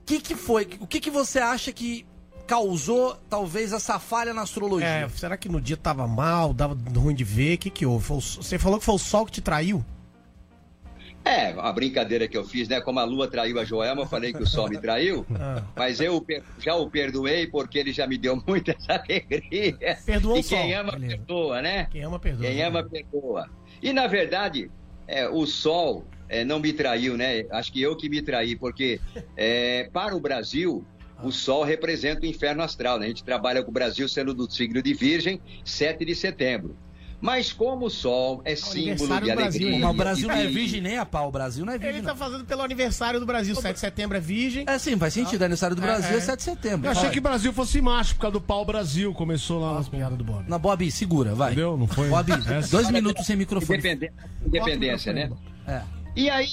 o 0.00 0.06
que 0.06 0.18
que 0.18 0.34
foi? 0.34 0.66
O 0.80 0.86
que 0.86 0.98
que 0.98 1.10
você 1.10 1.38
acha 1.38 1.70
que 1.70 2.06
causou, 2.46 3.14
talvez, 3.28 3.74
essa 3.74 3.98
falha 3.98 4.32
na 4.32 4.40
astrologia? 4.40 4.86
É, 4.86 5.08
será 5.10 5.36
que 5.36 5.50
no 5.50 5.60
dia 5.60 5.76
tava 5.76 6.06
mal, 6.06 6.54
dava 6.54 6.74
ruim 6.98 7.14
de 7.14 7.24
ver? 7.24 7.56
O 7.56 7.58
que 7.58 7.68
que 7.68 7.84
houve? 7.84 8.06
Foi 8.06 8.16
você 8.16 8.58
falou 8.58 8.78
que 8.78 8.84
foi 8.86 8.94
o 8.94 8.98
sol 8.98 9.26
que 9.26 9.32
te 9.32 9.42
traiu? 9.42 9.84
É, 11.26 11.52
a 11.58 11.72
brincadeira 11.72 12.28
que 12.28 12.38
eu 12.38 12.44
fiz, 12.44 12.68
né? 12.68 12.80
Como 12.80 13.00
a 13.00 13.04
lua 13.04 13.28
traiu 13.28 13.58
a 13.58 13.64
Joelma, 13.64 14.02
eu 14.02 14.06
falei 14.06 14.32
que 14.32 14.40
o 14.40 14.46
sol 14.46 14.68
me 14.68 14.78
traiu. 14.78 15.26
Ah. 15.38 15.62
Mas 15.76 16.00
eu 16.00 16.24
já 16.58 16.74
o 16.74 16.88
perdoei 16.88 17.46
porque 17.46 17.78
ele 17.78 17.92
já 17.92 18.06
me 18.06 18.16
deu 18.16 18.42
muita 18.46 18.74
alegria. 18.88 19.76
Perdoou 20.04 20.36
e 20.36 20.40
o 20.40 20.42
sol, 20.42 20.58
quem 20.58 20.74
ama, 20.74 20.92
beleza. 20.92 21.16
perdoa, 21.16 21.62
né? 21.62 21.88
Quem 21.90 22.02
ama, 22.04 22.18
perdoa. 22.18 22.46
Quem 22.46 22.62
ama, 22.62 22.82
perdoa. 22.84 23.50
E, 23.82 23.92
na 23.92 24.06
verdade, 24.06 24.70
é, 25.06 25.28
o 25.28 25.44
sol 25.46 26.06
é, 26.28 26.44
não 26.44 26.58
me 26.58 26.72
traiu, 26.72 27.16
né? 27.16 27.44
Acho 27.50 27.72
que 27.72 27.82
eu 27.82 27.96
que 27.96 28.08
me 28.08 28.22
traí, 28.22 28.56
porque 28.56 29.00
é, 29.36 29.90
para 29.92 30.16
o 30.16 30.20
Brasil, 30.20 30.86
o 31.22 31.30
sol 31.30 31.64
representa 31.64 32.22
o 32.22 32.26
inferno 32.26 32.62
astral, 32.62 32.98
né? 32.98 33.06
A 33.06 33.08
gente 33.08 33.24
trabalha 33.24 33.62
com 33.62 33.70
o 33.70 33.74
Brasil 33.74 34.08
sendo 34.08 34.32
do 34.32 34.50
signo 34.50 34.82
de 34.82 34.94
Virgem, 34.94 35.40
7 35.64 36.04
de 36.04 36.14
setembro. 36.14 36.76
Mas 37.20 37.50
como 37.52 37.86
o 37.86 37.90
sol 37.90 38.42
é 38.44 38.54
símbolo 38.54 39.12
aniversário 39.12 39.24
de 39.26 39.30
do 39.32 39.36
Brasil, 39.36 39.68
alegria... 39.68 39.86
Mas 39.86 39.94
o 39.94 39.96
Brasil 39.96 40.28
não 40.28 40.34
é 40.34 40.46
virgem 40.46 40.80
nem 40.82 40.98
a 40.98 41.06
pau, 41.06 41.28
o 41.28 41.32
Brasil 41.32 41.64
não 41.64 41.72
é 41.72 41.78
virgem. 41.78 41.96
Ele 41.98 42.06
não. 42.06 42.14
tá 42.14 42.16
fazendo 42.16 42.44
pelo 42.44 42.62
aniversário 42.62 43.18
do 43.18 43.24
Brasil. 43.26 43.54
7 43.54 43.72
de 43.74 43.80
setembro 43.80 44.16
é 44.16 44.20
virgem. 44.20 44.64
É 44.68 44.78
sim, 44.78 44.96
faz 44.98 45.14
sentido. 45.14 45.42
Aniversário 45.42 45.74
do 45.74 45.82
É, 45.82 45.86
Brasil 45.86 46.14
é, 46.14 46.18
é. 46.18 46.20
7 46.20 46.36
de 46.36 46.42
setembro. 46.42 46.86
Eu 46.86 46.90
achei 46.90 47.04
Vai. 47.04 47.12
que 47.12 47.18
o 47.18 47.22
Brasil 47.22 47.52
fosse 47.54 47.80
macho 47.80 48.14
por 48.16 48.20
causa 48.20 48.32
do 48.34 48.40
pau 48.40 48.64
Brasil. 48.66 49.14
Começou 49.14 49.58
lá. 49.60 49.74
Nossa, 49.74 49.90
piada 49.90 50.14
do 50.14 50.22
Bob. 50.24 50.44
Na 50.48 50.58
Bob, 50.58 50.90
segura, 50.90 51.34
vai. 51.34 51.52
Entendeu? 51.52 51.76
Não 51.76 51.86
foi? 51.86 52.08
Bob, 52.10 52.30
dois 52.70 52.90
minutos 52.90 53.24
sem 53.24 53.34
microfone. 53.34 53.78
Independência, 53.78 54.14
independência 54.46 55.12
né? 55.12 55.30
É. 55.66 55.80
E 56.14 56.28
aí, 56.28 56.48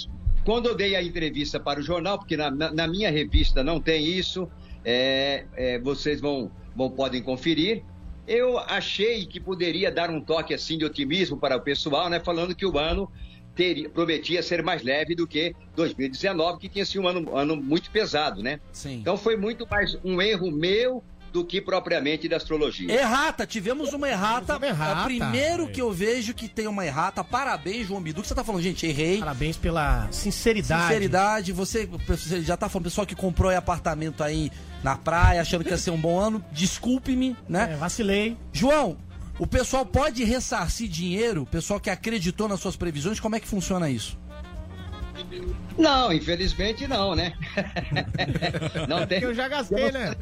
quando 0.46 0.68
eu 0.68 0.76
dei 0.76 0.96
a 0.96 1.04
entrevista 1.04 1.60
para 1.60 1.80
o 1.80 1.84
jornal, 1.84 2.18
porque 2.18 2.38
na, 2.38 2.50
na- 2.50 2.72
na 2.72 2.88
minha 2.88 3.12
revista 3.12 3.64
não 3.64 3.82
tem 3.82 4.06
isso, 4.06 4.50
é, 4.86 5.46
é, 5.56 5.80
vocês 5.80 6.20
vão, 6.22 6.50
vão 6.76 6.90
podem 6.90 7.22
conferir. 7.22 7.84
Eu 8.28 8.58
achei 8.58 9.26
que 9.26 9.40
poderia 9.40 9.92
dar 9.92 10.10
um 10.10 10.22
toque 10.22 10.54
assim 10.54 10.78
de 10.78 10.86
otimismo 10.86 11.38
para 11.38 11.58
o 11.58 11.62
pessoal, 11.62 12.10
né? 12.10 12.20
Falando 12.20 12.56
que 12.56 12.66
o 12.66 12.78
ano 12.78 13.12
teria, 13.56 13.90
prometia 13.90 14.42
ser 14.42 14.64
mais 14.64 14.82
leve 14.82 15.16
do 15.16 15.28
que 15.28 15.56
2019, 15.76 16.60
que 16.60 16.70
tinha 16.70 16.86
sido 16.86 17.04
um 17.04 17.08
ano, 17.08 17.38
ano 17.38 17.56
muito 17.56 17.92
pesado, 17.92 18.42
né? 18.42 18.60
Sim. 18.72 18.96
Então 18.96 19.18
foi 19.18 19.36
muito 19.36 19.68
mais 19.70 19.98
um 20.04 20.22
erro 20.22 20.52
meu 20.52 21.04
do 21.34 21.44
que 21.44 21.60
propriamente 21.60 22.30
da 22.30 22.38
astrologia. 22.38 22.94
Errata, 22.94 23.48
tivemos 23.48 23.92
uma 23.92 24.08
errata. 24.08 24.54
Tivemos 24.54 24.78
uma 24.78 24.86
errata. 24.86 25.00
É 25.00 25.02
o 25.02 25.06
primeiro 25.06 25.68
que 25.68 25.82
eu 25.82 25.92
vejo 25.92 26.32
que 26.36 26.48
tem 26.48 26.68
uma 26.68 26.86
errata. 26.86 27.24
Parabéns, 27.24 27.88
João 27.88 28.00
Bidu, 28.00 28.22
que 28.22 28.28
você 28.28 28.36
tá 28.36 28.44
falando, 28.44 28.62
gente, 28.62 28.86
errei. 28.86 29.18
Parabéns 29.18 29.58
pela 29.58 30.08
sinceridade. 30.12 30.84
Sinceridade, 30.84 31.52
você, 31.52 31.90
você 32.08 32.44
já 32.44 32.56
tá 32.56 32.70
falando, 32.70 32.84
pessoal 32.86 33.08
que 33.08 33.16
comprou 33.16 33.50
aí 33.50 33.58
apartamento 33.58 34.24
aí 34.24 34.52
na 34.84 34.96
praia, 34.96 35.42
achando 35.42 35.64
que 35.64 35.72
ia 35.72 35.78
ser 35.78 35.90
um 35.90 36.00
bom 36.00 36.20
ano, 36.20 36.46
desculpe-me, 36.52 37.36
né? 37.50 37.72
É, 37.72 37.76
vacilei. 37.78 38.38
João, 38.52 38.96
o 39.40 39.48
pessoal 39.48 39.84
pode 39.88 40.24
ressarcir 40.24 40.88
dinheiro, 40.88 41.42
o 41.42 41.48
pessoal 41.48 41.80
que 41.80 41.90
acreditou 41.90 42.48
nas 42.48 42.60
suas 42.60 42.76
previsões, 42.76 43.20
como 43.20 43.36
é 43.36 43.40
que 43.40 43.48
funciona 43.48 43.90
isso? 43.90 44.20
Não, 45.78 46.14
infelizmente 46.14 46.88
não, 46.88 47.16
né? 47.16 47.34
não 48.88 49.06
tem. 49.08 49.24
Eu 49.24 49.34
já 49.34 49.48
gastei, 49.48 49.92
né? 49.92 50.16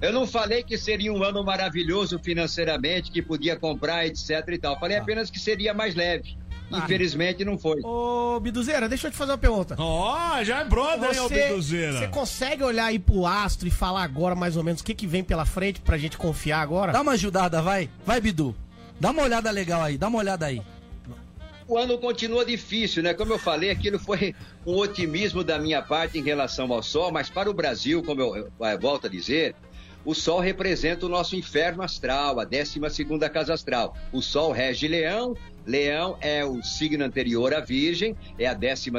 Eu 0.00 0.12
não 0.12 0.26
falei 0.26 0.62
que 0.62 0.76
seria 0.78 1.12
um 1.12 1.22
ano 1.22 1.44
maravilhoso 1.44 2.18
financeiramente, 2.18 3.10
que 3.10 3.22
podia 3.22 3.56
comprar, 3.56 4.06
etc 4.06 4.30
e 4.48 4.58
tal. 4.58 4.78
Falei 4.78 4.96
apenas 4.96 5.30
que 5.30 5.38
seria 5.38 5.72
mais 5.74 5.94
leve. 5.94 6.36
Infelizmente 6.70 7.44
não 7.44 7.56
foi. 7.58 7.80
Ô, 7.82 8.38
Biduzeira, 8.40 8.88
deixa 8.88 9.06
eu 9.06 9.10
te 9.10 9.16
fazer 9.16 9.32
uma 9.32 9.38
pergunta. 9.38 9.74
Ó, 9.78 10.42
já 10.44 10.60
é 10.60 10.64
brother, 10.64 11.12
hein, 11.12 11.20
ô 11.20 11.28
Você, 11.28 11.48
Biduzeira. 11.48 11.98
você 11.98 12.08
consegue 12.08 12.62
olhar 12.62 12.84
aí 12.86 12.98
pro 12.98 13.24
astro 13.24 13.66
e 13.66 13.70
falar 13.70 14.02
agora 14.02 14.34
mais 14.34 14.56
ou 14.56 14.62
menos 14.62 14.82
o 14.82 14.84
que, 14.84 14.94
que 14.94 15.06
vem 15.06 15.24
pela 15.24 15.46
frente 15.46 15.80
pra 15.80 15.96
gente 15.96 16.18
confiar 16.18 16.60
agora? 16.60 16.92
Dá 16.92 17.00
uma 17.00 17.12
ajudada, 17.12 17.62
vai. 17.62 17.88
Vai, 18.04 18.20
Bidu. 18.20 18.54
Dá 19.00 19.10
uma 19.10 19.22
olhada 19.22 19.50
legal 19.50 19.82
aí, 19.82 19.96
dá 19.96 20.08
uma 20.08 20.18
olhada 20.18 20.46
aí. 20.46 20.60
O 21.68 21.76
ano 21.76 21.98
continua 21.98 22.44
difícil, 22.44 23.02
né? 23.02 23.12
Como 23.12 23.32
eu 23.32 23.38
falei, 23.38 23.68
aquilo 23.68 23.98
foi 23.98 24.34
um 24.66 24.74
otimismo 24.76 25.44
da 25.44 25.58
minha 25.58 25.82
parte 25.82 26.18
em 26.18 26.22
relação 26.22 26.72
ao 26.72 26.82
sol, 26.82 27.12
mas 27.12 27.28
para 27.28 27.50
o 27.50 27.54
Brasil, 27.54 28.02
como 28.02 28.22
eu, 28.22 28.36
eu, 28.36 28.80
volto 28.80 29.06
a 29.06 29.10
dizer, 29.10 29.54
o 30.04 30.14
Sol 30.14 30.40
representa 30.40 31.04
o 31.04 31.08
nosso 31.08 31.36
inferno 31.36 31.82
astral, 31.82 32.40
a 32.40 32.44
12 32.44 32.80
casa 33.30 33.52
astral. 33.52 33.94
O 34.10 34.22
Sol 34.22 34.52
rege 34.52 34.88
Leão, 34.88 35.36
Leão 35.66 36.16
é 36.22 36.42
o 36.42 36.62
signo 36.62 37.04
anterior 37.04 37.52
à 37.52 37.60
Virgem, 37.60 38.16
é 38.38 38.46
a 38.46 38.54
12 38.54 38.90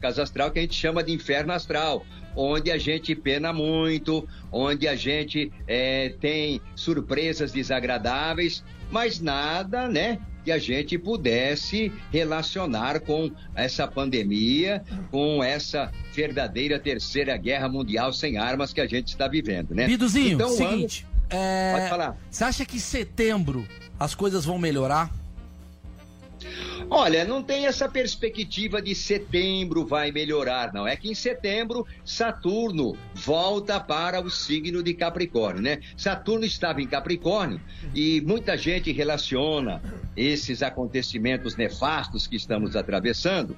casa 0.00 0.24
astral, 0.24 0.50
que 0.50 0.58
a 0.58 0.62
gente 0.62 0.74
chama 0.74 1.04
de 1.04 1.12
inferno 1.12 1.52
astral, 1.52 2.04
onde 2.34 2.72
a 2.72 2.78
gente 2.78 3.14
pena 3.14 3.52
muito, 3.52 4.26
onde 4.50 4.88
a 4.88 4.96
gente 4.96 5.52
é, 5.68 6.14
tem 6.20 6.60
surpresas 6.74 7.52
desagradáveis, 7.52 8.64
mas 8.90 9.20
nada, 9.20 9.86
né? 9.86 10.18
Que 10.48 10.52
a 10.52 10.58
gente 10.58 10.96
pudesse 10.96 11.92
relacionar 12.10 13.00
com 13.00 13.30
essa 13.54 13.86
pandemia, 13.86 14.82
com 15.10 15.44
essa 15.44 15.92
verdadeira 16.14 16.78
terceira 16.78 17.36
guerra 17.36 17.68
mundial 17.68 18.14
sem 18.14 18.38
armas 18.38 18.72
que 18.72 18.80
a 18.80 18.86
gente 18.86 19.08
está 19.08 19.28
vivendo, 19.28 19.74
né? 19.74 19.86
Biduzinho, 19.86 20.36
então, 20.36 20.48
seguinte, 20.48 21.06
ano... 21.30 21.38
é... 21.42 21.72
pode 21.74 21.90
falar. 21.90 22.16
Você 22.30 22.44
acha 22.44 22.64
que 22.64 22.76
em 22.76 22.80
setembro 22.80 23.68
as 24.00 24.14
coisas 24.14 24.46
vão 24.46 24.58
melhorar? 24.58 25.12
Olha, 26.90 27.24
não 27.24 27.42
tem 27.42 27.66
essa 27.66 27.88
perspectiva 27.88 28.80
de 28.80 28.94
setembro 28.94 29.84
vai 29.84 30.10
melhorar, 30.10 30.72
não. 30.72 30.86
É 30.86 30.96
que 30.96 31.10
em 31.10 31.14
setembro 31.14 31.86
Saturno 32.04 32.96
volta 33.14 33.78
para 33.78 34.20
o 34.20 34.30
signo 34.30 34.82
de 34.82 34.94
Capricórnio, 34.94 35.62
né? 35.62 35.80
Saturno 35.96 36.44
estava 36.44 36.80
em 36.80 36.86
Capricórnio 36.86 37.60
e 37.94 38.22
muita 38.22 38.56
gente 38.56 38.90
relaciona 38.90 39.82
esses 40.16 40.62
acontecimentos 40.62 41.56
nefastos 41.56 42.26
que 42.26 42.36
estamos 42.36 42.74
atravessando 42.74 43.56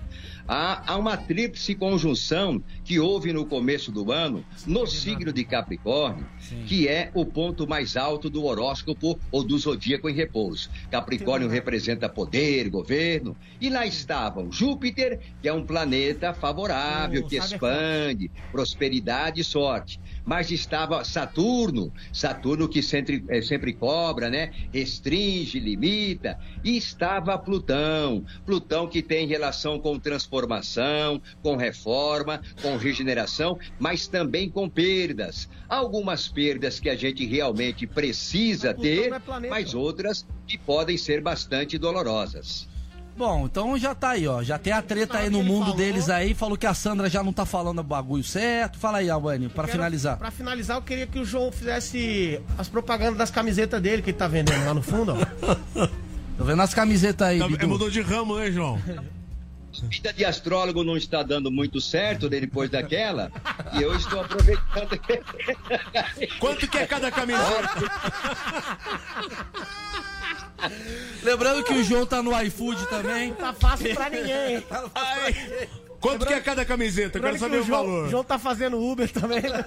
há, 0.51 0.93
há 0.93 0.97
uma 0.97 1.17
tríplice 1.17 1.75
conjunção 1.77 2.63
que 2.85 2.99
houve 2.99 3.33
no 3.33 3.47
começo 3.47 3.93
do 3.93 4.11
ano 4.11 4.45
no 4.67 4.87
signo 4.87 5.33
de 5.33 5.45
Capricórnio, 5.45 6.27
Sim. 6.41 6.65
que 6.67 6.89
é 6.89 7.11
o 7.15 7.25
ponto 7.25 7.69
mais 7.69 7.97
alto 7.97 8.29
do 8.29 8.45
horóscopo 8.45 9.19
ou 9.31 9.45
do 9.45 9.57
zodíaco 9.57 10.09
em 10.09 10.15
repouso. 10.15 10.69
Capricórnio 10.91 11.49
representa 11.49 12.09
poder, 12.09 12.69
governo, 12.69 13.20
e 13.61 13.69
lá 13.69 13.87
estavam 13.87 14.51
Júpiter, 14.51 15.21
que 15.41 15.49
é 15.49 15.53
um 15.53 15.65
planeta 15.65 16.33
favorável, 16.33 17.27
que 17.27 17.37
expande, 17.37 18.31
prosperidade 18.51 19.41
e 19.41 19.45
sorte 19.45 20.01
mas 20.31 20.53
estava 20.53 21.03
Saturno, 21.05 21.93
Saturno 22.13 22.69
que 22.69 22.83
sempre, 22.83 23.25
é, 23.29 23.43
sempre 23.43 23.73
cobra, 23.73 24.31
né? 24.31 24.53
Restringe, 24.73 25.59
limita, 25.59 26.39
e 26.63 26.77
estava 26.77 27.37
Plutão, 27.37 28.25
Plutão 28.47 28.87
que 28.87 29.03
tem 29.03 29.27
relação 29.27 29.81
com 29.81 29.99
transformação, 29.99 31.21
com 31.43 31.57
reforma, 31.57 32.41
com 32.63 32.77
regeneração, 32.77 33.59
mas 33.77 34.07
também 34.07 34.49
com 34.49 34.69
perdas. 34.69 35.49
Algumas 35.69 36.29
perdas 36.29 36.79
que 36.79 36.89
a 36.89 36.95
gente 36.95 37.27
realmente 37.27 37.85
precisa 37.85 38.73
ter, 38.73 39.13
é 39.13 39.49
mas 39.49 39.75
outras 39.75 40.25
que 40.47 40.57
podem 40.57 40.97
ser 40.97 41.21
bastante 41.21 41.77
dolorosas. 41.77 42.70
Bom, 43.17 43.47
então 43.47 43.77
já 43.79 43.95
tá 43.95 44.11
aí, 44.11 44.27
ó. 44.27 44.43
Já 44.43 44.59
tem 44.59 44.73
a 44.73 44.81
treta 44.81 45.19
aí 45.19 45.29
no 45.29 45.43
mundo 45.43 45.67
falou. 45.67 45.77
deles 45.77 46.09
aí. 46.09 46.35
Falou 46.35 46.57
que 46.57 46.67
a 46.67 46.75
Sandra 46.75 47.09
já 47.09 47.23
não 47.23 47.33
tá 47.33 47.45
falando 47.45 47.81
o 47.81 47.85
bagulho 47.85 48.25
certo. 48.25 48.79
Fala 48.79 48.99
aí, 48.99 49.11
Albani, 49.11 49.49
para 49.49 49.69
finalizar. 49.69 50.17
Para 50.17 50.31
finalizar, 50.31 50.77
eu 50.77 50.83
queria 50.83 51.07
que 51.07 51.19
o 51.19 51.25
João 51.25 51.53
fizesse 51.53 52.41
as 52.57 52.69
propagandas 52.69 53.19
das 53.19 53.31
camisetas 53.31 53.81
dele 53.81 54.03
que 54.03 54.11
ele 54.11 54.19
tá 54.19 54.27
vendendo 54.27 54.65
lá 54.65 54.73
no 54.73 54.83
fundo, 54.83 55.15
ó. 55.15 55.87
Tô 56.39 56.45
vendo 56.45 56.63
as 56.63 56.73
camisetas 56.73 57.29
aí, 57.29 57.39
tá, 57.39 57.67
Mudou 57.67 57.91
de 57.91 58.01
ramo, 58.01 58.39
né, 58.39 58.51
João? 58.51 58.81
vida 59.89 60.13
de 60.13 60.25
astrólogo 60.25 60.83
não 60.83 60.97
está 60.97 61.23
dando 61.23 61.51
muito 61.51 61.81
certo 61.81 62.29
depois 62.29 62.69
daquela 62.71 63.31
e 63.75 63.83
eu 63.83 63.95
estou 63.95 64.21
aproveitando. 64.21 64.99
Quanto 66.39 66.69
que 66.69 66.79
é 66.79 66.87
cada 66.87 67.11
camiseta? 67.11 67.71
Lembrando 71.23 71.63
que 71.65 71.75
o 71.75 71.85
João 71.85 72.07
tá 72.07 72.23
no 72.23 72.41
iFood 72.43 72.87
também. 72.89 73.35
Tá 73.35 73.53
fácil 73.53 73.95
pra 73.95 74.09
ninguém. 74.11 74.61
Tá 74.69 74.85
Quanto 76.01 76.13
Lembrando... 76.13 76.29
que 76.29 76.35
é 76.35 76.41
cada 76.41 76.65
camiseta? 76.65 77.19
Eu 77.19 77.23
quero 77.23 77.39
saber 77.39 77.59
o, 77.59 77.61
o 77.61 77.65
João, 77.65 77.85
valor. 77.85 78.07
O 78.07 78.11
João 78.11 78.25
tá 78.25 78.39
fazendo 78.39 78.81
Uber 78.81 79.13
também. 79.13 79.43
Né? 79.43 79.51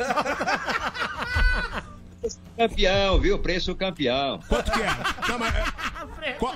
campeão, 2.57 3.19
viu? 3.19 3.37
Preço 3.37 3.75
campeão. 3.75 4.39
Quanto 4.47 4.71
que 4.71 4.81
é? 4.81 4.87
qual, 6.39 6.55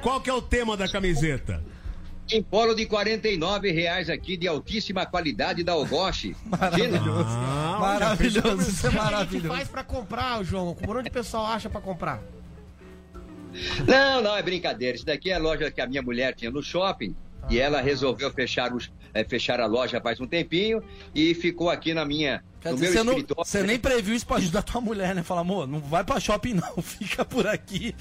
qual 0.00 0.20
que 0.20 0.30
é 0.30 0.32
o 0.32 0.40
tema 0.40 0.76
da 0.76 0.88
camiseta? 0.88 1.60
Em 2.30 2.40
polo 2.42 2.74
de 2.74 2.86
49 2.86 3.70
reais 3.70 4.10
aqui, 4.10 4.36
de 4.36 4.48
altíssima 4.48 5.06
qualidade 5.06 5.62
da 5.62 5.76
Ogoshi. 5.76 6.36
Maravilhoso. 6.44 7.28
Ah, 7.28 7.78
maravilhoso, 7.80 8.68
isso 8.68 8.86
é 8.86 8.90
maravilhoso. 8.90 9.46
O 9.46 9.50
que 9.50 9.56
faz 9.56 9.68
pra 9.68 9.84
comprar, 9.84 10.42
João? 10.42 10.74
Por 10.74 10.96
onde 10.96 11.08
o 11.08 11.12
pessoal 11.12 11.46
acha 11.46 11.70
pra 11.70 11.80
comprar? 11.80 12.20
Não, 13.86 14.22
não, 14.22 14.36
é 14.36 14.42
brincadeira. 14.42 14.96
Isso 14.96 15.06
daqui 15.06 15.30
é 15.30 15.34
a 15.34 15.38
loja 15.38 15.70
que 15.70 15.80
a 15.80 15.86
minha 15.86 16.02
mulher 16.02 16.34
tinha 16.34 16.50
no 16.50 16.62
shopping. 16.62 17.14
Ah. 17.42 17.46
E 17.50 17.58
ela 17.58 17.80
resolveu 17.80 18.30
fechar, 18.32 18.72
os, 18.74 18.90
é, 19.14 19.24
fechar 19.24 19.60
a 19.60 19.66
loja 19.66 20.00
faz 20.00 20.20
um 20.20 20.26
tempinho 20.26 20.82
e 21.14 21.34
ficou 21.34 21.70
aqui 21.70 21.94
na 21.94 22.04
minha. 22.04 22.42
Quer 22.60 22.70
no 22.72 22.76
dizer, 22.76 23.04
meu 23.04 23.14
você, 23.14 23.26
não, 23.34 23.44
você 23.44 23.62
nem 23.62 23.78
previu 23.78 24.14
isso 24.14 24.26
pra 24.26 24.36
ajudar 24.36 24.62
tua 24.62 24.80
mulher, 24.80 25.14
né? 25.14 25.22
Fala, 25.22 25.40
amor, 25.42 25.66
não 25.66 25.80
vai 25.80 26.02
pra 26.04 26.18
shopping, 26.18 26.54
não, 26.54 26.76
fica 26.82 27.24
por 27.24 27.46
aqui. 27.46 27.94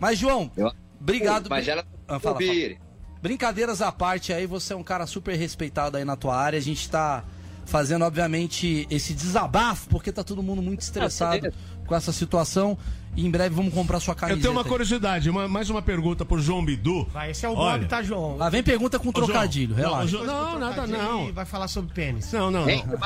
Mas, 0.00 0.18
João, 0.18 0.50
Eu... 0.56 0.72
obrigado. 1.00 1.48
Mas 1.48 1.68
ela 1.68 1.84
ah, 2.06 2.18
fala, 2.18 2.38
fala. 2.40 2.88
Brincadeiras 3.20 3.82
à 3.82 3.90
parte 3.90 4.32
aí, 4.32 4.46
você 4.46 4.72
é 4.72 4.76
um 4.76 4.82
cara 4.82 5.06
super 5.06 5.34
respeitado 5.34 5.96
aí 5.96 6.04
na 6.04 6.16
tua 6.16 6.36
área. 6.36 6.58
A 6.58 6.62
gente 6.62 6.88
tá 6.88 7.24
fazendo, 7.66 8.04
obviamente, 8.04 8.86
esse 8.90 9.12
desabafo, 9.12 9.88
porque 9.88 10.10
tá 10.10 10.24
todo 10.24 10.42
mundo 10.42 10.62
muito 10.62 10.80
estressado 10.80 11.52
com 11.86 11.94
essa 11.94 12.12
situação. 12.12 12.78
E 13.18 13.26
em 13.26 13.30
breve 13.32 13.52
vamos 13.52 13.74
comprar 13.74 13.98
sua 13.98 14.14
camiseta. 14.14 14.38
Eu 14.38 14.42
tenho 14.42 14.52
uma 14.52 14.62
curiosidade, 14.62 15.28
uma, 15.28 15.48
mais 15.48 15.68
uma 15.68 15.82
pergunta 15.82 16.24
pro 16.24 16.40
João 16.40 16.64
Bidu. 16.64 17.04
Vai, 17.12 17.32
esse 17.32 17.44
é 17.44 17.48
o 17.48 17.56
blog, 17.56 17.84
tá, 17.86 18.00
João? 18.00 18.36
Lá 18.36 18.48
vem 18.48 18.62
pergunta 18.62 18.96
com 18.96 19.10
trocadilho, 19.10 19.74
João, 19.74 19.90
relaxa. 19.90 20.18
Não, 20.18 20.52
não 20.52 20.58
nada 20.60 20.86
não. 20.86 21.32
Vai 21.32 21.44
falar 21.44 21.66
sobre 21.66 21.92
pênis. 21.92 22.32
Não, 22.32 22.48
não, 22.48 22.64
não. 22.64 22.96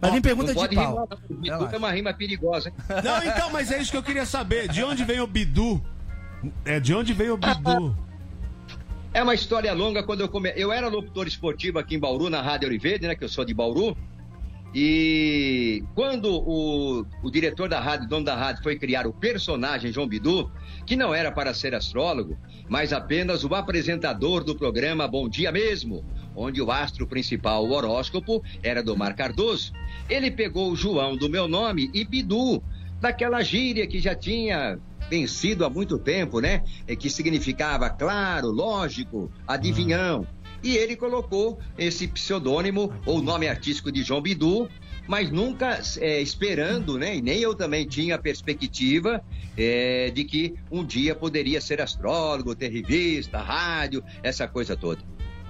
Vai 0.00 0.12
vir 0.12 0.20
pergunta 0.20 0.54
de 0.54 0.74
pau. 0.76 1.08
Bidu 1.28 1.68
é 1.72 1.76
uma 1.76 1.90
rima 1.90 2.14
perigosa, 2.14 2.68
hein? 2.68 2.74
Não, 3.02 3.24
então, 3.24 3.50
mas 3.50 3.72
é 3.72 3.82
isso 3.82 3.90
que 3.90 3.96
eu 3.96 4.02
queria 4.02 4.24
saber. 4.24 4.68
De 4.68 4.84
onde 4.84 5.02
vem 5.02 5.20
o 5.20 5.26
Bidu? 5.26 5.82
É, 6.64 6.78
de 6.78 6.94
onde 6.94 7.12
vem 7.12 7.30
o 7.30 7.36
Bidu? 7.36 7.96
É 9.12 9.24
uma 9.24 9.34
história 9.34 9.72
longa. 9.72 10.04
Quando 10.04 10.20
eu 10.20 10.28
come... 10.28 10.52
eu 10.54 10.72
era 10.72 10.86
locutor 10.86 11.26
esportivo 11.26 11.80
aqui 11.80 11.96
em 11.96 11.98
Bauru, 11.98 12.30
na 12.30 12.40
Rádio 12.40 12.68
Oliveira, 12.68 13.08
né? 13.08 13.16
Que 13.16 13.24
eu 13.24 13.28
sou 13.28 13.44
de 13.44 13.52
Bauru. 13.52 13.96
E 14.74 15.82
quando 15.94 16.30
o, 16.30 17.06
o 17.22 17.30
diretor 17.30 17.68
da 17.68 17.80
rádio, 17.80 18.08
dono 18.08 18.24
da 18.24 18.36
rádio, 18.36 18.62
foi 18.62 18.78
criar 18.78 19.06
o 19.06 19.12
personagem 19.12 19.92
João 19.92 20.06
Bidu, 20.06 20.50
que 20.84 20.94
não 20.94 21.14
era 21.14 21.32
para 21.32 21.54
ser 21.54 21.74
astrólogo, 21.74 22.36
mas 22.68 22.92
apenas 22.92 23.44
o 23.44 23.54
apresentador 23.54 24.44
do 24.44 24.54
programa 24.54 25.08
Bom 25.08 25.28
Dia 25.28 25.50
Mesmo, 25.50 26.04
onde 26.36 26.60
o 26.60 26.70
astro 26.70 27.06
principal, 27.06 27.64
o 27.64 27.72
horóscopo, 27.72 28.42
era 28.62 28.82
do 28.82 28.96
Mar 28.96 29.14
Cardoso, 29.14 29.72
ele 30.08 30.30
pegou 30.30 30.70
o 30.70 30.76
João 30.76 31.16
do 31.16 31.28
meu 31.30 31.48
nome 31.48 31.90
e 31.94 32.04
Bidu, 32.04 32.62
daquela 33.00 33.42
gíria 33.42 33.86
que 33.86 33.98
já 33.98 34.14
tinha 34.14 34.78
vencido 35.08 35.64
há 35.64 35.70
muito 35.70 35.98
tempo, 35.98 36.40
né? 36.40 36.62
Que 36.98 37.08
significava 37.08 37.88
claro, 37.88 38.48
lógico, 38.48 39.30
adivinhão. 39.46 40.26
E 40.62 40.76
ele 40.76 40.96
colocou 40.96 41.58
esse 41.76 42.08
pseudônimo 42.08 42.92
ou 43.06 43.22
nome 43.22 43.48
artístico 43.48 43.92
de 43.92 44.02
João 44.02 44.20
Bidu, 44.20 44.68
mas 45.06 45.30
nunca 45.30 45.80
é, 45.98 46.20
esperando, 46.20 46.98
né? 46.98 47.16
E 47.16 47.22
nem 47.22 47.38
eu 47.38 47.54
também 47.54 47.86
tinha 47.86 48.16
a 48.16 48.18
perspectiva 48.18 49.24
é, 49.56 50.10
de 50.10 50.24
que 50.24 50.54
um 50.70 50.84
dia 50.84 51.14
poderia 51.14 51.60
ser 51.60 51.80
astrólogo, 51.80 52.54
ter 52.54 52.70
revista, 52.70 53.38
rádio, 53.38 54.04
essa 54.22 54.46
coisa 54.46 54.76
toda. 54.76 55.00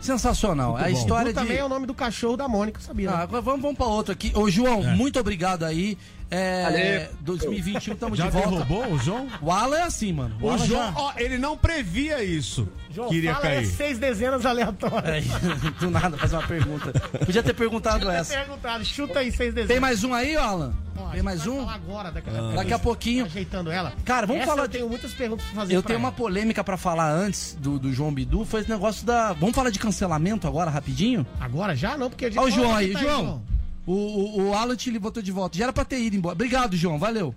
Sensacional. 0.00 0.72
Muito 0.72 0.84
a 0.84 0.88
bom. 0.88 0.96
história 0.96 1.32
de... 1.32 1.34
também 1.34 1.56
é 1.56 1.64
o 1.64 1.68
nome 1.68 1.86
do 1.86 1.94
cachorro 1.94 2.36
da 2.36 2.46
Mônica, 2.46 2.80
sabia? 2.80 3.10
Ah, 3.10 3.26
né? 3.26 3.40
vamos, 3.42 3.60
vamos 3.60 3.76
para 3.76 3.86
outro 3.86 4.12
aqui. 4.12 4.30
Ô, 4.34 4.48
João, 4.48 4.82
é. 4.82 4.94
muito 4.94 5.18
obrigado 5.18 5.64
aí. 5.64 5.98
É, 6.30 7.08
2021 7.20 7.94
estamos 7.94 8.18
de 8.18 8.22
volta. 8.28 8.38
Já 8.38 8.50
derrubou 8.50 8.92
o 8.92 8.98
João? 8.98 9.28
O 9.40 9.50
Alan 9.50 9.78
é 9.78 9.82
assim, 9.82 10.12
mano. 10.12 10.36
O, 10.40 10.52
o 10.52 10.58
João, 10.58 10.92
já... 10.92 10.94
ó, 10.94 11.12
ele 11.16 11.38
não 11.38 11.56
previa 11.56 12.22
isso. 12.22 12.68
João, 12.90 13.08
que 13.08 13.16
iria 13.16 13.34
cair. 13.34 13.62
É 13.62 13.64
seis 13.64 13.98
dezenas 13.98 14.44
aleatórias. 14.44 15.24
É, 15.26 15.70
do 15.80 15.90
nada, 15.90 16.18
fazer 16.18 16.36
uma 16.36 16.46
pergunta. 16.46 16.92
Podia 17.24 17.42
ter 17.42 17.54
perguntado 17.54 18.00
Podia 18.00 18.18
essa. 18.18 18.34
Ter 18.34 18.40
perguntado. 18.40 18.84
Chuta 18.84 19.20
aí 19.20 19.32
seis 19.32 19.54
dezenas. 19.54 19.68
Tem 19.68 19.80
mais 19.80 20.04
um 20.04 20.12
aí, 20.12 20.36
Alan? 20.36 20.74
Tem 21.12 21.22
mais 21.22 21.46
um? 21.46 21.66
agora, 21.68 22.10
daqui, 22.10 22.28
ah. 22.28 22.52
daqui 22.56 22.72
a 22.72 22.78
pouquinho. 22.78 23.24
Ajeitando 23.24 23.70
ela. 23.70 23.92
Cara, 24.04 24.26
vamos 24.26 24.42
essa 24.42 24.50
falar. 24.50 24.64
Eu 24.64 24.68
tenho 24.68 24.88
muitas 24.88 25.14
perguntas 25.14 25.46
pra 25.46 25.54
fazer. 25.62 25.74
Eu 25.74 25.82
tenho 25.82 25.96
ela. 25.96 26.06
uma 26.06 26.12
polêmica 26.12 26.62
pra 26.62 26.76
falar 26.76 27.10
antes 27.10 27.56
do, 27.58 27.78
do 27.78 27.92
João 27.92 28.12
Bidu. 28.12 28.44
Foi 28.44 28.60
esse 28.60 28.68
negócio 28.68 29.06
da. 29.06 29.32
Vamos 29.32 29.54
falar 29.54 29.70
de 29.70 29.78
cancelamento 29.78 30.46
agora, 30.46 30.70
rapidinho? 30.70 31.26
Agora 31.40 31.74
já? 31.74 31.96
Não, 31.96 32.10
porque 32.10 32.26
a 32.26 32.28
gente. 32.28 32.38
Olha 32.38 32.52
o 32.52 32.54
João 32.54 32.76
aí, 32.76 32.92
tá 32.92 33.00
João. 33.00 33.16
Aí, 33.16 33.24
João. 33.24 33.57
O, 33.90 33.92
o, 34.40 34.48
o 34.50 34.54
Alan 34.54 34.76
te 34.76 34.96
botou 34.98 35.22
de 35.22 35.32
volta. 35.32 35.56
Já 35.56 35.64
era 35.64 35.72
pra 35.72 35.82
ter 35.84 35.98
ido 35.98 36.14
embora. 36.14 36.34
Obrigado, 36.34 36.76
João. 36.76 36.98
Valeu. 36.98 37.34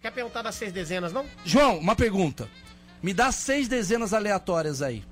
Quer 0.00 0.10
perguntar 0.10 0.40
das 0.40 0.54
seis 0.54 0.72
dezenas, 0.72 1.12
não? 1.12 1.26
João, 1.44 1.78
uma 1.78 1.94
pergunta. 1.94 2.48
Me 3.02 3.12
dá 3.12 3.30
seis 3.30 3.68
dezenas 3.68 4.14
aleatórias 4.14 4.80
aí. 4.80 5.04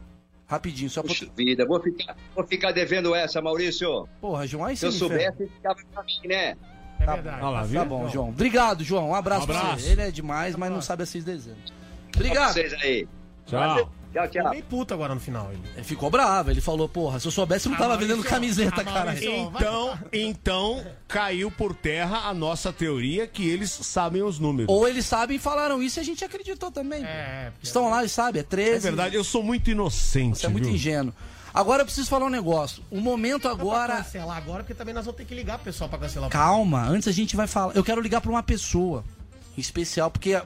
Rapidinho, 0.47 0.89
só 0.89 1.03
pra... 1.03 1.11
Puxa 1.11 1.27
vida, 1.37 1.67
vou 1.67 1.79
ficar, 1.81 2.17
vou 2.35 2.47
ficar 2.47 2.73
devendo 2.73 3.15
essa, 3.15 3.41
Maurício. 3.43 4.09
Porra, 4.21 4.47
João, 4.47 4.65
aí 4.65 4.77
Se 4.77 4.87
eu 4.87 4.93
ferra. 4.93 5.09
soubesse, 5.09 5.47
ficava 5.55 5.77
pra 5.93 6.03
mim, 6.05 6.29
né? 6.29 6.57
É 7.01 7.07
verdade. 7.07 7.43
Olha 7.43 7.49
lá, 7.51 7.63
viu? 7.65 7.81
Tá 7.81 7.87
bom, 7.87 8.09
João. 8.09 8.29
Obrigado, 8.31 8.83
João. 8.85 9.11
Um 9.11 9.15
abraço, 9.15 9.45
Um 9.45 9.47
pra 9.47 9.59
abraço. 9.61 9.81
você. 9.85 9.91
Ele 9.93 10.03
é 10.03 10.11
demais, 10.11 10.57
mas 10.57 10.71
não 10.71 10.81
sabe 10.81 11.03
esses 11.03 11.23
desenhos. 11.25 11.71
Pra 12.11 12.21
Obrigado. 12.21 12.53
vocês 12.55 12.73
aí. 12.75 13.07
Tchau. 13.47 13.93
Tchau, 14.13 14.23
Ficou 14.27 14.43
tchau. 14.43 14.51
meio 14.51 14.65
puto 14.65 14.95
agora 14.95 15.15
no 15.15 15.21
final. 15.21 15.51
Ele. 15.51 15.63
Ele 15.75 15.85
ficou 15.85 16.11
bravo. 16.11 16.51
Ele 16.51 16.61
falou, 16.61 16.89
porra, 16.89 17.19
se 17.19 17.27
eu 17.27 17.33
soubesse, 17.33 17.67
eu 17.67 17.71
não 17.71 17.79
tava 17.79 17.97
vendendo 17.97 18.23
camiseta, 18.23 18.85
cara. 18.85 19.15
Então, 19.25 19.99
então 20.13 20.87
caiu 21.09 21.51
por 21.51 21.75
terra 21.75 22.29
a 22.29 22.35
nossa 22.35 22.73
teoria 22.73 23.27
que 23.27 23.49
eles 23.49 23.71
sabem 23.71 24.23
os 24.23 24.39
números. 24.39 24.73
Ou 24.73 24.87
eles 24.87 25.07
sabem 25.07 25.37
e 25.37 25.41
falaram 25.41 25.83
isso 25.83 25.99
e 25.99 26.01
a 26.01 26.05
gente 26.05 26.25
acreditou 26.25 26.71
também. 26.71 27.05
É, 27.05 27.53
Estão 27.63 27.89
lá 27.91 28.05
e 28.05 28.09
sabem, 28.09 28.41
é 28.41 28.45
13. 28.45 28.77
É 28.77 28.79
verdade, 28.79 29.17
eu 29.17 29.25
sou 29.25 29.43
muito 29.43 29.71
inocente. 29.71 30.39
Você 30.41 30.47
é 30.47 30.49
muito 30.49 30.65
viu? 30.67 30.75
ingênuo. 30.75 31.15
Agora 31.55 31.83
eu 31.83 31.87
preciso 31.87 32.09
falar 32.09 32.27
um 32.27 32.31
negócio. 32.31 32.83
O 32.91 33.01
momento 33.01 33.47
Agora... 33.47 33.85
agora. 33.93 34.05
cancelar 34.05 34.37
agora, 34.39 34.63
porque 34.63 34.75
também 34.75 34.95
nós 34.95 35.05
vamos 35.05 35.19
ter 35.19 35.27
que 35.27 35.35
ligar 35.35 35.59
pro 35.59 35.67
pessoal 35.67 35.89
pra 35.89 35.99
cancelar. 35.99 36.29
o 36.29 36.33
Calma, 36.33 36.83
antes 36.87 37.09
a 37.09 37.13
gente 37.13 37.37
vai 37.37 37.47
falar. 37.47 37.77
Eu 37.77 37.85
quero 37.85 38.01
ligar 38.01 38.21
pra 38.21 38.31
uma 38.31 38.43
pessoa 38.43 39.05
em 39.57 39.61
especial, 39.61 40.11
porque. 40.11 40.41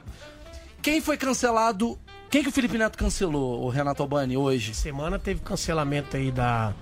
Quem 0.81 1.01
foi 1.01 1.17
cancelado. 1.17 1.97
Quem 2.29 2.43
que 2.43 2.49
o 2.49 2.51
Felipe 2.51 2.77
Neto 2.77 2.97
cancelou, 2.97 3.63
o 3.63 3.69
Renato 3.69 4.01
Albani, 4.03 4.35
hoje? 4.35 4.73
semana 4.73 5.17
teve 5.17 5.39
cancelamento 5.41 6.17
aí 6.17 6.31
da. 6.31 6.73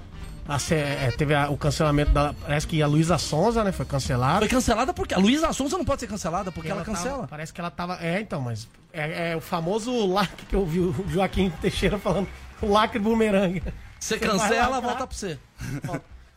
a 0.48 0.58
é, 0.74 1.12
teve 1.12 1.36
a- 1.36 1.50
o 1.50 1.58
cancelamento 1.58 2.12
da. 2.12 2.34
Parece 2.34 2.66
que 2.68 2.82
a 2.82 2.88
Luísa 2.88 3.18
Sonza, 3.18 3.64
né? 3.64 3.72
Foi 3.72 3.86
cancelada. 3.86 4.40
Foi 4.40 4.48
cancelada 4.50 4.94
porque. 4.94 5.14
A 5.14 5.18
Luísa 5.20 5.52
Sonza 5.54 5.78
não 5.78 5.86
pode 5.86 6.02
ser 6.02 6.08
cancelada 6.08 6.52
porque 6.52 6.70
ela, 6.70 6.84
tava- 6.84 6.98
cancela. 6.98 7.28
parece 7.28 7.54
que 7.54 7.62
ela 7.62 7.70
tava. 7.70 7.98
É, 8.04 8.20
então, 8.20 8.42
mas. 8.42 8.68
É, 8.92 9.32
é 9.32 9.36
o 9.36 9.42
famoso 9.42 10.06
lacre 10.08 10.46
que 10.48 10.56
eu 10.56 10.66
vi 10.66 10.80
o 10.80 11.06
Joaquim 11.10 11.50
Teixeira 11.62 12.00
falando. 12.00 12.28
O 12.62 12.72
lacre 12.72 12.98
bumerangue. 13.00 13.62
Você 14.00 14.18
cancela, 14.18 14.80
volta 14.82 15.06
pra 15.06 15.16
você. 15.16 15.38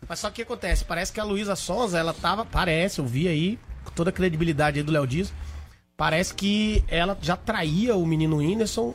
Mas 0.08 0.18
só 0.18 0.28
que 0.28 0.32
o 0.32 0.36
que 0.36 0.42
acontece? 0.52 0.84
Parece 0.84 1.12
que 1.12 1.20
a 1.20 1.24
Luísa 1.24 1.54
Sonza, 1.56 1.98
ela 1.98 2.12
tava. 2.12 2.44
Parece, 2.44 2.98
eu 3.00 3.06
vi 3.06 3.26
aí, 3.28 3.58
com 3.84 3.90
toda 3.92 4.10
a 4.10 4.12
credibilidade 4.12 4.78
aí 4.78 4.82
do 4.82 4.92
Léo 4.92 5.06
Dias. 5.06 5.32
Parece 5.98 6.32
que 6.32 6.84
ela 6.86 7.18
já 7.20 7.36
traía 7.36 7.96
o 7.96 8.06
menino 8.06 8.36
Whindersson 8.36 8.94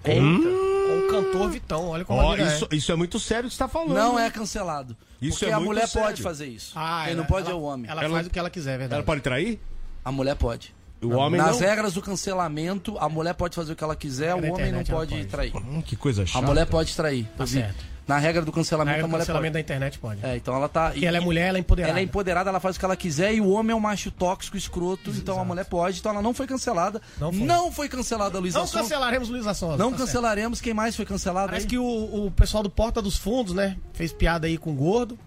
com, 0.00 0.42
com 0.42 0.98
o 1.00 1.08
cantor 1.10 1.50
Vitão. 1.50 1.88
Olha 1.88 2.04
como 2.04 2.20
a 2.20 2.36
vida 2.36 2.54
isso, 2.54 2.68
isso 2.70 2.92
é 2.92 2.94
muito 2.94 3.18
sério 3.18 3.48
que 3.48 3.54
você 3.56 3.58
tá 3.58 3.66
falando. 3.66 3.94
Não 3.94 4.16
é 4.16 4.30
cancelado. 4.30 4.96
Isso 5.20 5.40
porque 5.40 5.46
é 5.46 5.52
a 5.52 5.56
muito 5.56 5.70
mulher 5.70 5.88
sério. 5.88 6.06
pode 6.06 6.22
fazer 6.22 6.46
isso. 6.46 6.70
Ah, 6.76 7.00
Quem 7.02 7.14
ela- 7.14 7.22
não 7.22 7.26
pode 7.28 7.46
ela- 7.48 7.56
é 7.56 7.60
o 7.60 7.62
homem. 7.64 7.90
Ela, 7.90 8.04
Ela- 8.04 8.14
faz 8.14 8.26
o 8.28 8.30
que 8.30 8.38
ela 8.38 8.48
quiser, 8.48 8.74
é 8.74 8.78
verdade. 8.78 8.94
Ela 8.94 9.02
pode 9.04 9.22
trair? 9.22 9.58
A 10.04 10.12
mulher 10.12 10.36
pode. 10.36 10.72
O 11.02 11.08
homem 11.14 11.40
Nas 11.40 11.58
não? 11.60 11.66
regras 11.68 11.94
do 11.94 12.00
cancelamento, 12.00 12.96
a 12.98 13.08
mulher 13.08 13.34
pode 13.34 13.56
fazer 13.56 13.72
o 13.72 13.76
que 13.76 13.82
ela 13.82 13.96
quiser, 13.96 14.32
o 14.32 14.38
homem 14.38 14.70
não 14.70 14.84
pode, 14.84 15.14
pode. 15.16 15.24
trair. 15.26 15.52
Hum, 15.56 15.82
que 15.82 15.96
coisa 15.96 16.22
A 16.22 16.26
chata. 16.26 16.46
mulher 16.46 16.66
pode 16.66 16.94
trair. 16.94 17.28
Tá 17.36 17.44
certo. 17.44 17.84
Na 18.06 18.18
regra 18.18 18.42
do 18.42 18.52
cancelamento, 18.52 18.92
regra 18.94 19.04
a 19.06 19.08
mulher 19.08 19.18
cancelamento 19.26 19.52
da 19.54 19.58
pode. 19.58 19.64
internet 19.66 19.98
pode. 19.98 20.24
É, 20.24 20.36
então 20.36 20.54
ela 20.54 20.68
tá. 20.68 20.90
Porque 20.90 21.04
ela 21.04 21.16
é 21.16 21.20
mulher, 21.20 21.48
ela 21.48 21.58
é 21.58 21.60
empoderada. 21.60 21.90
Ela 21.92 22.00
é 22.00 22.02
empoderada, 22.04 22.50
ela 22.50 22.60
faz 22.60 22.76
o 22.76 22.78
que 22.78 22.84
ela 22.84 22.96
quiser 22.96 23.34
e 23.34 23.40
o 23.40 23.48
homem 23.50 23.72
é 23.72 23.74
um 23.74 23.80
macho 23.80 24.10
tóxico, 24.12 24.56
escroto, 24.56 25.10
então 25.10 25.40
a 25.40 25.44
mulher 25.44 25.64
pode. 25.64 25.98
Então 25.98 26.12
ela 26.12 26.22
não 26.22 26.32
foi 26.32 26.46
cancelada. 26.46 27.02
Não 27.18 27.32
Não 27.32 27.64
foi. 27.64 27.72
foi, 27.72 27.88
cancelada 27.88 28.38
a 28.38 28.40
Luísa 28.40 28.60
Não 28.60 28.68
cancelaremos 28.68 29.28
Luísa 29.28 29.54
Sonza. 29.54 29.76
Não 29.76 29.90
tá 29.90 29.96
certo. 29.98 30.06
cancelaremos. 30.06 30.60
Quem 30.60 30.72
mais 30.72 30.94
foi 30.94 31.04
cancelado? 31.04 31.48
Parece 31.48 31.66
aí? 31.66 31.70
que 31.70 31.78
o, 31.78 32.26
o 32.26 32.30
pessoal 32.30 32.62
do 32.62 32.70
Porta 32.70 33.02
dos 33.02 33.16
Fundos, 33.16 33.52
né? 33.54 33.76
Fez 33.92 34.12
piada 34.12 34.46
aí 34.46 34.56
com 34.56 34.70
o 34.70 34.74
gordo. 34.74 35.18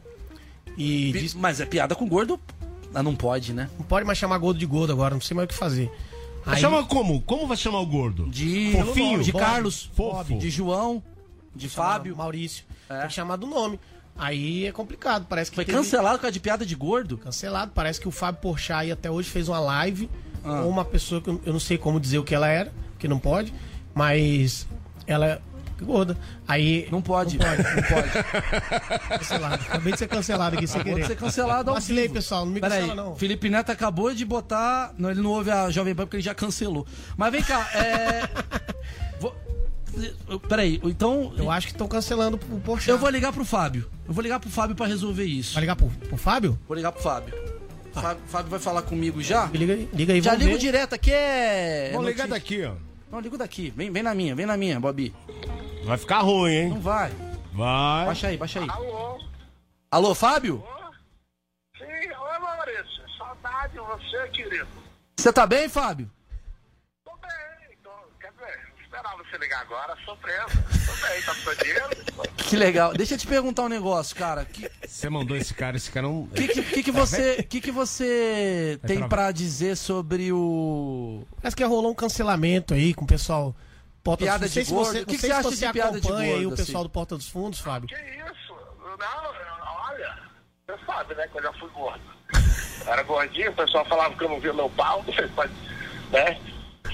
E 0.78 1.12
Pi- 1.12 1.20
diz 1.20 1.34
Mas 1.34 1.60
é 1.60 1.66
piada 1.66 1.96
com 1.96 2.08
gordo. 2.08 2.40
Ah, 2.94 3.04
não 3.04 3.14
pode, 3.16 3.54
né? 3.54 3.70
não 3.78 3.86
pode 3.86 4.06
mais 4.06 4.18
chamar 4.18 4.38
gordo 4.38 4.58
de 4.58 4.66
gordo 4.66 4.92
agora, 4.94 5.14
não 5.14 5.22
sei 5.22 5.36
mais 5.36 5.46
o 5.46 5.50
que 5.50 5.54
fazer. 5.54 5.92
Aí, 6.46 6.60
Chama 6.62 6.84
como? 6.86 7.22
Como 7.22 7.46
vai 7.46 7.58
chamar 7.58 7.80
o 7.82 7.86
gordo? 7.86 8.28
De. 8.30 8.72
Fofinho, 8.72 9.22
de 9.22 9.32
Bob, 9.32 9.42
Carlos. 9.42 9.90
Fofo. 9.94 10.38
De 10.38 10.50
João. 10.50 11.04
De 11.56 11.68
Fábio. 11.70 12.16
Maurício. 12.16 12.64
É. 12.89 13.00
Tem 13.00 13.08
que 13.08 13.14
chamar 13.14 13.36
do 13.36 13.47
nome. 13.47 13.80
Aí 14.18 14.66
é 14.66 14.72
complicado, 14.72 15.26
parece 15.30 15.50
que 15.50 15.56
Foi 15.56 15.64
teve- 15.66 15.78
cancelado 15.78 16.18
por 16.18 16.24
causa 16.24 16.34
de 16.34 16.39
piada 16.41 16.66
de 16.66 16.76
gordo? 16.76 17.18
Cancelado, 17.18 17.72
parece 17.74 18.02
que 18.02 18.08
o 18.08 18.12
Fábio 18.12 18.41
Porchat 18.41 18.82
aí 18.82 18.91
até 18.91 19.10
hoje 19.10 19.30
fez 19.30 19.47
uma 19.47 19.60
live 19.60 20.10
Ah. 20.43 20.62
com 20.62 20.70
uma 20.70 20.84
pessoa 20.84 21.22
que 21.22 21.30
eu 21.30 21.41
não 21.45 21.60
sei 21.60 21.78
como 21.78 22.00
dizer 22.00 22.18
o 22.20 22.24
que 22.24 22.36
ela 22.36 22.47
era, 22.50 22.72
que 22.97 23.08
não 23.08 23.18
pode, 23.18 23.54
mas 23.93 24.68
ela 25.08 25.26
é 25.26 25.41
gorda. 25.82 26.18
Aí 26.45 26.86
Não 26.91 27.02
pode. 27.02 27.38
Não 27.38 27.45
pode. 27.45 27.64
Não 27.64 27.84
pode. 27.84 28.10
cancelado. 29.20 29.56
Acabei 29.64 29.93
de 29.93 30.00
ser 30.00 30.08
cancelado 30.10 30.58
aqui 30.58 30.68
sem 30.68 30.84
querer. 30.84 31.06
ser 31.08 31.16
cancelado 31.16 31.70
ao 31.70 31.76
Vacilei, 31.76 32.04
vivo. 32.04 32.16
pessoal, 32.16 32.45
não 32.45 32.52
me 32.52 32.60
Peraí, 32.60 32.82
cancela 32.82 33.02
não. 33.04 33.16
Felipe 33.16 33.50
Neto 33.50 33.72
acabou 33.72 34.14
de 34.14 34.26
botar. 34.26 34.93
Não, 34.97 35.10
ele 35.10 35.22
não 35.22 35.30
ouve 35.30 35.50
a 35.52 35.70
Jovem 35.70 35.95
Pan 35.95 36.04
porque 36.04 36.18
ele 36.18 36.24
já 36.24 36.36
cancelou. 36.36 36.86
Mas 37.16 37.32
vem 37.32 37.41
cá, 37.41 37.66
é. 37.74 38.30
Vou... 39.22 39.34
Peraí, 40.47 40.80
então. 40.84 41.34
Eu 41.38 41.50
acho 41.52 41.68
que 41.68 41.74
estão 41.74 41.88
cancelando 41.88 42.39
o 42.52 42.60
Porchat. 42.60 42.89
Eu 42.89 42.97
vou 42.97 43.10
ligar 43.10 43.32
pro 43.34 43.45
Fábio. 43.45 43.89
Eu 44.08 44.14
vou 44.14 44.22
ligar 44.22 44.39
pro 44.39 44.50
Fábio 44.50 44.76
pra 44.76 44.86
resolver 44.86 45.26
isso. 45.26 45.54
Vai 45.54 45.62
ligar 45.62 45.76
pro, 45.76 45.88
pro 45.89 46.18
Fábio? 46.18 46.60
Vou 46.68 46.76
ligar 46.76 46.91
pro 46.91 47.02
Fábio. 47.02 47.34
Fábio, 47.93 48.24
Fábio 48.28 48.50
vai 48.50 48.60
falar 48.60 48.82
comigo 48.84 49.22
já? 49.22 49.45
Liga 49.47 49.74
aí, 49.74 49.89
liga 49.93 50.14
aí 50.14 50.22
Já 50.22 50.36
ligo 50.36 50.52
ver. 50.52 50.58
direto 50.58 50.93
aqui, 50.93 51.12
é. 51.12 51.89
Vamos 51.91 52.08
é 52.08 52.12
ligar 52.12 52.28
notícia. 52.28 52.58
daqui, 52.58 52.66
ó. 52.66 52.89
Não, 53.12 53.20
ligo 53.20 53.38
daqui. 53.38 53.74
Vem, 53.76 53.91
vem 53.91 54.04
na 54.04 54.14
minha, 54.14 54.36
vem 54.36 54.45
na 54.45 54.56
minha, 54.56 54.80
Bobi. 54.80 55.14
Vai 55.84 55.97
ficar 55.97 56.20
ruim, 56.20 56.52
hein? 56.52 56.70
Não 56.70 56.80
vai. 56.82 57.12
Vai. 57.54 58.06
Baixa 58.06 58.28
aí, 58.28 58.38
baixa 58.38 58.60
aí. 58.60 58.70
Alô? 58.70 59.20
Alô, 59.91 60.14
Fábio? 60.16 60.64
Sim, 61.78 61.86
oi 61.86 62.39
Maurício. 62.39 63.04
Saudade 63.18 63.74
de 63.74 63.80
você, 63.80 64.30
querido. 64.30 64.68
Você 65.18 65.34
tá 65.34 65.47
bem, 65.47 65.68
Fábio? 65.68 66.10
Tô 67.04 67.12
bem, 67.18 67.78
tô, 67.84 67.89
quer 68.22 68.32
dizer, 68.32 68.60
não 68.76 68.84
esperava 68.84 69.18
você 69.24 69.38
ligar 69.39 69.49
agora, 69.60 69.95
surpresa. 70.05 70.45
Tô 70.86 71.07
bem, 71.07 71.22
tá 71.22 71.64
dinheiro? 71.64 71.89
Que 72.38 72.55
legal. 72.55 72.93
Deixa 72.93 73.14
eu 73.14 73.18
te 73.18 73.28
perguntar 73.28 73.64
um 73.64 73.70
negócio, 73.70 74.16
cara. 74.16 74.45
Que 74.45 74.70
Você 74.88 75.10
mandou 75.10 75.36
esse 75.38 75.53
cara, 75.53 75.78
esse 75.78 75.91
cara 75.91 76.07
não. 76.07 76.28
que, 76.28 76.47
que, 76.47 76.62
que 76.64 76.84
que 76.84 76.91
você, 76.91 77.43
que 77.43 77.62
que 77.62 77.72
você 77.72 78.80
tem 78.86 78.97
travar. 78.97 79.10
pra 79.10 79.32
dizer 79.32 79.76
sobre 79.78 80.32
o 80.32 81.24
Parece 81.41 81.55
que 81.55 81.64
rolou 81.64 81.91
um 81.91 81.95
cancelamento 81.95 82.74
aí 82.74 82.93
com 82.93 83.05
o 83.05 83.07
pessoal. 83.07 83.55
Porta 84.03 84.24
Piada 84.24 84.45
dos 84.45 84.53
de 84.53 84.64
gordo. 84.64 84.86
você, 84.91 85.01
O 85.01 85.05
que 85.05 85.16
que 85.16 85.22
você 85.22 85.32
acha 85.32 85.43
você 85.49 85.68
de 85.68 85.74
piada 85.74 85.99
de 85.99 86.07
acompanha 86.07 86.36
aí 86.36 86.43
gordo, 86.43 86.53
o 86.53 86.57
pessoal 86.57 86.78
assim? 86.82 86.88
do 86.88 86.89
Porta 86.89 87.18
dos 87.18 87.28
Fundos, 87.30 87.60
Fábio. 87.60 87.89
Que 87.89 87.95
isso? 87.95 88.55
Não, 88.97 89.84
olha, 89.89 90.18
você 90.66 90.86
sabe, 90.86 91.16
né, 91.16 91.28
que 91.28 91.38
eu 91.38 91.43
já 91.43 91.53
fui 91.53 91.70
gordo. 91.70 92.01
Eu 92.86 92.93
era 92.93 93.03
gordinho, 93.03 93.51
o 93.51 93.55
pessoal 93.55 93.86
falava 93.86 94.16
que 94.16 94.24
eu 94.24 94.30
não 94.30 94.39
via 94.39 94.53
meu 94.53 94.70
pau, 94.70 95.03
você 95.07 95.28
pode, 95.28 95.51
né, 96.12 96.39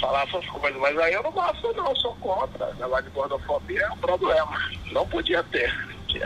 falar 0.06 0.28
essas 0.28 0.45
coisas, 0.47 0.80
mas 0.80 0.97
aí 0.99 1.14
eu 1.14 1.24
não 1.24 1.32
gosto 1.32 1.74
não, 1.74 1.88
eu 1.89 1.95
sou 1.95 2.16
contra. 2.18 2.72
Negócio 2.76 3.03
de 3.06 3.10
gordofobia 3.10 3.82
é 3.82 3.89
um 3.91 3.97
problema, 3.97 4.58
não 4.91 5.08
podia 5.08 5.43
ter. 5.45 5.74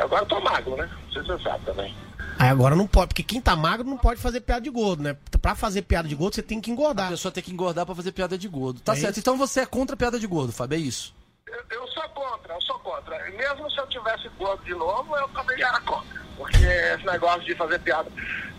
Agora 0.01 0.23
eu 0.23 0.27
tô 0.27 0.39
magro, 0.41 0.75
né, 0.75 0.89
não 1.05 1.11
sei 1.13 1.21
se 1.21 1.27
você 1.29 1.43
sabe 1.43 1.65
também. 1.65 1.95
Aí 2.37 2.49
agora 2.49 2.75
não 2.75 2.87
pode, 2.87 3.07
porque 3.09 3.23
quem 3.23 3.41
tá 3.41 3.55
magro 3.55 3.85
não 3.85 3.97
pode 3.97 4.21
fazer 4.21 4.41
piada 4.41 4.61
de 4.61 4.69
gordo, 4.69 5.03
né? 5.03 5.15
Pra 5.41 5.55
fazer 5.55 5.81
piada 5.81 6.07
de 6.07 6.15
gordo, 6.15 6.35
você 6.35 6.41
tem 6.43 6.59
que 6.61 6.69
A 6.69 6.73
engordar. 6.73 7.09
pessoa 7.09 7.31
tem 7.31 7.43
que 7.43 7.51
engordar 7.51 7.85
pra 7.85 7.95
fazer 7.95 8.11
piada 8.11 8.37
de 8.37 8.47
gordo. 8.47 8.79
Tá 8.81 8.93
É 8.93 8.95
certo. 8.95 9.11
isso. 9.11 9.19
Então 9.21 9.37
você 9.37 9.61
é 9.61 9.65
contra 9.65 9.93
a 9.93 9.97
piada 9.97 10.19
de 10.19 10.27
gordo, 10.27 10.51
Fábio, 10.53 10.75
é 10.77 10.79
isso? 10.79 11.13
Eu, 11.47 11.61
eu 11.71 11.87
sou 11.87 12.03
contra, 12.09 12.53
eu 12.53 12.61
sou 12.61 12.79
contra. 12.79 13.17
Mesmo 13.31 13.69
se 13.71 13.77
eu 13.79 13.87
tivesse 13.87 14.29
gordo 14.37 14.63
de 14.63 14.73
novo, 14.73 15.15
eu 15.17 15.27
também 15.29 15.61
era 15.61 15.79
contra. 15.81 16.21
Porque 16.37 16.57
esse 16.65 17.05
negócio 17.05 17.41
de 17.43 17.55
fazer 17.55 17.79
piada 17.79 18.09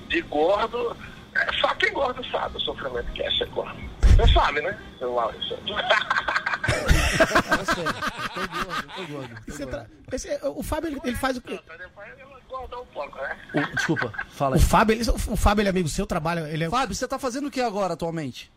de 0.08 0.20
gordo, 0.22 0.94
é 1.34 1.52
só 1.60 1.68
quem 1.76 1.92
gordo 1.92 2.22
sabe 2.30 2.56
o 2.56 2.60
sofrimento 2.60 3.10
que 3.12 3.22
é 3.22 3.30
ser 3.30 3.46
gordo. 3.48 3.78
Você 4.20 4.32
sabe, 4.32 4.60
né, 4.60 4.78
seu 4.98 5.14
Maurício? 5.14 5.56
Eu 5.56 5.64
sei. 7.74 7.84
Eu 7.86 8.48
tô 8.48 8.64
gordo, 8.64 8.82
eu 8.82 9.06
tô 9.06 9.12
gordo. 9.12 9.36
Você 9.48 9.66
tra- 9.66 9.86
esse- 10.12 10.40
o 10.44 10.62
Fábio, 10.62 10.88
ele, 10.90 11.00
ele 11.04 11.16
faz 11.16 11.36
o 11.36 11.40
quê? 11.40 11.58
O- 13.54 13.76
desculpa, 13.76 14.12
fala 14.30 14.56
O 14.56 14.58
aí. 14.58 14.64
Fábio, 14.64 14.94
ele, 14.96 15.10
o 15.10 15.36
Fábio, 15.36 15.62
ele 15.62 15.68
é 15.68 15.70
amigo 15.70 15.88
seu, 15.88 16.06
trabalha, 16.06 16.48
ele 16.48 16.64
é... 16.64 16.70
Fábio, 16.70 16.94
você 16.94 17.06
tá 17.08 17.18
fazendo 17.18 17.46
o 17.48 17.50
que 17.50 17.60
agora 17.60 17.94
atualmente? 17.94 18.50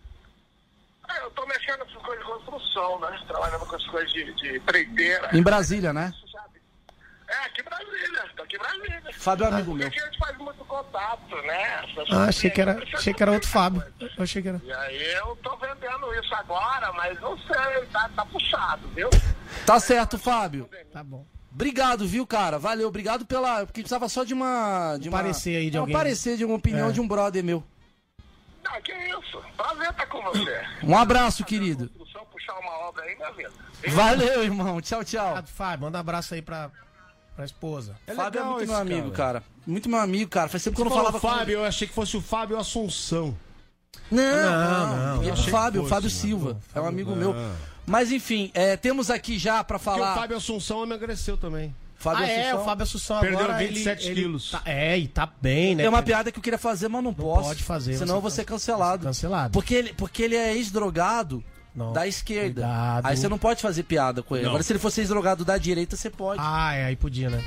É, 1.09 1.24
eu 1.24 1.32
tô 1.32 1.45
mexendo 1.45 1.86
com 1.86 1.99
coisas 2.01 2.26
de 2.26 2.32
construção, 2.32 2.99
né? 2.99 3.20
Trabalhando 3.28 3.66
com 3.66 3.76
as 3.76 3.86
coisas 3.88 4.11
de, 4.11 4.34
de. 4.36 4.61
Em 5.34 5.43
Brasília, 5.43 5.91
né? 5.93 6.14
É, 7.34 7.46
aqui 7.46 7.62
em 7.62 7.64
Brasília, 7.64 8.30
tô 8.36 8.44
aqui 8.44 8.56
em 8.56 8.60
Brasília. 8.60 9.02
Fábio 9.14 9.46
é 9.46 9.48
amigo 9.50 9.74
meu. 9.74 9.88
Porque 9.90 10.00
aqui 10.00 10.08
a 10.08 10.12
gente 10.12 10.20
faz 10.20 10.38
muito 10.38 10.66
contato, 10.66 11.36
né? 11.44 11.86
Ah, 12.12 12.26
achei 12.26 12.50
que 12.50 12.62
era, 12.62 12.84
achei 12.94 13.14
que 13.14 13.24
era 13.24 13.32
outro 13.32 13.50
Fábio. 13.50 13.84
Eu 14.00 14.24
achei 14.24 14.42
que 14.42 14.48
era... 14.50 14.62
E 14.64 14.72
aí 14.74 15.14
eu 15.14 15.36
tô 15.38 15.56
vendendo 15.58 16.14
isso 16.16 16.36
agora, 16.36 16.92
mas 16.94 17.20
não 17.22 17.38
sei, 17.40 17.86
tá, 17.92 18.10
tá 18.16 18.26
puxado, 18.26 18.88
viu? 18.90 19.10
Tá 19.66 19.80
certo, 19.80 20.18
Fábio. 20.18 20.70
Tá 20.92 21.04
bom. 21.04 21.26
Obrigado, 21.54 22.08
viu, 22.08 22.26
cara? 22.26 22.58
Valeu, 22.58 22.88
obrigado 22.88 23.26
pela. 23.28 23.66
Porque 23.66 23.82
precisava 23.82 24.10
só 24.10 24.24
de 24.24 24.34
uma. 24.34 24.98
De 25.00 25.08
Um 25.08 25.12
uma... 25.12 25.20
parecer 25.20 25.56
aí 25.58 25.70
de 25.70 25.78
um 25.78 25.82
alguém. 25.82 25.96
parecer 25.96 26.36
de 26.36 26.44
uma 26.44 26.56
opinião 26.56 26.90
É. 26.90 26.92
de 26.92 27.00
um 27.00 27.08
brother 27.08 27.44
meu. 27.44 27.64
Não, 28.64 28.82
que 28.82 28.92
isso. 28.92 29.40
Prazer 29.56 29.90
estar 29.92 30.08
com 30.08 30.20
você. 30.24 30.62
Um 30.82 30.98
abraço, 30.98 31.44
querido. 31.46 31.90
Puxar 32.32 32.54
uma 32.60 32.72
obra 32.88 33.04
aí, 33.04 33.16
minha 33.16 33.32
vida. 33.34 33.52
Valeu, 33.90 34.44
irmão. 34.44 34.82
Tchau, 34.82 35.04
tchau. 35.04 35.22
Obrigado, 35.26 35.48
Fábio. 35.50 35.86
Manda 35.86 36.00
um 36.00 36.02
abraço 36.02 36.34
aí 36.34 36.42
pra, 36.42 36.72
pra 37.36 37.46
esposa. 37.46 37.96
Fábio 38.16 38.42
é 38.42 38.44
muito 38.44 38.68
meu 38.68 38.76
amigo, 38.76 39.12
cara. 39.12 39.44
Muito 39.66 39.90
meu 39.90 40.00
amigo, 40.00 40.30
cara. 40.30 40.50
Faz 40.50 40.64
tempo 40.64 40.76
que 40.76 40.82
eu 40.82 40.86
não 40.86 40.92
falava 40.92 41.20
com. 41.20 41.28
Fábio, 41.28 41.54
eu 41.54 41.66
achei 41.66 41.88
que 41.88 41.94
fosse 41.94 42.18
o 42.18 42.22
Fábio 42.22 42.58
Assunção. 42.58 43.36
Não, 44.12 44.22
Não, 44.22 45.24
não. 45.24 45.34
Achei 45.34 45.52
Fábio, 45.52 45.84
o 45.84 45.88
Fábio 45.88 46.10
fosse, 46.10 46.22
Silva. 46.22 46.60
É 46.74 46.82
um 46.82 46.86
amigo 46.86 47.12
Não. 47.12 47.34
meu. 47.34 47.36
Mas 47.86 48.12
enfim, 48.12 48.52
é, 48.54 48.78
temos 48.78 49.10
aqui 49.10 49.38
já 49.38 49.64
pra 49.64 49.78
Porque 49.78 50.00
falar. 50.00 50.14
o 50.14 50.16
Fábio 50.16 50.38
Assunção 50.38 50.84
emagreceu 50.84 51.38
também. 51.38 51.76
Fábio 51.96 52.24
ah, 52.24 52.28
é, 52.28 52.42
Assunção. 52.42 52.62
o 52.62 52.66
Fábio 52.66 52.84
Assunção 52.84 53.20
Perdeu 53.20 53.40
agora... 53.40 53.58
27 53.58 54.06
ele, 54.08 54.22
quilos. 54.22 54.54
Ele 54.54 54.62
tá, 54.62 54.70
é, 54.70 54.98
e 54.98 55.08
tá 55.08 55.30
bem, 55.42 55.76
né? 55.76 55.84
É 55.84 55.90
uma 55.90 56.04
piada 56.04 56.32
que 56.32 56.40
eu 56.40 56.44
queria 56.44 56.60
fazer, 56.60 56.88
mas 56.88 57.04
não, 57.04 57.14
posso. 57.14 57.48
pode 57.48 57.64
fazer, 57.64 57.94
Senão 57.94 58.08
você 58.08 58.18
eu 58.18 58.22
vou 58.22 58.32
ser 58.32 58.46
cancelado. 58.46 59.06
Cancelado. 59.06 59.54
Porque 59.54 59.74
ele, 59.74 59.94
porque 59.94 60.24
ele 60.24 60.36
é 60.36 60.54
ex-drogado 60.54 61.44
Não. 61.76 61.91
da 61.93 62.07
esquerda. 62.07 62.61
Cuidado. 62.61 63.05
Aí 63.05 63.17
você 63.17 63.28
não 63.28 63.38
pode 63.38 63.61
fazer 63.61 63.84
piada 63.84 64.21
com 64.21 64.36
ele. 64.36 64.43
Não. 64.43 64.51
Agora, 64.51 64.63
se 64.63 64.71
ele 64.71 64.80
fosse 64.80 65.01
ex-drogado 65.01 65.43
da 65.43 65.57
direita, 65.57 65.95
você 65.95 66.09
pode. 66.09 66.39
Ah, 66.43 66.74
é, 66.74 66.86
aí 66.86 66.95
podia, 66.95 67.30
né? 67.30 67.43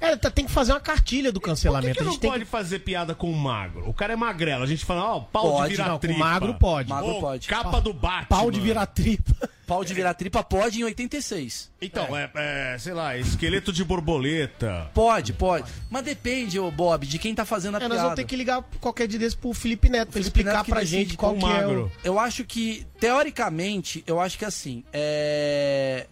É, 0.00 0.16
tá- 0.16 0.30
tem 0.30 0.44
que 0.44 0.50
fazer 0.52 0.72
uma 0.72 0.80
cartilha 0.80 1.32
do 1.32 1.40
Por 1.40 1.44
que, 1.46 1.50
cancelamento. 1.50 1.94
que 1.94 2.00
a 2.00 2.04
não 2.04 2.12
gente 2.12 2.20
tem 2.20 2.30
pode 2.30 2.44
fazer 2.44 2.80
piada 2.80 3.14
com 3.14 3.30
o 3.30 3.36
magro? 3.36 3.88
O 3.88 3.94
cara 3.94 4.12
é 4.12 4.16
magrelo. 4.16 4.62
A 4.62 4.66
gente 4.66 4.84
fala, 4.84 5.02
ó, 5.02 5.20
pau 5.20 5.52
Pode, 5.52 5.70
de 5.70 5.76
virar 5.76 5.88
não, 5.88 5.94
com 5.94 6.00
tripa. 6.00 6.18
magro 6.18 6.54
pode. 6.54 6.88
Magro 6.90 7.10
Ô, 7.12 7.20
pode. 7.20 7.48
Capa 7.48 7.80
do 7.80 7.92
Batman. 7.94 8.26
Pau 8.28 8.50
de 8.50 8.60
virar 8.60 8.86
tripa. 8.86 9.48
Pau 9.66 9.84
de 9.84 9.94
virar 9.94 10.12
tripa 10.14 10.42
pode 10.42 10.80
em 10.80 10.84
86. 10.84 11.70
Então, 11.80 12.16
é. 12.16 12.30
é, 12.34 12.76
sei 12.78 12.92
lá, 12.92 13.16
esqueleto 13.16 13.72
de 13.72 13.82
borboleta. 13.84 14.90
Pode, 14.92 15.32
pode. 15.32 15.70
Mas 15.90 16.04
depende, 16.04 16.58
ô 16.58 16.70
Bob, 16.70 17.06
de 17.06 17.18
quem 17.18 17.34
tá 17.34 17.44
fazendo 17.44 17.74
a 17.74 17.78
É, 17.78 17.80
piada. 17.80 17.94
nós 17.94 18.02
vamos 18.02 18.16
ter 18.16 18.24
que 18.24 18.36
ligar 18.36 18.62
qualquer 18.80 19.06
dia 19.08 19.18
desse 19.18 19.36
pro 19.36 19.52
Felipe 19.54 19.88
Neto 19.88 20.10
pra 20.10 20.20
ele 20.20 20.24
Felipe 20.30 20.40
explicar 20.40 20.58
Neto 20.58 20.66
pra 20.70 20.84
gente 20.84 21.16
qual 21.16 21.34
que 21.34 21.44
é 21.44 21.48
magro. 21.48 21.86
o... 21.86 22.06
Eu 22.06 22.18
acho 22.18 22.44
que, 22.44 22.86
teoricamente, 23.00 24.04
eu 24.06 24.20
acho 24.20 24.38
que 24.38 24.44
assim, 24.44 24.84
é... 24.92 26.06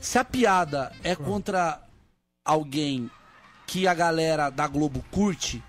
se 0.00 0.18
a 0.18 0.24
piada 0.24 0.92
é 1.02 1.14
contra 1.16 1.80
alguém 2.44 3.10
que 3.66 3.86
a 3.88 3.94
galera 3.94 4.50
da 4.50 4.66
Globo 4.66 5.02
curte, 5.10 5.62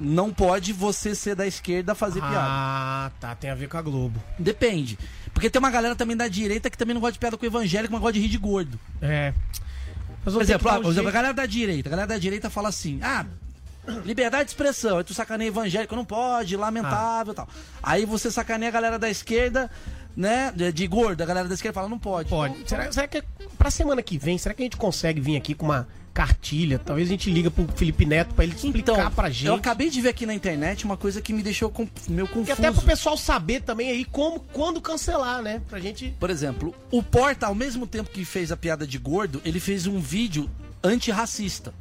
não 0.00 0.32
pode 0.32 0.72
você 0.72 1.14
ser 1.14 1.34
da 1.36 1.46
esquerda 1.46 1.94
fazer 1.94 2.20
piada. 2.20 2.38
Ah, 2.40 3.10
tá. 3.20 3.34
Tem 3.36 3.50
a 3.50 3.54
ver 3.54 3.68
com 3.68 3.76
a 3.76 3.82
Globo. 3.82 4.20
Depende. 4.38 4.98
Porque 5.42 5.50
tem 5.50 5.58
uma 5.58 5.72
galera 5.72 5.96
também 5.96 6.16
da 6.16 6.28
direita 6.28 6.70
que 6.70 6.78
também 6.78 6.94
não 6.94 7.00
gosta 7.00 7.14
de 7.14 7.18
piada 7.18 7.36
com 7.36 7.44
evangélico, 7.44 7.92
mas 7.92 8.00
gosta 8.00 8.12
de 8.12 8.20
rir 8.20 8.28
de 8.28 8.38
gordo. 8.38 8.78
É. 9.00 9.34
Por 10.22 10.40
exemplo, 10.40 10.70
ah, 10.70 10.78
um 10.78 10.82
por 10.82 10.92
exemplo, 10.92 11.08
a 11.08 11.12
galera 11.12 11.34
da 11.34 11.46
direita, 11.46 11.88
a 11.88 11.90
galera 11.90 12.06
da 12.06 12.16
direita 12.16 12.48
fala 12.48 12.68
assim: 12.68 13.00
ah, 13.02 13.26
liberdade 14.04 14.44
de 14.44 14.50
expressão, 14.50 14.98
aí 14.98 15.02
tu 15.02 15.12
sacaneia 15.12 15.48
evangélico, 15.48 15.96
não 15.96 16.04
pode, 16.04 16.56
lamentável 16.56 17.32
e 17.32 17.34
tal. 17.34 17.48
Aí 17.82 18.06
você 18.06 18.30
sacaneia 18.30 18.68
a 18.68 18.72
galera 18.72 19.00
da 19.00 19.10
esquerda, 19.10 19.68
né, 20.16 20.52
de, 20.54 20.70
de 20.70 20.86
gordo, 20.86 21.20
a 21.20 21.26
galera 21.26 21.48
da 21.48 21.54
esquerda 21.54 21.74
fala, 21.74 21.88
não 21.88 21.98
pode. 21.98 22.28
Pode. 22.28 22.54
Então, 22.54 22.68
Será, 22.68 22.92
será 22.92 23.08
que 23.08 23.24
pra 23.58 23.68
semana 23.68 24.00
que 24.00 24.16
vem, 24.16 24.38
será 24.38 24.54
que 24.54 24.62
a 24.62 24.66
gente 24.66 24.76
consegue 24.76 25.20
vir 25.20 25.36
aqui 25.36 25.56
com 25.56 25.64
uma 25.64 25.88
cartilha? 26.12 26.78
Talvez 26.78 27.08
a 27.08 27.10
gente 27.12 27.30
liga 27.30 27.50
pro 27.50 27.66
Felipe 27.74 28.04
Neto 28.04 28.34
pra 28.34 28.44
ele 28.44 28.54
explicar 28.54 28.92
então, 28.92 29.10
pra 29.12 29.30
gente. 29.30 29.46
eu 29.46 29.54
acabei 29.54 29.88
de 29.90 30.00
ver 30.00 30.10
aqui 30.10 30.26
na 30.26 30.34
internet 30.34 30.84
uma 30.84 30.96
coisa 30.96 31.20
que 31.22 31.32
me 31.32 31.42
deixou 31.42 31.70
com, 31.70 31.84
E 31.84 32.20
confuso. 32.26 32.52
até 32.52 32.70
pro 32.70 32.82
pessoal 32.82 33.16
saber 33.16 33.62
também 33.62 33.90
aí 33.90 34.04
como, 34.04 34.40
quando 34.40 34.80
cancelar, 34.80 35.42
né? 35.42 35.60
Pra 35.68 35.78
gente. 35.80 36.14
Por 36.20 36.30
exemplo, 36.30 36.74
o 36.90 37.02
Porta, 37.02 37.46
ao 37.46 37.54
mesmo 37.54 37.86
tempo 37.86 38.10
que 38.10 38.24
fez 38.24 38.52
a 38.52 38.56
piada 38.56 38.86
de 38.86 38.98
gordo, 38.98 39.40
ele 39.44 39.58
fez 39.60 39.86
um 39.86 39.98
vídeo 40.00 40.48
antirracista. 40.82 41.72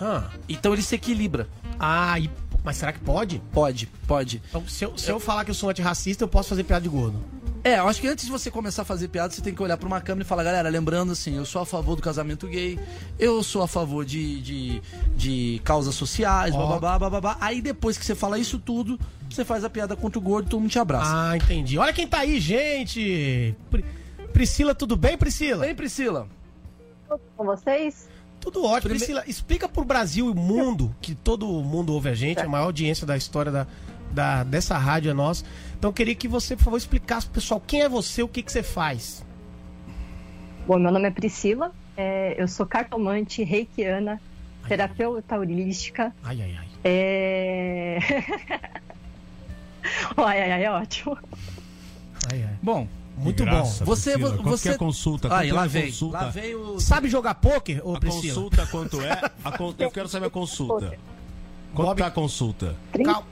Ah, 0.00 0.28
Então 0.48 0.72
ele 0.72 0.82
se 0.82 0.94
equilibra. 0.94 1.48
ah 1.78 2.18
e... 2.20 2.28
mas 2.64 2.76
será 2.76 2.92
que 2.92 2.98
pode? 3.00 3.40
Pode, 3.52 3.86
pode. 4.06 4.42
Então, 4.48 4.66
se 4.68 4.84
eu, 4.84 4.98
se 4.98 5.10
eu 5.10 5.18
falar 5.20 5.44
que 5.44 5.50
eu 5.50 5.54
sou 5.54 5.70
antirracista, 5.70 6.24
eu 6.24 6.28
posso 6.28 6.48
fazer 6.50 6.64
piada 6.64 6.82
de 6.82 6.88
gordo. 6.88 7.18
É, 7.66 7.80
eu 7.80 7.88
acho 7.88 8.00
que 8.00 8.06
antes 8.06 8.24
de 8.26 8.30
você 8.30 8.48
começar 8.48 8.82
a 8.82 8.84
fazer 8.84 9.08
piada, 9.08 9.32
você 9.34 9.42
tem 9.42 9.52
que 9.52 9.60
olhar 9.60 9.76
pra 9.76 9.88
uma 9.88 10.00
câmera 10.00 10.24
e 10.24 10.28
falar, 10.28 10.44
galera, 10.44 10.68
lembrando 10.68 11.10
assim, 11.10 11.36
eu 11.36 11.44
sou 11.44 11.60
a 11.62 11.66
favor 11.66 11.96
do 11.96 12.02
casamento 12.02 12.46
gay, 12.46 12.78
eu 13.18 13.42
sou 13.42 13.60
a 13.60 13.66
favor 13.66 14.04
de, 14.04 14.40
de, 14.40 14.82
de 15.16 15.60
causas 15.64 15.96
sociais, 15.96 16.54
Ó. 16.54 16.58
bababá, 16.58 16.96
bababá. 16.96 17.36
Aí 17.40 17.60
depois 17.60 17.98
que 17.98 18.04
você 18.06 18.14
fala 18.14 18.38
isso 18.38 18.60
tudo, 18.60 18.96
você 19.28 19.44
faz 19.44 19.64
a 19.64 19.68
piada 19.68 19.96
contra 19.96 20.16
o 20.16 20.22
gordo, 20.22 20.48
todo 20.48 20.60
mundo 20.60 20.70
te 20.70 20.78
abraça. 20.78 21.10
Ah, 21.12 21.36
entendi. 21.36 21.76
Olha 21.76 21.92
quem 21.92 22.06
tá 22.06 22.18
aí, 22.20 22.38
gente! 22.38 23.52
Pri- 23.68 23.84
Priscila, 24.32 24.72
tudo 24.72 24.96
bem, 24.96 25.18
Priscila? 25.18 25.66
Bem, 25.66 25.74
Priscila. 25.74 26.28
com 27.36 27.44
vocês? 27.44 28.08
Tudo 28.38 28.62
ótimo. 28.62 28.82
Prime- 28.82 28.98
Priscila, 28.98 29.24
explica 29.26 29.68
pro 29.68 29.84
Brasil 29.84 30.30
e 30.30 30.34
mundo, 30.34 30.94
que 31.00 31.16
todo 31.16 31.46
mundo 31.64 31.92
ouve 31.92 32.10
a 32.10 32.14
gente, 32.14 32.38
a 32.38 32.46
maior 32.48 32.66
audiência 32.66 33.04
da 33.04 33.16
história 33.16 33.50
da, 33.50 33.66
da- 34.16 34.42
dessa 34.44 34.78
rádio 34.78 35.10
é 35.10 35.14
nossa. 35.14 35.44
Então 35.78 35.90
eu 35.90 35.94
queria 35.94 36.14
que 36.14 36.26
você, 36.26 36.56
por 36.56 36.64
favor, 36.64 36.76
explicasse 36.78 37.26
pro 37.26 37.34
pessoal 37.34 37.62
quem 37.64 37.82
é 37.82 37.88
você, 37.88 38.22
o 38.22 38.28
que, 38.28 38.42
que 38.42 38.50
você 38.50 38.62
faz. 38.62 39.24
Bom, 40.66 40.78
meu 40.78 40.90
nome 40.90 41.06
é 41.06 41.10
Priscila, 41.10 41.70
é, 41.96 42.34
eu 42.42 42.48
sou 42.48 42.66
cartomante 42.66 43.44
reikiana, 43.44 44.20
terapeuta 44.66 45.38
holística. 45.38 46.12
Ai, 46.24 46.40
ai, 46.42 46.56
ai. 46.58 46.66
É... 46.82 47.98
ai, 50.16 50.42
ai, 50.42 50.52
ai, 50.52 50.64
é 50.64 50.70
ótimo. 50.70 51.16
ai, 52.32 52.42
ai. 52.42 52.56
Bom, 52.62 52.88
Muito 53.18 53.44
Graça, 53.44 53.84
bom. 53.84 53.94
Você- 53.94 54.12
Priscila. 54.12 54.36
Quanto 54.36 54.48
você- 54.48 54.62
que 54.64 54.68
é 54.68 54.72
a 54.74 54.78
consulta? 54.78 55.28
aí, 55.36 55.48
Quanto 55.48 55.56
lá 55.56 55.62
é 55.62 55.64
a 55.64 55.68
vem, 55.68 55.86
consulta? 55.86 56.18
lá 56.18 56.28
vem 56.28 56.54
o... 56.54 56.80
Sabe 56.80 57.08
jogar 57.08 57.34
pôquer, 57.36 57.80
ô 57.86 57.94
A 57.94 58.00
Priscila? 58.00 58.34
consulta 58.34 58.66
quanto 58.66 59.00
é? 59.00 59.20
A 59.44 59.52
con- 59.56 59.74
Eu 59.78 59.90
quero 59.90 60.08
saber 60.08 60.26
a 60.26 60.30
consulta. 60.30 60.98
Quanto 61.74 61.88
Bob- 61.88 61.98
tá 61.98 62.06
a 62.06 62.10
consulta? 62.10 62.74
Calma. 63.04 63.26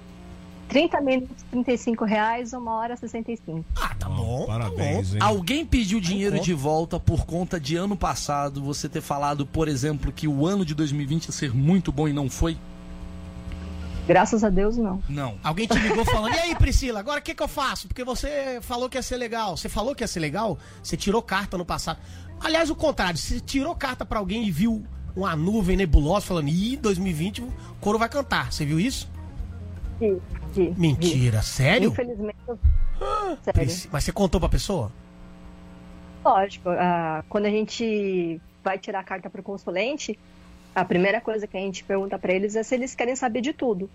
30 0.69 1.01
minutos, 1.01 1.45
35 1.51 2.05
reais, 2.05 2.53
uma 2.53 2.73
hora 2.73 2.97
65. 2.97 3.65
Ah, 3.77 3.95
tá 3.99 4.09
bom. 4.09 4.47
Parabéns, 4.47 5.15
hein? 5.15 5.21
Alguém 5.21 5.65
pediu 5.65 6.01
dinheiro 6.01 6.41
de 6.41 6.53
volta 6.53 6.99
por 6.99 7.25
conta 7.27 7.61
de 7.61 7.77
ano 7.77 7.97
passado, 7.97 8.63
você 8.63 8.89
ter 8.89 9.01
falado, 9.01 9.47
por 9.47 9.69
exemplo, 9.69 10.11
que 10.13 10.27
o 10.27 10.47
ano 10.47 10.65
de 10.65 10.75
2020 10.75 11.27
ia 11.27 11.33
ser 11.33 11.55
muito 11.55 11.93
bom 11.93 12.09
e 12.09 12.13
não 12.13 12.29
foi? 12.29 12.57
Graças 14.07 14.45
a 14.45 14.51
Deus, 14.51 14.77
não. 14.77 15.03
Não. 15.09 15.39
Alguém 15.43 15.67
te 15.67 15.79
ligou 15.79 16.05
falando, 16.05 16.35
e 16.35 16.39
aí, 16.39 16.55
Priscila, 16.55 17.01
agora 17.01 17.21
o 17.21 17.23
que, 17.23 17.35
que 17.35 17.43
eu 17.43 17.49
faço? 17.49 17.89
Porque 17.89 18.05
você 18.05 18.59
falou 18.61 18.89
que 18.89 18.99
ia 18.99 19.03
ser 19.03 19.17
legal. 19.17 19.57
Você 19.57 19.69
falou 19.69 19.95
que 19.95 20.05
ia 20.05 20.09
ser 20.09 20.21
legal? 20.21 20.59
Você 20.83 20.97
tirou 20.97 21.23
carta 21.23 21.57
no 21.57 21.65
passado. 21.65 21.99
Aliás, 22.41 22.69
o 22.69 22.75
contrário, 22.75 23.19
você 23.19 23.41
tirou 23.41 23.75
carta 23.75 24.05
pra 24.05 24.19
alguém 24.19 24.47
e 24.47 24.51
viu 24.51 24.85
uma 25.17 25.35
nuvem 25.35 25.77
nebulosa 25.77 26.27
falando, 26.27 26.49
ih, 26.49 26.77
2020 26.77 27.43
o 27.43 27.53
coro 27.81 27.99
vai 27.99 28.09
cantar. 28.09 28.53
Você 28.53 28.67
viu 28.67 28.79
isso? 28.79 29.09
Vi, 30.01 30.21
vi, 30.53 30.69
vi. 30.71 30.75
Mentira, 30.81 31.43
sério? 31.43 31.91
Infelizmente, 31.91 32.37
eu- 32.49 32.59
sério. 33.43 33.53
Prisci- 33.53 33.89
Mas 33.93 34.05
você 34.05 34.13
contou 34.13 34.41
pra 34.41 34.49
pessoa? 34.49 34.91
Lógico, 36.25 36.71
ah, 36.71 37.23
quando 37.29 37.47
a 37.47 37.51
gente 37.51 38.41
vai 38.63 38.79
tirar 38.79 39.01
a 39.01 39.05
carta 39.05 39.29
pro 39.29 39.43
consulente, 39.43 40.19
a 40.75 40.85
primeira 40.85 41.21
coisa 41.21 41.47
que 41.47 41.57
a 41.57 41.61
gente 41.61 41.85
pergunta 41.85 42.19
pra 42.19 42.33
eles 42.33 42.57
é 42.57 42.63
se 42.63 42.75
eles 42.75 42.95
querem 42.95 43.15
saber 43.15 43.41
de 43.43 43.53
tudo. 43.53 43.91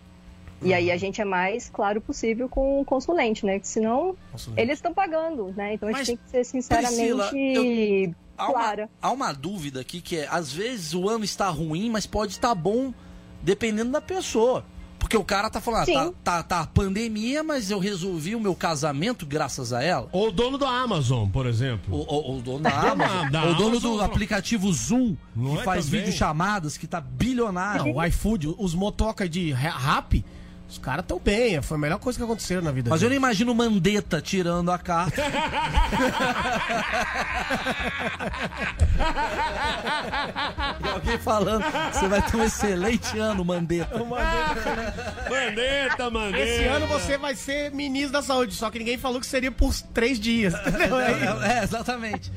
E 0.61 0.73
aí 0.73 0.91
a 0.91 0.97
gente 0.97 1.21
é 1.21 1.25
mais 1.25 1.69
claro 1.69 2.01
possível 2.01 2.49
com 2.49 2.81
o 2.81 2.85
consulente, 2.85 3.45
né? 3.45 3.59
Que 3.59 3.67
senão 3.67 4.15
Consulente. 4.31 4.61
eles 4.61 4.77
estão 4.77 4.93
pagando, 4.93 5.53
né? 5.55 5.73
Então 5.73 5.87
a 5.87 5.91
Mas, 5.93 6.05
gente 6.05 6.17
tem 6.17 6.25
que 6.25 6.29
ser 6.31 6.43
sinceramente 6.43 6.95
Priscila, 6.97 8.15
Há 8.37 8.43
uma, 8.45 8.53
clara. 8.53 8.89
há 9.01 9.11
uma 9.11 9.31
dúvida 9.33 9.79
aqui 9.79 10.01
que 10.01 10.17
é, 10.17 10.27
às 10.29 10.51
vezes 10.51 10.93
o 10.93 11.07
ano 11.09 11.23
está 11.23 11.47
ruim, 11.49 11.89
mas 11.89 12.05
pode 12.05 12.33
estar 12.33 12.53
bom 12.53 12.93
dependendo 13.41 13.91
da 13.91 14.01
pessoa. 14.01 14.65
Porque 14.99 15.17
o 15.17 15.23
cara 15.23 15.49
tá 15.49 15.59
falando, 15.61 15.89
ah, 15.89 15.93
tá, 15.95 16.11
tá, 16.23 16.43
tá 16.43 16.67
pandemia, 16.67 17.43
mas 17.43 17.71
eu 17.71 17.79
resolvi 17.79 18.35
o 18.35 18.39
meu 18.39 18.53
casamento 18.53 19.25
graças 19.25 19.73
a 19.73 19.81
ela. 19.81 20.07
Ou 20.11 20.27
o 20.27 20.31
dono 20.31 20.57
da 20.57 20.69
Amazon, 20.69 21.27
por 21.29 21.45
exemplo. 21.47 21.95
O, 21.95 22.01
o- 22.01 22.37
o 22.37 22.41
dono 22.41 22.59
da 22.63 22.91
Amazon, 22.91 23.29
da 23.31 23.43
o 23.45 23.55
dono 23.55 23.69
Amazon, 23.77 23.95
do 23.97 24.01
aplicativo 24.01 24.71
Zoom, 24.71 25.15
Não 25.35 25.53
que 25.55 25.61
é 25.61 25.63
faz 25.63 25.85
também? 25.85 26.01
videochamadas, 26.01 26.77
que 26.77 26.85
tá 26.85 26.99
bilionário. 27.01 27.85
Não, 27.85 27.95
o 27.95 28.05
iFood, 28.05 28.53
os 28.57 28.75
motoca 28.75 29.27
de 29.27 29.51
ra- 29.51 29.77
rap, 29.77 30.23
os 30.69 30.77
caras 30.77 31.03
tão 31.07 31.19
bem. 31.19 31.61
Foi 31.61 31.77
a 31.77 31.79
melhor 31.79 31.99
coisa 31.99 32.17
que 32.17 32.23
aconteceu 32.23 32.61
na 32.61 32.71
vida 32.71 32.89
Mas 32.89 33.01
eu 33.01 33.09
não 33.09 33.15
imagino 33.15 33.51
o 33.51 33.55
Mandetta 33.55 34.21
tirando 34.21 34.71
a 34.71 34.77
carta. 34.77 35.21
e 40.83 40.87
alguém 40.89 41.17
falando, 41.17 41.63
você 41.91 42.07
vai 42.07 42.21
ter 42.21 42.37
um 42.37 42.43
excelente 42.43 43.17
ano, 43.17 43.43
Mandetta. 43.43 43.97
Mandeta, 45.29 46.09
mandeta. 46.09 46.39
Esse 46.43 46.63
ano 46.65 46.87
você 46.87 47.17
vai 47.17 47.35
ser 47.35 47.71
ministro 47.71 48.13
da 48.13 48.21
saúde, 48.21 48.53
só 48.53 48.69
que 48.69 48.79
ninguém 48.79 48.97
falou 48.97 49.19
que 49.19 49.25
seria 49.27 49.51
por 49.51 49.73
três 49.93 50.19
dias. 50.19 50.53
entendeu? 50.53 50.97
Aí- 50.97 51.49
É, 51.49 51.63
exatamente. 51.63 52.31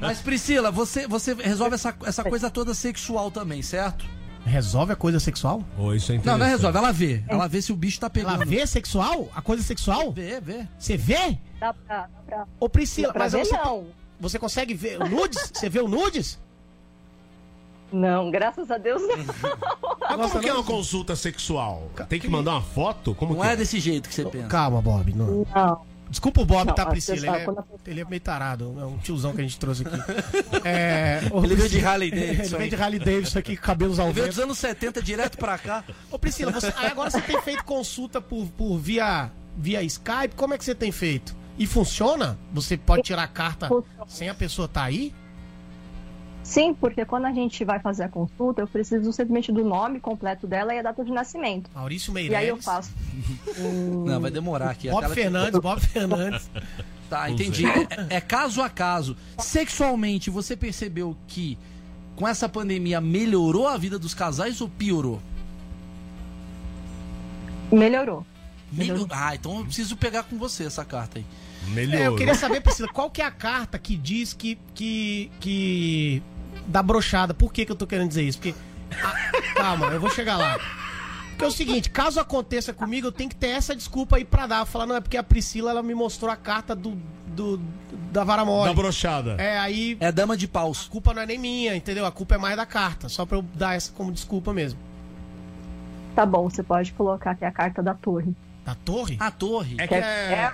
Mas 0.00 0.20
Priscila, 0.20 0.70
você, 0.70 1.06
você 1.06 1.34
resolve 1.34 1.74
essa, 1.74 1.94
essa 2.04 2.22
coisa 2.28 2.50
toda 2.50 2.72
sexual 2.74 3.30
também, 3.30 3.62
certo? 3.62 4.04
Resolve 4.44 4.92
a 4.92 4.96
coisa 4.96 5.20
sexual? 5.20 5.62
Oh, 5.78 5.92
isso 5.92 6.10
é 6.10 6.14
Não, 6.14 6.20
interessante. 6.20 6.38
não 6.38 6.46
é 6.46 6.50
resolve, 6.50 6.78
ela 6.78 6.92
vê. 6.92 7.22
Ela 7.28 7.46
vê 7.48 7.60
se 7.60 7.72
o 7.72 7.76
bicho 7.76 8.00
tá 8.00 8.08
pegando. 8.08 8.34
Ela 8.36 8.44
vê 8.46 8.66
sexual? 8.66 9.28
A 9.34 9.42
coisa 9.42 9.62
sexual? 9.62 10.10
Vê, 10.12 10.40
vê. 10.40 10.66
Você 10.78 10.96
vê? 10.96 11.38
Dá 11.60 11.74
pra, 11.74 12.02
dá 12.02 12.08
pra, 12.26 12.46
Ô 12.58 12.68
Priscila, 12.68 13.08
dá 13.08 13.12
pra 13.14 13.24
mas 13.24 13.32
ver, 13.32 13.44
você, 13.44 13.56
não. 13.58 13.86
você 14.18 14.38
consegue 14.38 14.72
ver 14.74 15.00
o 15.02 15.08
nudes? 15.08 15.50
Você 15.52 15.68
vê 15.68 15.80
o 15.80 15.88
nudes? 15.88 16.38
Não, 17.90 18.30
graças 18.30 18.70
a 18.70 18.76
Deus 18.76 19.00
não. 19.02 19.16
Mas 20.18 20.30
como 20.32 20.42
que 20.42 20.48
é 20.48 20.52
uma 20.52 20.62
consulta 20.64 21.16
sexual? 21.16 21.90
Tem 22.08 22.20
que 22.20 22.28
mandar 22.28 22.52
uma 22.52 22.62
foto? 22.62 23.14
Como 23.14 23.32
Não 23.34 23.40
que 23.40 23.46
é 23.48 23.56
desse 23.56 23.80
jeito 23.80 24.08
que 24.08 24.14
você 24.14 24.24
pensa. 24.26 24.46
Calma, 24.46 24.82
Bob. 24.82 25.12
Não. 25.14 25.46
Não, 25.54 25.80
Desculpa 26.10 26.40
o 26.40 26.44
Bob, 26.44 26.66
Não, 26.68 26.74
tá, 26.74 26.86
Priscila? 26.86 27.16
pessoa- 27.38 27.66
Ele 27.68 27.68
é, 27.86 27.90
ele 27.92 28.00
é 28.00 28.04
meio 28.04 28.20
tarado. 28.20 28.74
É 28.80 28.84
um 28.84 28.96
tiozão 28.98 29.34
que 29.34 29.40
a 29.40 29.44
gente 29.44 29.58
trouxe 29.58 29.84
aqui. 29.86 29.96
É, 30.64 31.20
ô, 31.30 31.44
Ele 31.44 31.54
veio 31.54 31.68
de 31.68 31.84
Harley 31.84 32.10
Davidson 32.10 32.42
Ele 32.56 32.58
veio 32.58 32.70
de 32.70 32.76
Harley 32.82 32.98
Davidson 32.98 33.38
aqui, 33.38 33.56
com 33.56 33.62
cabelos 33.62 33.98
ao 33.98 34.06
Ele 34.06 34.14
veio 34.14 34.26
vento. 34.26 34.34
dos 34.36 34.42
anos 34.44 34.58
70 34.58 35.02
direto 35.02 35.36
pra 35.38 35.56
cá. 35.58 35.84
Ô, 36.10 36.18
Priscila, 36.18 36.50
você- 36.52 36.72
agora 36.76 37.10
você 37.10 37.20
tem 37.20 37.40
feito 37.42 37.64
consulta 37.64 38.20
por, 38.20 38.46
por 38.56 38.78
via, 38.78 39.30
via 39.56 39.82
Skype. 39.82 40.34
Como 40.36 40.54
é 40.54 40.58
que 40.58 40.64
você 40.64 40.74
tem 40.74 40.90
feito? 40.90 41.36
E 41.58 41.66
funciona? 41.66 42.38
Você 42.52 42.76
pode 42.76 43.02
tirar 43.02 43.24
a 43.24 43.28
carta 43.28 43.68
sem 44.06 44.28
a 44.28 44.34
pessoa 44.34 44.66
estar 44.66 44.84
aí? 44.84 45.12
Sim, 46.48 46.72
porque 46.72 47.04
quando 47.04 47.26
a 47.26 47.32
gente 47.32 47.62
vai 47.62 47.78
fazer 47.78 48.04
a 48.04 48.08
consulta, 48.08 48.62
eu 48.62 48.66
preciso 48.66 49.12
simplesmente 49.12 49.52
do 49.52 49.62
nome 49.62 50.00
completo 50.00 50.46
dela 50.46 50.74
e 50.74 50.78
a 50.78 50.82
data 50.82 51.04
de 51.04 51.12
nascimento. 51.12 51.68
Maurício 51.74 52.10
E 52.16 52.20
aí 52.20 52.26
eu 52.26 52.30
Meirelles. 52.56 52.64
faço. 52.64 52.90
Não, 54.06 54.18
vai 54.18 54.30
demorar 54.30 54.70
aqui. 54.70 54.88
Bob 54.88 55.06
Fernandes, 55.10 55.60
Bob 55.60 55.80
Fernandes. 55.80 56.50
Tá, 57.08 57.30
entendi. 57.30 57.64
É, 58.10 58.16
é 58.16 58.20
caso 58.20 58.60
a 58.60 58.68
caso. 58.68 59.16
Sexualmente, 59.38 60.28
você 60.28 60.54
percebeu 60.54 61.16
que 61.26 61.56
com 62.14 62.28
essa 62.28 62.46
pandemia 62.46 63.00
melhorou 63.00 63.66
a 63.66 63.78
vida 63.78 63.98
dos 63.98 64.12
casais 64.12 64.60
ou 64.60 64.68
piorou? 64.68 65.18
Melhorou. 67.72 68.26
Melhorou. 68.70 69.06
Ah, 69.08 69.34
então 69.34 69.60
eu 69.60 69.64
preciso 69.64 69.96
pegar 69.96 70.24
com 70.24 70.36
você 70.36 70.64
essa 70.64 70.84
carta 70.84 71.18
aí. 71.18 71.24
É, 71.94 72.06
eu 72.06 72.14
queria 72.14 72.34
saber, 72.34 72.60
Priscila, 72.60 72.88
qual 72.92 73.10
que 73.10 73.22
é 73.22 73.24
a 73.24 73.30
carta 73.30 73.78
que 73.78 73.96
diz 73.96 74.34
que. 74.34 74.58
que. 74.74 75.30
que. 75.40 76.22
Dá 76.68 76.82
brochada? 76.82 77.34
Por 77.34 77.52
que, 77.52 77.64
que 77.64 77.72
eu 77.72 77.76
tô 77.76 77.86
querendo 77.86 78.08
dizer 78.08 78.22
isso? 78.22 78.38
Porque. 78.38 78.54
ah, 79.02 79.54
calma, 79.54 79.86
eu 79.86 80.00
vou 80.00 80.10
chegar 80.10 80.36
lá. 80.36 80.58
Porque 81.30 81.44
é 81.44 81.48
o 81.48 81.52
seguinte, 81.52 81.88
caso 81.90 82.18
aconteça 82.20 82.72
comigo, 82.72 83.06
eu 83.06 83.12
tenho 83.12 83.30
que 83.30 83.36
ter 83.36 83.48
essa 83.48 83.74
desculpa 83.74 84.16
aí 84.16 84.24
pra 84.24 84.46
dar. 84.46 84.64
Falar, 84.66 84.86
não, 84.86 84.96
é 84.96 85.00
porque 85.00 85.16
a 85.16 85.22
Priscila 85.22 85.70
ela 85.70 85.82
me 85.82 85.94
mostrou 85.94 86.30
a 86.30 86.36
carta 86.36 86.74
do. 86.74 86.96
do 87.28 87.60
da 88.12 88.24
vara 88.24 88.44
mole. 88.44 88.68
Da 88.68 88.74
brochada. 88.74 89.36
É, 89.38 89.58
aí. 89.58 89.96
É 90.00 90.10
dama 90.10 90.36
de 90.36 90.48
paus. 90.48 90.86
A 90.88 90.90
culpa 90.90 91.14
não 91.14 91.22
é 91.22 91.26
nem 91.26 91.38
minha, 91.38 91.76
entendeu? 91.76 92.04
A 92.06 92.10
culpa 92.12 92.34
é 92.34 92.38
mais 92.38 92.56
da 92.56 92.66
carta. 92.66 93.08
Só 93.08 93.24
pra 93.24 93.38
eu 93.38 93.42
dar 93.54 93.74
essa 93.76 93.92
como 93.92 94.10
desculpa 94.10 94.52
mesmo. 94.52 94.78
Tá 96.14 96.26
bom, 96.26 96.48
você 96.50 96.62
pode 96.62 96.92
colocar 96.92 97.32
aqui 97.32 97.44
a 97.44 97.52
carta 97.52 97.80
da 97.82 97.94
torre. 97.94 98.34
Da 98.64 98.74
torre? 98.74 99.16
A 99.20 99.30
torre. 99.30 99.76
É 99.78 99.86
que 99.86 99.94
é. 99.94 100.52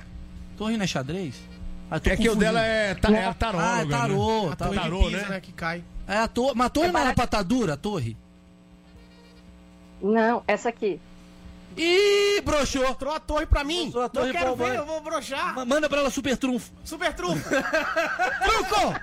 Torre 0.59 0.77
não 0.77 0.85
é 0.85 0.87
xadrez? 0.87 1.35
Ah, 1.91 1.97
É 2.05 2.17
que 2.17 2.29
o 2.29 2.35
dela 2.37 2.61
é, 2.61 2.95
ta, 2.95 3.11
é 3.11 3.25
a 3.27 3.35
taróloga. 3.35 3.73
Ah, 3.73 3.83
é 3.83 3.87
tarô. 3.87 4.47
Né? 4.47 4.53
A 4.53 4.57
tá- 4.57 4.69
tarô, 4.69 4.99
de 5.03 5.09
Pisa, 5.11 5.23
né? 5.23 5.29
né? 5.31 5.41
Que 5.41 5.53
cai. 5.53 5.85
É 6.07 6.19
a 6.19 6.29
torre. 6.29 6.53
Mas 6.55 6.67
a 6.67 6.71
torre 6.71 6.89
É 6.89 6.93
não 6.93 6.99
era 7.01 7.09
barato. 7.15 7.17
pra 7.29 7.39
tá 7.39 7.43
dura, 7.43 7.75
a 7.75 7.77
torre? 7.77 8.17
Não, 10.03 10.43
essa 10.47 10.69
aqui. 10.69 11.01
Ih, 11.77 12.41
broxou. 12.43 12.87
Mostrou 12.87 13.13
a 13.15 13.19
torre 13.21 13.47
pra 13.47 13.65
mim. 13.65 13.85
Mostrou 13.87 14.05
a 14.05 14.09
torre 14.09 14.29
eu 14.29 14.33
quero 14.33 14.55
ver, 14.57 14.77
eu 14.77 14.87
vou 14.87 15.01
brochar. 15.01 15.55
Ma- 15.57 15.65
Manda 15.65 15.89
pra 15.89 16.01
ela 16.01 16.11
super 16.11 16.37
trunfo. 16.37 16.71
Super 16.85 17.13
trunfo. 17.15 17.49
Truco! 18.45 18.95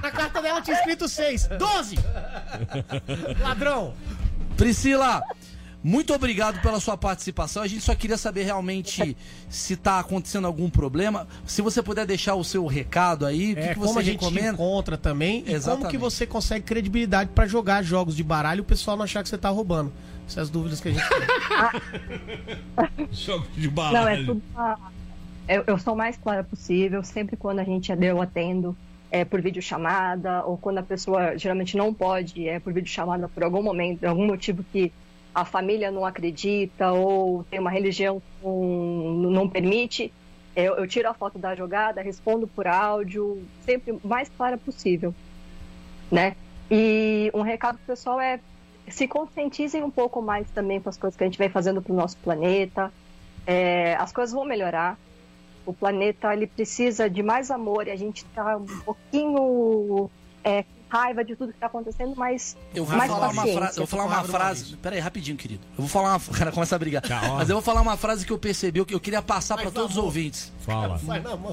Na 0.00 0.10
carta 0.10 0.40
dela 0.40 0.62
tinha 0.62 0.76
escrito 0.78 1.08
6. 1.08 1.48
12! 1.58 1.96
Ladrão! 3.42 3.94
Priscila, 4.56 5.22
muito 5.88 6.12
obrigado 6.14 6.60
pela 6.60 6.78
sua 6.80 6.96
participação. 6.96 7.62
A 7.62 7.66
gente 7.66 7.80
só 7.82 7.94
queria 7.94 8.16
saber 8.16 8.42
realmente 8.44 9.16
se 9.48 9.76
tá 9.76 9.98
acontecendo 9.98 10.46
algum 10.46 10.68
problema. 10.68 11.26
Se 11.46 11.62
você 11.62 11.82
puder 11.82 12.04
deixar 12.06 12.34
o 12.34 12.44
seu 12.44 12.66
recado 12.66 13.24
aí, 13.24 13.52
o 13.52 13.56
que, 13.56 13.60
É, 13.62 13.68
que 13.68 13.74
como 13.76 13.86
você 13.94 13.98
a 13.98 14.02
gente 14.02 14.18
te 14.18 14.24
recomenda? 14.24 14.52
encontra 14.52 14.96
também 14.98 15.38
e 15.38 15.42
como 15.44 15.56
Exatamente. 15.56 15.90
que 15.90 15.98
você 15.98 16.26
consegue 16.26 16.64
credibilidade 16.64 17.30
pra 17.34 17.46
jogar 17.46 17.82
jogos 17.82 18.14
de 18.14 18.22
baralho 18.22 18.58
e 18.58 18.60
o 18.60 18.64
pessoal 18.64 18.96
não 18.96 19.04
achar 19.04 19.22
que 19.22 19.28
você 19.28 19.38
tá 19.38 19.48
roubando. 19.48 19.92
Essas 20.26 20.50
dúvidas 20.50 20.78
que 20.80 20.88
a 20.88 20.92
gente 20.92 21.08
tem. 21.08 21.18
Jogo 23.12 23.46
de 23.56 23.66
Não, 23.68 23.72
é 23.72 23.92
baralho. 23.92 24.26
tudo. 24.26 24.42
uma- 24.54 24.78
Eu, 25.48 25.64
eu 25.66 25.78
sou 25.78 25.94
o 25.94 25.96
mais 25.96 26.16
clara 26.18 26.44
possível. 26.44 27.02
Sempre 27.02 27.36
quando 27.36 27.60
a 27.60 27.64
gente 27.64 27.90
eu 27.90 28.20
atendo 28.20 28.76
é 29.10 29.24
por 29.24 29.40
videochamada, 29.40 30.44
ou 30.44 30.58
quando 30.58 30.76
a 30.78 30.82
pessoa 30.82 31.38
geralmente 31.38 31.74
não 31.78 31.94
pode, 31.94 32.46
é 32.46 32.60
por 32.60 32.70
videochamada 32.74 33.26
por 33.28 33.42
algum 33.42 33.62
momento, 33.62 34.04
algum 34.04 34.26
motivo 34.26 34.62
que 34.70 34.92
a 35.40 35.44
família 35.44 35.90
não 35.90 36.04
acredita, 36.04 36.92
ou 36.92 37.44
tem 37.44 37.60
uma 37.60 37.70
religião 37.70 38.20
que 38.20 38.46
não, 38.46 39.30
não 39.30 39.48
permite. 39.48 40.12
Eu, 40.54 40.76
eu 40.76 40.86
tiro 40.88 41.08
a 41.08 41.14
foto 41.14 41.38
da 41.38 41.54
jogada, 41.54 42.02
respondo 42.02 42.46
por 42.48 42.66
áudio, 42.66 43.42
sempre 43.64 43.92
o 43.92 44.00
mais 44.02 44.28
clara 44.28 44.58
possível. 44.58 45.14
Né? 46.10 46.34
E 46.70 47.30
um 47.32 47.42
recado 47.42 47.78
pessoal 47.86 48.20
é 48.20 48.40
se 48.88 49.06
conscientizem 49.06 49.82
um 49.82 49.90
pouco 49.90 50.20
mais 50.20 50.50
também 50.50 50.80
com 50.80 50.88
as 50.88 50.96
coisas 50.96 51.16
que 51.16 51.22
a 51.22 51.26
gente 51.26 51.38
vem 51.38 51.48
fazendo 51.48 51.80
pro 51.80 51.94
nosso 51.94 52.16
planeta. 52.18 52.92
É, 53.46 53.94
as 53.96 54.12
coisas 54.12 54.34
vão 54.34 54.44
melhorar. 54.44 54.98
O 55.64 55.72
planeta 55.72 56.32
ele 56.32 56.46
precisa 56.46 57.08
de 57.08 57.22
mais 57.22 57.50
amor 57.50 57.86
e 57.86 57.90
a 57.90 57.96
gente 57.96 58.24
está 58.24 58.56
um 58.56 58.66
pouquinho 58.80 60.10
é, 60.42 60.64
raiva 60.88 61.24
de 61.24 61.36
tudo 61.36 61.50
que 61.50 61.56
está 61.56 61.66
acontecendo, 61.66 62.14
mas 62.16 62.56
Eu 62.74 62.84
vou 62.84 62.96
mais 62.96 63.10
falar 63.10 63.28
uma 63.28 63.46
frase. 63.46 63.78
Eu 63.78 63.86
vou 63.86 63.86
falar 63.86 64.04
uma 64.04 64.24
frase. 64.24 64.76
Pera 64.76 64.96
aí, 64.96 65.00
rapidinho, 65.00 65.36
querido. 65.36 65.60
Eu 65.72 65.84
vou 65.84 65.88
falar 65.88 66.10
uma. 66.10 66.18
O 66.28 66.32
cara 66.38 66.52
começa 66.52 66.74
a 66.76 66.78
brigar. 66.78 67.02
ó. 67.30 67.36
Mas 67.36 67.48
eu 67.48 67.56
vou 67.56 67.62
falar 67.62 67.80
uma 67.80 67.96
frase 67.96 68.24
que 68.24 68.32
eu 68.32 68.38
percebi, 68.38 68.84
que 68.84 68.94
eu 68.94 69.00
queria 69.00 69.22
passar 69.22 69.56
pra 69.56 69.70
todos 69.70 69.96
os 69.96 70.02
ouvintes. 70.02 70.52
Fala. 70.60 71.00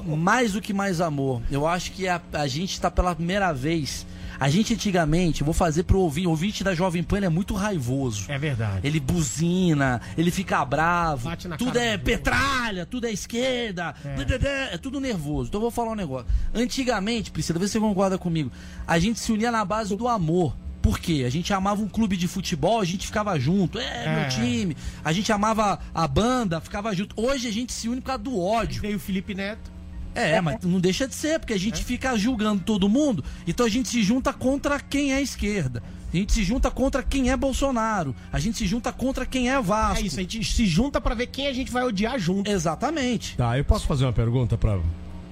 Mais 0.04 0.52
do 0.52 0.60
que 0.60 0.72
mais 0.72 1.00
amor. 1.00 1.42
Eu 1.50 1.66
acho 1.66 1.92
que 1.92 2.06
a, 2.08 2.20
a 2.32 2.46
gente 2.46 2.80
tá 2.80 2.90
pela 2.90 3.14
primeira 3.14 3.52
vez. 3.52 4.06
A 4.38 4.48
gente 4.48 4.74
antigamente, 4.74 5.42
vou 5.42 5.54
fazer 5.54 5.84
pro 5.84 5.98
ouvinte, 6.00 6.26
o 6.26 6.30
ouvinte 6.30 6.62
da 6.62 6.74
Jovem 6.74 7.02
Pan 7.02 7.20
é 7.20 7.28
muito 7.28 7.54
raivoso. 7.54 8.26
É 8.30 8.38
verdade. 8.38 8.86
Ele 8.86 9.00
buzina, 9.00 10.00
ele 10.16 10.30
fica 10.30 10.64
bravo. 10.64 11.28
Bate 11.28 11.48
na 11.48 11.56
Tudo 11.56 11.78
é 11.78 11.96
petralha, 11.96 12.84
tudo 12.86 13.06
é 13.06 13.12
esquerda. 13.12 13.94
É. 14.04 14.74
é 14.74 14.78
tudo 14.78 15.00
nervoso. 15.00 15.48
Então 15.48 15.58
eu 15.58 15.62
vou 15.62 15.70
falar 15.70 15.92
um 15.92 15.96
negócio. 15.96 16.26
Antigamente, 16.54 17.30
Priscila, 17.30 17.58
vê 17.58 17.66
se 17.66 17.72
você 17.72 17.80
concorda 17.80 18.18
comigo. 18.18 18.50
A 18.86 18.98
gente 18.98 19.18
se 19.18 19.32
unia 19.32 19.50
na 19.50 19.64
base 19.64 19.96
do 19.96 20.08
amor. 20.08 20.56
Por 20.82 21.00
quê? 21.00 21.24
A 21.26 21.30
gente 21.30 21.52
amava 21.52 21.82
um 21.82 21.88
clube 21.88 22.16
de 22.16 22.28
futebol, 22.28 22.80
a 22.80 22.84
gente 22.84 23.06
ficava 23.06 23.36
junto. 23.40 23.78
É, 23.78 24.04
É. 24.04 24.20
meu 24.20 24.28
time. 24.28 24.76
A 25.04 25.12
gente 25.12 25.32
amava 25.32 25.80
a 25.92 26.06
banda, 26.06 26.60
ficava 26.60 26.94
junto. 26.94 27.20
Hoje 27.20 27.48
a 27.48 27.52
gente 27.52 27.72
se 27.72 27.88
une 27.88 28.00
por 28.00 28.06
causa 28.08 28.22
do 28.22 28.38
ódio. 28.40 28.82
Veio 28.82 28.96
o 28.96 29.00
Felipe 29.00 29.34
Neto. 29.34 29.75
É, 30.16 30.40
mas 30.40 30.58
não 30.62 30.80
deixa 30.80 31.06
de 31.06 31.14
ser, 31.14 31.38
porque 31.38 31.52
a 31.52 31.58
gente 31.58 31.84
fica 31.84 32.16
julgando 32.16 32.62
todo 32.64 32.88
mundo, 32.88 33.22
então 33.46 33.66
a 33.66 33.68
gente 33.68 33.88
se 33.88 34.02
junta 34.02 34.32
contra 34.32 34.80
quem 34.80 35.12
é 35.12 35.20
esquerda. 35.20 35.82
A 36.12 36.16
gente 36.16 36.32
se 36.32 36.42
junta 36.44 36.70
contra 36.70 37.02
quem 37.02 37.30
é 37.30 37.36
Bolsonaro. 37.36 38.14
A 38.32 38.38
gente 38.38 38.56
se 38.56 38.66
junta 38.66 38.90
contra 38.92 39.26
quem 39.26 39.50
é 39.50 39.60
Vasco. 39.60 40.02
É 40.02 40.06
isso, 40.06 40.18
a 40.18 40.22
gente 40.22 40.42
se 40.44 40.64
junta 40.64 41.00
pra 41.00 41.14
ver 41.14 41.26
quem 41.26 41.46
a 41.46 41.52
gente 41.52 41.70
vai 41.70 41.84
odiar 41.84 42.18
junto. 42.18 42.50
Exatamente. 42.50 43.36
Tá, 43.36 43.58
eu 43.58 43.64
posso 43.64 43.86
fazer 43.86 44.04
uma 44.06 44.12
pergunta 44.12 44.56
pra 44.56 44.76
Pô, 44.78 44.82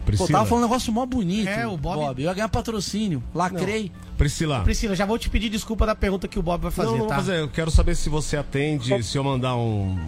Priscila? 0.05 0.29
tava 0.31 0.45
falando 0.47 0.65
um 0.65 0.67
negócio 0.67 0.93
mó 0.93 1.07
bonito. 1.07 1.49
É, 1.49 1.67
o 1.67 1.79
Bob- 1.79 2.19
Eu 2.21 2.25
ia 2.27 2.35
ganhar 2.35 2.49
patrocínio. 2.49 3.23
Lacrei. 3.35 3.91
Priscila. 4.19 4.61
Priscila, 4.61 4.95
já 4.95 5.07
vou 5.07 5.19
te 5.19 5.31
pedir 5.31 5.49
desculpa 5.49 5.87
da 5.87 5.95
pergunta 5.95 6.29
que 6.29 6.39
o 6.39 6.43
Bob 6.43 6.61
vai 6.61 6.71
fazer, 6.71 6.91
não, 6.91 6.99
não 6.99 7.07
tá? 7.07 7.17
fazer. 7.17 7.41
Eu 7.41 7.49
quero 7.49 7.71
saber 7.71 7.95
se 7.97 8.11
você 8.11 8.37
atende, 8.37 9.03
se 9.03 9.17
eu 9.17 9.25
mandar 9.25 9.57
um, 9.57 9.99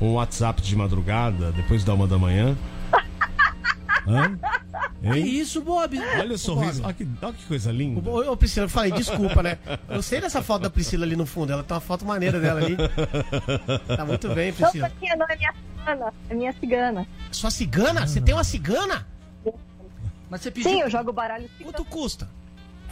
um 0.00 0.12
WhatsApp 0.14 0.62
de 0.62 0.74
madrugada, 0.74 1.52
depois 1.52 1.84
da 1.84 1.92
uma 1.92 2.06
da 2.06 2.16
manhã. 2.18 2.56
Hã? 4.06 4.38
Que 5.12 5.18
isso, 5.18 5.60
Bob? 5.62 5.98
Olha 5.98 6.34
o 6.34 6.38
sorriso. 6.38 6.82
Olha 6.84 6.92
que, 6.92 7.06
olha 7.22 7.32
que 7.32 7.44
coisa 7.44 7.70
linda. 7.70 8.08
Ô, 8.08 8.32
ô, 8.32 8.36
Priscila, 8.36 8.66
eu 8.66 8.70
falei, 8.70 8.92
desculpa, 8.92 9.42
né? 9.42 9.58
Eu 9.88 10.02
sei 10.02 10.20
dessa 10.20 10.42
foto 10.42 10.62
da 10.62 10.70
Priscila 10.70 11.04
ali 11.04 11.14
no 11.16 11.26
fundo, 11.26 11.52
ela 11.52 11.62
tem 11.62 11.74
uma 11.74 11.80
foto 11.80 12.04
maneira 12.04 12.40
dela 12.40 12.60
ali. 12.60 12.76
Tá 13.96 14.04
muito 14.04 14.28
bem, 14.34 14.50
Não, 14.50 14.56
Priscila. 14.58 14.90
Toquinha, 14.90 15.16
não 15.16 15.26
é 15.28 15.36
minha 15.36 15.52
cigana, 15.54 16.12
é 16.30 16.34
minha 16.34 16.52
cigana. 16.52 17.06
Sua 17.30 17.50
cigana? 17.50 18.06
Você 18.06 18.20
tem 18.20 18.34
uma 18.34 18.44
cigana? 18.44 19.06
Mas 20.30 20.40
você 20.40 20.50
pediu. 20.50 20.70
Sim, 20.70 20.80
eu 20.80 20.90
jogo 20.90 21.12
baralho 21.12 21.48
cigano. 21.56 21.72
Quanto 21.72 21.84
custa? 21.84 22.28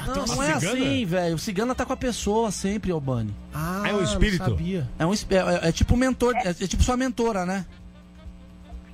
Não, 0.07 0.25
uma 0.25 0.35
não 0.37 0.43
é 0.43 0.59
cigana? 0.61 0.79
assim, 0.79 1.05
velho. 1.07 1.35
O 1.35 1.39
cigana 1.39 1.75
tá 1.75 1.85
com 1.85 1.93
a 1.93 1.97
pessoa 1.97 2.51
sempre, 2.51 2.91
Albani. 2.93 3.35
Ah, 3.53 3.83
É 3.87 3.93
um 3.95 4.03
espírito? 4.03 4.43
Não 4.45 4.51
sabia. 4.51 4.89
É, 4.99 5.07
um, 5.07 5.13
esp- 5.13 5.33
é, 5.33 5.69
é 5.69 5.73
tipo 5.73 5.97
mentor, 5.97 6.35
é, 6.37 6.49
é 6.51 6.55
tipo 6.55 6.83
sua 6.83 6.97
mentora, 6.97 7.45
né? 7.45 7.67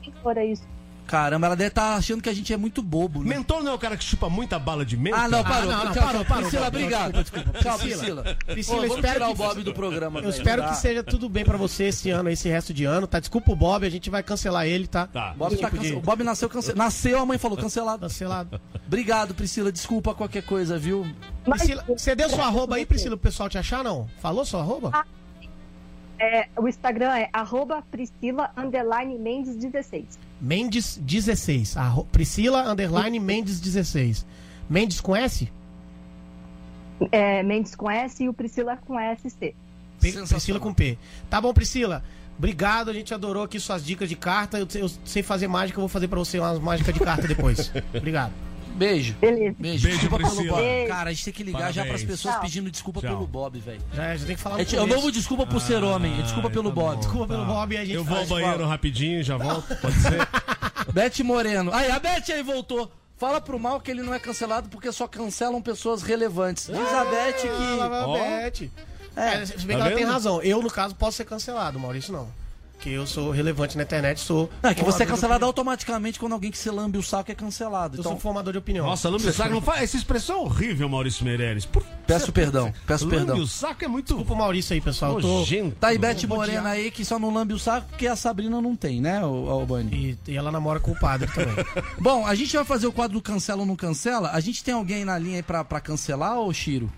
Quem 0.02 0.12
fora 0.22 0.44
isso? 0.44 0.62
Caramba, 1.06 1.46
ela 1.46 1.56
deve 1.56 1.68
estar 1.68 1.94
achando 1.94 2.20
que 2.22 2.28
a 2.28 2.34
gente 2.34 2.52
é 2.52 2.56
muito 2.56 2.82
bobo, 2.82 3.22
né? 3.22 3.36
Mentor 3.36 3.62
não 3.62 3.72
é 3.72 3.74
o 3.74 3.78
cara 3.78 3.96
que 3.96 4.04
chupa 4.04 4.28
muita 4.28 4.58
bala 4.58 4.84
de 4.84 4.96
menta? 4.96 5.16
Ah, 5.16 5.28
não, 5.28 5.42
parou. 5.44 5.70
não, 5.70 5.84
não, 5.84 5.92
tchau, 5.92 6.02
parou, 6.02 6.24
parou, 6.24 6.42
Priscila, 6.42 6.62
parou. 6.70 6.80
obrigado. 6.80 7.12
Desculpa, 7.22 7.50
desculpa. 7.52 7.58
Tchau, 7.62 7.78
Priscila. 7.78 8.36
Priscila. 8.46 8.76
Ô, 8.76 8.84
eu 8.84 8.94
espero 8.96 9.12
tirar 9.14 9.26
que- 9.26 9.32
o 9.32 9.34
Bob 9.36 9.62
do 9.62 9.72
programa. 9.74 10.18
Eu 10.18 10.22
velho. 10.24 10.34
espero 10.34 10.62
Tá? 10.62 10.68
que 10.70 10.76
seja 10.76 11.02
tudo 11.02 11.28
bem 11.28 11.44
pra 11.44 11.56
você 11.56 11.84
esse 11.84 12.10
ano, 12.10 12.28
esse 12.28 12.48
resto 12.48 12.74
de 12.74 12.84
ano, 12.84 13.06
tá? 13.06 13.20
Desculpa 13.20 13.52
o 13.52 13.56
Bob, 13.56 13.86
a 13.86 13.90
gente 13.90 14.10
vai 14.10 14.22
cancelar 14.22 14.66
ele, 14.66 14.86
tá? 14.86 15.06
Tá. 15.06 15.32
Bob 15.36 15.56
tá 15.56 15.68
de- 15.70 15.76
cance- 15.76 15.92
O 15.94 16.00
Bob 16.00 16.24
nasceu 16.24 16.48
cancelado. 16.48 16.78
Nasceu, 16.78 17.18
a 17.20 17.26
mãe 17.26 17.38
falou 17.38 17.56
cancelado. 17.56 18.00
Cancelado. 18.00 18.60
Obrigado, 18.86 19.34
Priscila. 19.34 19.70
Desculpa 19.70 20.14
qualquer 20.14 20.42
coisa, 20.42 20.78
viu? 20.78 21.06
Mas- 21.46 21.58
Priscila, 21.60 21.84
você 21.86 22.14
deu 22.16 22.28
sua 22.28 22.46
arroba 22.46 22.76
aí, 22.76 22.84
Priscila, 22.86 23.16
pro 23.16 23.28
pessoal 23.30 23.48
te 23.48 23.56
achar, 23.58 23.84
não? 23.84 24.08
Falou 24.20 24.44
sua 24.44 24.60
arroba? 24.60 24.90
Ah. 24.92 25.04
É, 26.18 26.48
o 26.56 26.66
Instagram 26.66 27.14
é 27.14 27.28
arroba 27.32 27.82
Priscila 27.90 28.50
underline 28.56 29.18
Mendes 29.18 29.56
16. 29.56 30.18
Mendes 30.40 30.96
16. 31.02 31.76
Arro... 31.76 32.04
Priscila 32.10 32.62
underline 32.70 33.18
Mendes 33.20 33.60
16. 33.60 34.26
Mendes 34.68 35.00
com 35.00 35.14
S? 35.14 35.50
É, 37.12 37.42
Mendes 37.42 37.74
com 37.74 37.90
S 37.90 38.22
e 38.24 38.28
o 38.28 38.32
Priscila 38.32 38.78
com 38.78 38.94
SC. 38.98 39.54
P- 40.00 40.12
Priscila 40.12 40.58
com 40.60 40.72
P. 40.72 40.98
Tá 41.28 41.40
bom, 41.40 41.52
Priscila. 41.52 42.02
Obrigado, 42.38 42.90
a 42.90 42.92
gente 42.94 43.14
adorou 43.14 43.42
aqui 43.44 43.58
suas 43.58 43.84
dicas 43.84 44.08
de 44.08 44.16
carta. 44.16 44.58
Eu, 44.58 44.68
eu 44.74 44.90
sei 45.04 45.22
fazer 45.22 45.48
mágica, 45.48 45.78
eu 45.78 45.82
vou 45.82 45.88
fazer 45.88 46.08
pra 46.08 46.18
você 46.18 46.38
umas 46.38 46.58
mágicas 46.58 46.92
de 46.94 47.00
carta 47.00 47.26
depois. 47.26 47.72
Obrigado. 47.94 48.32
Beijo. 48.76 49.14
Beleza. 49.14 49.56
Beijo. 49.58 49.82
Beijo, 49.84 49.98
desculpa 49.98 50.16
pelo 50.18 50.30
Priscila. 50.36 50.56
Bob. 50.58 50.88
Cara, 50.88 51.10
a 51.10 51.12
gente 51.12 51.24
tem 51.24 51.32
que 51.34 51.42
ligar 51.42 51.72
já 51.72 51.82
Parabéns. 51.82 51.88
pras 51.88 52.04
pessoas 52.04 52.34
Tchau. 52.34 52.42
pedindo 52.42 52.70
desculpa 52.70 53.00
Tchau. 53.00 53.10
pelo 53.10 53.26
Bob, 53.26 53.58
velho. 53.58 53.80
Já, 53.92 54.16
já 54.16 54.26
tem 54.26 54.36
que 54.36 54.42
falar 54.42 54.60
É, 54.60 54.66
é 54.76 54.80
o 54.82 54.86
novo 54.86 55.10
desculpa 55.10 55.46
por 55.46 55.60
ser 55.60 55.82
homem. 55.82 56.22
Desculpa 56.22 56.50
pelo 56.50 56.68
tá 56.68 56.74
Bob. 56.74 56.94
bom. 56.94 57.00
Desculpa 57.00 57.26
pelo 57.26 57.40
Tá. 57.46 57.52
Bob 57.52 57.72
e 57.74 57.76
a 57.78 57.84
gente 57.84 57.94
Eu 57.94 58.04
vou 58.04 58.18
ao 58.18 58.26
banheiro 58.26 58.66
rapidinho, 58.66 59.22
já 59.24 59.36
volto. 59.36 59.74
Pode 59.76 59.96
ser? 60.00 60.28
Beth 60.92 61.24
Moreno. 61.24 61.72
Aí, 61.72 61.90
a 61.90 61.98
Beth 61.98 62.30
aí 62.32 62.42
voltou. 62.42 62.90
Fala 63.18 63.40
pro 63.40 63.58
mal 63.58 63.80
que 63.80 63.90
ele 63.90 64.02
não 64.02 64.12
é 64.12 64.18
cancelado 64.18 64.68
porque 64.68 64.92
só 64.92 65.08
cancelam 65.08 65.62
pessoas 65.62 66.02
relevantes. 66.02 66.66
Diz 66.66 66.76
a 66.76 67.04
Beth 67.06 67.28
Ah, 67.28 67.32
que. 67.32 67.88
vai 67.88 68.02
a. 68.02 68.06
Beth. 68.50 68.70
É, 69.16 69.46
se 69.46 69.56
bem 69.66 69.76
que 69.78 69.82
Tá 69.82 69.88
ela 69.88 69.96
tem 69.96 70.04
razão. 70.04 70.42
Eu, 70.42 70.60
no 70.60 70.70
caso, 70.70 70.94
posso 70.94 71.16
ser 71.16 71.24
cancelado, 71.24 71.78
Maurício 71.80 72.12
não. 72.12 72.28
Que 72.78 72.90
eu 72.92 73.06
sou 73.06 73.30
relevante 73.30 73.76
na 73.76 73.82
internet, 73.82 74.20
sou. 74.20 74.50
Não, 74.62 74.70
é 74.70 74.74
que 74.74 74.84
você 74.84 75.02
é 75.02 75.06
cancelado 75.06 75.44
automaticamente 75.44 76.20
quando 76.20 76.34
alguém 76.34 76.50
que 76.50 76.58
se 76.58 76.70
lambe 76.70 76.98
o 76.98 77.02
saco 77.02 77.32
é 77.32 77.34
cancelado. 77.34 77.96
Eu 77.96 78.00
Então, 78.00 78.12
sou 78.12 78.20
formador 78.20 78.52
de 78.52 78.58
opinião. 78.58 78.86
Nossa, 78.86 79.08
lambe 79.08 79.26
o 79.26 79.32
saco. 79.32 79.50
Não 79.50 79.62
faz... 79.62 79.82
Essa 79.82 79.96
expressão 79.96 80.36
é 80.36 80.40
horrível, 80.40 80.88
Maurício 80.88 81.24
Meirelles. 81.24 81.64
Por... 81.64 81.82
peço 82.06 82.32
perdão, 82.32 82.72
peço 82.86 83.04
Lambe 83.04 83.16
perdão. 83.16 83.38
o 83.38 83.46
saco 83.46 83.84
é 83.84 83.88
muito 83.88 84.08
Desculpa 84.08 84.34
o 84.34 84.36
Maurício 84.36 84.74
aí, 84.74 84.80
pessoal. 84.80 85.14
Eu 85.14 85.20
tô... 85.20 85.26
nojento. 85.26 85.76
Tá 85.80 85.88
aí 85.88 85.98
Beth 85.98 86.26
Morena 86.28 86.68
aí 86.70 86.90
que 86.90 87.04
só 87.04 87.18
não 87.18 87.32
lambe 87.32 87.54
o 87.54 87.58
saco 87.58 87.88
porque 87.88 88.06
a 88.06 88.14
Sabrina 88.14 88.60
não 88.60 88.76
tem, 88.76 89.00
né, 89.00 89.24
o 89.24 89.48
Albani? 89.48 90.16
E, 90.26 90.32
e 90.32 90.36
ela 90.36 90.52
namora 90.52 90.78
com 90.78 90.92
o 90.92 90.98
padre 90.98 91.28
também. 91.32 91.54
Bom, 91.98 92.26
a 92.26 92.34
gente 92.34 92.54
vai 92.54 92.64
fazer 92.64 92.86
o 92.86 92.92
quadro 92.92 93.14
do 93.14 93.22
cancela 93.22 93.60
ou 93.60 93.66
não 93.66 93.74
cancela. 93.76 94.30
A 94.32 94.40
gente 94.40 94.62
tem 94.62 94.74
alguém 94.74 95.04
na 95.04 95.18
linha 95.18 95.36
aí 95.36 95.42
pra, 95.42 95.64
pra 95.64 95.80
cancelar, 95.80 96.38
ô 96.38 96.52
Chiro? 96.52 96.92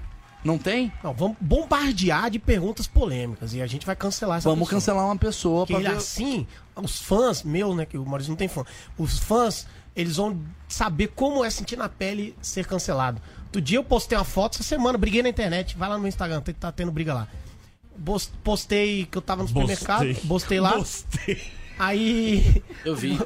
Não 0.45 0.57
tem? 0.57 0.93
Não, 1.03 1.12
vamos 1.12 1.36
bombardear 1.41 2.30
de 2.30 2.39
perguntas 2.39 2.86
polêmicas 2.86 3.55
e 3.55 3.61
a 3.61 3.66
gente 3.66 3.84
vai 3.84 3.97
cancelar 3.97 4.39
essa 4.39 4.49
Vamos 4.49 4.68
pessoa. 4.68 4.80
cancelar 4.80 5.05
uma 5.07 5.16
pessoa 5.16 5.66
ele, 5.68 5.78
ver... 5.80 5.89
assim, 5.97 6.47
os 6.76 7.03
fãs 7.03 7.43
meus, 7.43 7.76
né, 7.76 7.84
que 7.84 7.99
o 7.99 8.07
Maurício 8.07 8.30
não 8.30 8.36
tem 8.36 8.47
fã, 8.49 8.64
os 8.97 9.18
fãs, 9.18 9.66
eles 9.97 10.16
vão 10.16 10.41
saber 10.68 11.09
como 11.09 11.45
é 11.45 11.51
sentir 11.51 11.76
na 11.76 11.89
pele 11.89 12.36
ser 12.41 12.66
cancelado. 12.66 13.20
Outro 13.47 13.61
dia 13.61 13.78
eu 13.78 13.84
postei 13.84 14.16
uma 14.16 14.24
foto, 14.24 14.55
essa 14.55 14.62
semana, 14.62 14.97
briguei 14.97 15.22
na 15.22 15.28
internet, 15.28 15.76
vai 15.76 15.89
lá 15.89 15.97
no 15.97 16.03
meu 16.03 16.09
Instagram, 16.09 16.41
tem- 16.41 16.55
tá 16.55 16.70
tendo 16.70 16.93
briga 16.93 17.12
lá. 17.14 17.28
Postei 18.45 19.07
que 19.07 19.18
eu 19.18 19.22
tava 19.22 19.43
no 19.43 19.49
supermercado, 19.49 20.07
postei 20.28 20.61
lá, 20.61 20.76
Gostei. 20.76 21.43
Aí... 21.78 22.62
Eu 22.84 22.94
vi. 22.96 23.18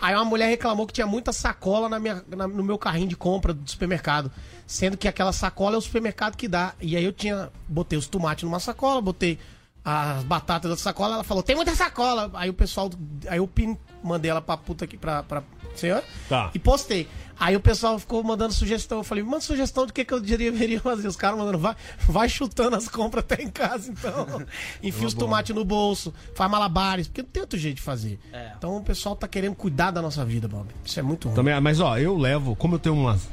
Aí 0.00 0.14
uma 0.14 0.24
mulher 0.24 0.46
reclamou 0.48 0.86
que 0.86 0.92
tinha 0.92 1.06
muita 1.06 1.32
sacola 1.32 1.88
na 1.88 1.98
minha, 1.98 2.24
na- 2.28 2.48
no 2.48 2.62
meu 2.62 2.78
carrinho 2.78 3.08
de 3.08 3.16
compra 3.16 3.52
do 3.52 3.68
supermercado. 3.70 4.30
Sendo 4.66 4.96
que 4.96 5.06
aquela 5.08 5.32
sacola 5.32 5.74
é 5.76 5.78
o 5.78 5.82
supermercado 5.82 6.36
que 6.36 6.48
dá. 6.48 6.74
E 6.80 6.96
aí 6.96 7.04
eu 7.04 7.12
tinha. 7.12 7.50
Botei 7.68 7.98
os 7.98 8.06
tomates 8.06 8.44
numa 8.44 8.58
sacola, 8.60 9.00
botei 9.02 9.38
as 9.84 10.22
batatas 10.24 10.70
da 10.70 10.76
sacola. 10.76 11.14
Ela 11.16 11.24
falou: 11.24 11.42
tem 11.42 11.54
muita 11.56 11.74
sacola. 11.74 12.30
Aí 12.34 12.48
o 12.48 12.54
pessoal. 12.54 12.90
Aí 13.28 13.38
eu 13.38 13.46
pin- 13.46 13.76
mandei 14.02 14.30
ela 14.30 14.40
pra 14.40 14.56
puta 14.56 14.84
aqui, 14.84 14.96
pra, 14.96 15.22
pra 15.22 15.42
senhor. 15.74 16.02
Tá. 16.28 16.50
E 16.54 16.58
postei. 16.58 17.08
Aí 17.40 17.56
o 17.56 17.60
pessoal 17.60 17.98
ficou 17.98 18.22
mandando 18.22 18.52
sugestão. 18.54 18.98
Eu 18.98 19.04
falei, 19.04 19.24
manda 19.24 19.40
sugestão 19.40 19.84
do 19.84 19.92
que, 19.92 20.04
que 20.04 20.14
eu 20.14 20.20
deveria 20.20 20.80
fazer. 20.80 21.08
Os 21.08 21.16
caras 21.16 21.36
mandando, 21.38 21.58
vai, 21.58 21.74
vai 22.06 22.28
chutando 22.28 22.76
as 22.76 22.86
compras 22.86 23.24
até 23.24 23.42
em 23.42 23.48
casa, 23.50 23.90
então. 23.90 24.42
Enfia 24.80 25.06
os 25.08 25.14
tomates 25.14 25.52
no 25.54 25.64
bolso, 25.64 26.14
faz 26.36 26.48
malabares, 26.50 27.08
porque 27.08 27.22
não 27.22 27.28
tem 27.28 27.40
outro 27.40 27.58
jeito 27.58 27.76
de 27.76 27.82
fazer. 27.82 28.20
É. 28.32 28.52
Então 28.56 28.76
o 28.76 28.82
pessoal 28.82 29.16
tá 29.16 29.26
querendo 29.26 29.56
cuidar 29.56 29.90
da 29.90 30.00
nossa 30.00 30.24
vida, 30.24 30.46
Bob. 30.46 30.66
Isso 30.84 31.00
é 31.00 31.02
muito 31.02 31.26
ruim. 31.28 31.34
Também, 31.34 31.60
mas 31.60 31.80
ó, 31.80 31.98
eu 31.98 32.16
levo, 32.16 32.54
como 32.54 32.76
eu 32.76 32.78
tenho 32.78 32.94
umas 32.94 33.28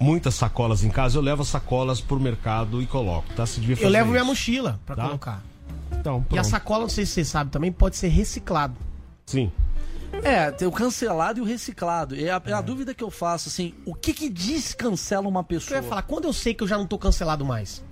muitas 0.00 0.34
sacolas 0.36 0.82
em 0.82 0.88
casa, 0.90 1.18
eu 1.18 1.22
levo 1.22 1.42
as 1.42 1.48
sacolas 1.48 2.00
pro 2.00 2.18
mercado 2.18 2.80
e 2.80 2.86
coloco, 2.86 3.30
tá? 3.34 3.44
Se 3.44 3.60
devia 3.60 3.76
fazer 3.76 3.86
Eu 3.86 3.90
levo 3.90 4.08
minha 4.10 4.20
isso. 4.22 4.30
mochila 4.30 4.80
pra 4.86 4.96
Tá? 4.96 5.04
colocar. 5.04 5.42
Então, 5.92 6.16
E 6.18 6.20
a 6.20 6.40
pronto. 6.40 6.44
sacola, 6.48 6.80
não 6.82 6.88
sei 6.88 7.04
se 7.04 7.12
você 7.12 7.24
sabe, 7.24 7.50
também 7.50 7.70
pode 7.70 7.96
ser 7.96 8.08
reciclado. 8.08 8.74
Sim. 9.26 9.52
É, 10.22 10.50
tem 10.50 10.66
o 10.66 10.72
cancelado 10.72 11.38
e 11.38 11.42
o 11.42 11.44
reciclado. 11.44 12.14
É 12.14 12.30
a, 12.30 12.40
é 12.46 12.52
a 12.52 12.60
dúvida 12.60 12.94
que 12.94 13.04
eu 13.04 13.10
faço, 13.10 13.48
assim, 13.48 13.74
o 13.84 13.94
que 13.94 14.12
que 14.12 14.28
descancela 14.28 15.28
uma 15.28 15.40
Eu 15.40 15.44
pessoa? 15.44 15.76
ia 15.80 15.82
falar, 15.82 16.02
quando 16.02 16.24
eu 16.24 16.32
sei 16.32 16.54
que 16.54 16.62
eu 16.62 16.68
já 16.68 16.78
não 16.78 16.86
tô 16.86 16.98
cancelado 16.98 17.44
mais? 17.44 17.84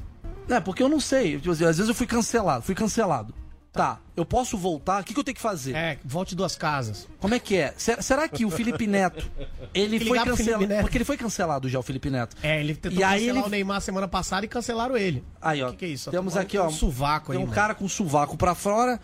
É, 0.48 0.60
porque 0.60 0.82
eu 0.82 0.88
não 0.88 1.00
sei. 1.00 1.36
Tipo 1.38 1.50
assim, 1.52 1.64
às 1.64 1.76
vezes 1.76 1.88
eu 1.88 1.94
fui 1.94 2.06
cancelado, 2.06 2.62
fui 2.64 2.74
cancelado. 2.74 3.34
Tá, 3.72 4.00
eu 4.14 4.24
posso 4.26 4.58
voltar? 4.58 5.00
O 5.00 5.04
que, 5.04 5.14
que 5.14 5.18
eu 5.20 5.24
tenho 5.24 5.34
que 5.34 5.40
fazer? 5.40 5.74
É, 5.74 5.98
volte 6.04 6.34
duas 6.34 6.54
casas. 6.54 7.08
Como 7.18 7.34
é 7.34 7.38
que 7.38 7.56
é? 7.56 7.72
Será, 7.78 8.02
será 8.02 8.28
que 8.28 8.44
o 8.44 8.50
Felipe 8.50 8.86
Neto, 8.86 9.30
ele 9.72 9.98
foi 9.98 10.18
cancelado? 10.22 10.66
Porque 10.82 10.98
ele 10.98 11.04
foi 11.06 11.16
cancelado 11.16 11.70
já, 11.70 11.78
o 11.78 11.82
Felipe 11.82 12.10
Neto. 12.10 12.36
É, 12.42 12.60
ele 12.60 12.74
tentou 12.74 13.00
E 13.00 13.02
aí 13.02 13.20
cancelar 13.20 13.38
ele- 13.38 13.46
o 13.46 13.50
Neymar 13.50 13.80
semana 13.80 14.06
passada 14.06 14.44
e 14.44 14.48
cancelaram 14.48 14.94
ele. 14.94 15.24
Aí, 15.40 15.62
ó. 15.62 15.68
O 15.68 15.70
que, 15.70 15.78
que 15.78 15.84
é 15.86 15.88
isso? 15.88 16.10
Temos 16.10 16.36
aqui, 16.36 16.50
que 16.50 16.58
ó. 16.58 16.66
Um 16.66 16.70
sovaco 16.70 17.32
aí, 17.32 17.38
Tem 17.38 17.44
um 17.44 17.48
mano. 17.48 17.54
cara 17.54 17.74
com 17.74 17.88
sovaco 17.88 18.36
pra 18.36 18.54
fora. 18.54 19.00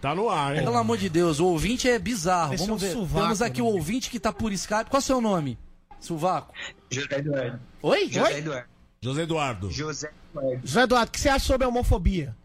Tá 0.00 0.14
no 0.14 0.28
ar, 0.30 0.54
hein? 0.56 0.62
Pelo 0.62 0.76
amor 0.76 0.96
de 0.96 1.08
Deus, 1.08 1.40
o 1.40 1.46
ouvinte 1.46 1.88
é 1.88 1.98
bizarro. 1.98 2.54
Esse 2.54 2.64
Vamos 2.66 2.82
é 2.82 2.86
um 2.86 2.88
ver. 2.88 2.94
sovaco, 2.94 3.22
Temos 3.24 3.42
aqui 3.42 3.60
o 3.60 3.64
né? 3.64 3.70
ouvinte 3.72 4.10
que 4.10 4.20
tá 4.20 4.32
por 4.32 4.52
Skype. 4.52 4.84
Qual 4.88 4.98
é 4.98 5.02
o 5.02 5.02
seu 5.02 5.20
nome? 5.20 5.58
Sovaco. 6.00 6.54
José 6.90 7.18
Eduardo. 7.18 7.60
Oi? 7.82 8.06
José 8.08 8.22
Oi? 8.22 8.38
Eduardo. 8.38 8.68
José 9.00 9.22
Eduardo. 9.22 9.70
José 9.70 10.10
Eduardo. 10.32 10.60
José 10.66 10.82
Eduardo, 10.82 11.08
o 11.08 11.12
que 11.12 11.20
você 11.20 11.28
acha 11.28 11.44
sobre 11.44 11.64
a 11.64 11.68
homofobia? 11.68 12.36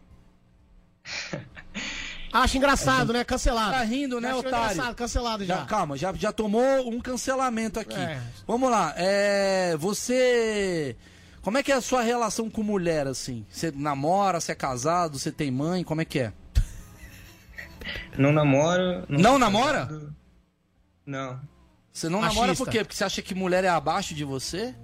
Acho 2.32 2.56
engraçado, 2.56 3.12
né? 3.12 3.22
Cancelado. 3.22 3.70
Tá 3.74 3.84
rindo, 3.84 4.20
né, 4.20 4.30
Acho 4.30 4.40
otário? 4.40 4.72
engraçado, 4.72 4.94
cancelado 4.96 5.44
já. 5.44 5.58
Já, 5.58 5.64
calma, 5.66 5.96
já, 5.96 6.12
já 6.14 6.32
tomou 6.32 6.92
um 6.92 7.00
cancelamento 7.00 7.78
aqui. 7.78 7.94
É. 7.94 8.20
Vamos 8.44 8.68
lá. 8.68 8.92
É, 8.96 9.76
você. 9.76 10.96
Como 11.42 11.56
é 11.56 11.62
que 11.62 11.70
é 11.70 11.76
a 11.76 11.80
sua 11.80 12.02
relação 12.02 12.50
com 12.50 12.64
mulher, 12.64 13.06
assim? 13.06 13.46
Você 13.48 13.70
namora, 13.70 14.40
você 14.40 14.50
é 14.50 14.54
casado, 14.56 15.16
você 15.16 15.30
tem 15.30 15.48
mãe? 15.52 15.84
Como 15.84 16.00
é 16.00 16.04
que 16.04 16.18
é? 16.18 16.32
Não 18.16 18.32
namoro. 18.32 19.04
Não 19.08 19.20
sou 19.30 19.38
namora? 19.38 19.88
Não, 21.06 21.40
Você 21.92 22.08
não 22.08 22.20
Machista. 22.20 22.40
namora 22.40 22.56
por 22.56 22.68
quê? 22.70 22.78
Porque 22.78 22.96
você 22.96 23.04
acha 23.04 23.20
que 23.22 23.34
mulher 23.34 23.62
é 23.64 23.68
abaixo 23.68 24.14
de 24.14 24.24
você? 24.24 24.74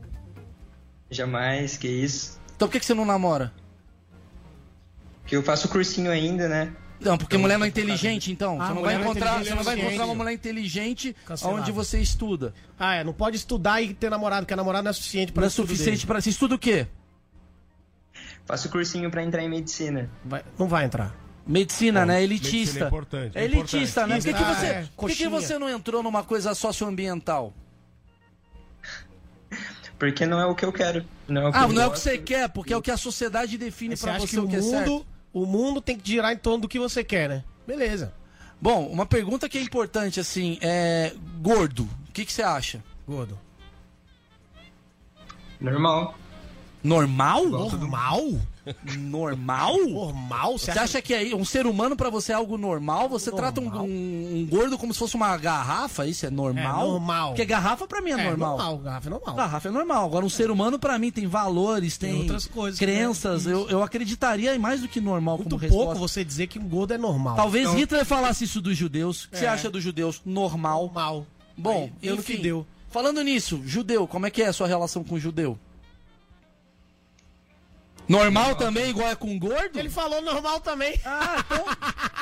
jamais, 1.11 1.77
que 1.77 1.89
isso. 1.89 2.39
Então 2.55 2.69
por 2.69 2.73
que, 2.73 2.81
que 2.81 2.87
você 2.87 2.95
não 2.95 3.05
namora? 3.05 3.53
Porque 5.23 5.35
eu 5.37 5.43
faço 5.43 5.69
cursinho 5.69 6.11
ainda, 6.11 6.49
né? 6.49 6.73
Não, 7.01 7.17
porque 7.17 7.37
mulher 7.39 7.59
não 7.59 7.65
é 7.65 7.69
inteligente, 7.69 8.31
então. 8.31 8.61
Ah, 8.61 8.67
você 8.67 8.75
não 8.75 8.81
mulher 8.83 8.85
vai 8.85 8.95
não 8.95 9.01
é 9.01 9.05
encontrar, 9.05 9.27
inteligente, 9.31 9.49
você 9.49 9.55
não 9.55 9.65
vai 9.65 9.79
encontrar 9.81 10.05
uma 10.05 10.15
mulher 10.15 10.33
inteligente 10.33 11.17
Cancelado. 11.25 11.59
onde 11.59 11.73
você 11.73 11.99
estuda. 11.99 12.53
Ah, 12.79 12.97
é, 12.97 13.03
não 13.05 13.13
pode 13.15 13.37
estudar 13.37 13.81
e 13.81 13.95
ter 13.95 14.11
namorado, 14.11 14.45
porque 14.45 14.55
namorado 14.55 14.85
não 14.85 14.91
é 14.91 14.93
suficiente 14.93 15.33
para 15.33 15.41
Não 15.41 15.47
é 15.47 15.51
suficiente 15.51 16.07
para 16.07 16.21
você 16.21 16.29
estuda 16.31 16.55
o 16.55 16.59
quê? 16.59 16.87
Faço 18.45 18.69
cursinho 18.69 19.11
pra 19.11 19.23
entrar 19.23 19.43
em 19.43 19.49
medicina. 19.49 20.11
Vai- 20.25 20.45
não 20.59 20.69
vai 20.69 20.85
entrar. 20.85 21.15
Medicina, 21.47 22.01
Bom, 22.01 22.07
né? 22.07 22.21
medicina 22.21 22.49
Elitista. 22.55 22.85
é 22.85 22.87
importante, 22.87 23.39
é 23.39 23.41
É 23.41 23.45
elitista, 23.45 24.07
né? 24.07 24.17
Por 24.17 24.25
que, 24.25 24.33
que 24.35 24.43
Ah, 24.43 24.55
você, 24.55 24.67
é, 24.67 24.89
por 24.97 25.11
que, 25.11 25.29
você 25.29 25.59
não 25.59 25.69
entrou 25.69 26.03
numa 26.03 26.23
coisa 26.23 26.55
socioambiental? 26.55 27.53
Porque 29.99 30.25
não 30.25 30.41
é 30.41 30.47
o 30.47 30.55
que 30.55 30.65
eu 30.65 30.73
quero. 30.73 31.05
Não 31.29 31.43
é 31.43 31.49
o 31.49 31.53
que 31.53 31.59
Ah, 31.59 31.69
não 31.69 31.83
é 31.83 31.87
o 31.87 31.91
que 31.91 31.99
você 32.01 32.17
quer, 32.19 32.49
porque 32.49 32.73
é 32.73 32.77
o 32.77 32.83
que 32.83 32.91
a 32.91 32.97
sociedade 32.97 33.59
define 33.59 33.97
Você 33.97 34.09
acha 34.09 34.21
você 34.27 34.37
que 34.37 34.41
o 34.41 34.49
é 34.57 34.63
certo. 34.63 34.91
mundo, 34.91 35.07
o 35.33 35.47
mundo 35.47 35.81
tem 35.81 35.99
que 35.99 36.09
girar 36.09 36.33
em 36.33 36.37
torno 36.39 36.63
do 36.63 36.69
que 36.69 36.79
você 36.79 37.05
quer, 37.05 37.29
né? 37.29 37.45
Beleza. 37.67 38.13
Bom, 38.61 38.87
uma 38.87 39.07
pergunta 39.07 39.49
que 39.49 39.59
é 39.59 39.63
importante, 39.63 40.21
assim, 40.21 40.59
é. 40.61 41.13
Gordo, 41.41 41.85
o 42.09 42.13
que, 42.13 42.25
que 42.25 42.33
você 42.33 42.43
acha? 42.43 42.83
Gordo. 43.07 43.39
Normal. 45.61 46.15
Normal? 46.83 47.47
Normal? 47.47 48.41
Normal? 48.97 49.77
Normal? 49.89 50.59
Você 50.59 50.71
acha 50.71 51.01
que 51.03 51.15
é 51.15 51.35
um 51.35 51.45
ser 51.45 51.67
humano 51.67 51.97
pra 51.97 52.11
você 52.11 52.33
é 52.33 52.35
algo 52.35 52.57
normal? 52.57 53.09
Você 53.09 53.31
trata 53.31 53.61
um, 53.61 53.69
um- 53.83 54.37
um 54.41 54.47
gordo 54.49 54.77
como 54.79 54.93
se 54.93 54.99
fosse 54.99 55.15
uma 55.17 55.37
garrafa? 55.37 56.07
Isso 56.07 56.27
é 56.27 56.31
normal? 56.31 56.85
É 56.87 56.89
normal. 56.91 57.29
Porque 57.31 57.45
garrafa 57.45 57.87
pra 57.87 58.01
mim 58.01 58.11
é, 58.11 58.15
É 58.15 58.25
normal. 58.29 58.57
normal, 58.59 58.79
garrafa 58.79 59.09
é 59.09 59.11
normal. 59.11 59.35
Garrafa 59.35 59.69
é 59.69 59.71
normal. 59.71 60.05
Agora, 60.07 60.25
um 60.27 60.31
ser 60.31 60.51
humano 60.51 60.79
pra 60.79 60.99
mim 60.99 61.11
tem 61.11 61.27
valores, 61.27 61.97
tem, 61.99 62.11
Tem 62.13 62.21
outras 62.23 62.47
coisas, 62.47 62.79
crenças. 62.79 63.47
né? 63.47 63.53
Eu, 63.53 63.69
eu 63.69 63.83
acreditaria 63.83 64.55
em 64.55 64.59
mais 64.59 64.81
do 64.81 64.89
que 64.89 65.01
normal 65.01 65.39
Muito 65.39 65.51
como 65.51 65.61
pouco 65.69 65.77
resposta. 65.93 65.99
você 66.01 66.25
dizer 66.25 66.47
que 66.47 66.59
um 66.59 66.69
gordo 66.69 66.95
é 66.95 66.99
normal. 66.99 67.37
Talvez 67.37 67.67
Então, 67.67 67.79
Hitler 67.79 68.05
falasse 68.05 68.45
isso 68.45 68.61
dos 68.61 68.77
judeus. 68.77 69.25
O 69.25 69.31
que 69.31 69.39
você 69.39 69.45
É. 69.47 69.49
acha 69.49 69.71
dos 69.71 69.83
judeus? 69.83 70.21
Normal. 70.25 70.85
Normal. 70.87 71.27
Bom, 71.57 71.91
Aí, 72.03 72.09
no 72.09 72.17
enfim, 72.17 72.37
que 72.37 72.43
deu. 72.43 72.67
Falando 72.91 73.23
nisso, 73.23 73.61
judeu, 73.65 74.07
como 74.07 74.27
é 74.27 74.31
que 74.31 74.43
é 74.43 74.49
a 74.49 74.53
sua 74.53 74.67
relação 74.67 75.05
com 75.05 75.19
judeu? 75.19 75.59
Normal 78.11 78.57
também, 78.57 78.91
igual 78.91 79.09
é 79.09 79.15
com 79.15 79.39
gordo? 79.39 79.79
Ele 79.79 79.89
falou 79.89 80.21
normal 80.21 80.59
também. 80.59 81.01
Ah, 81.05 81.45
então 81.47 81.65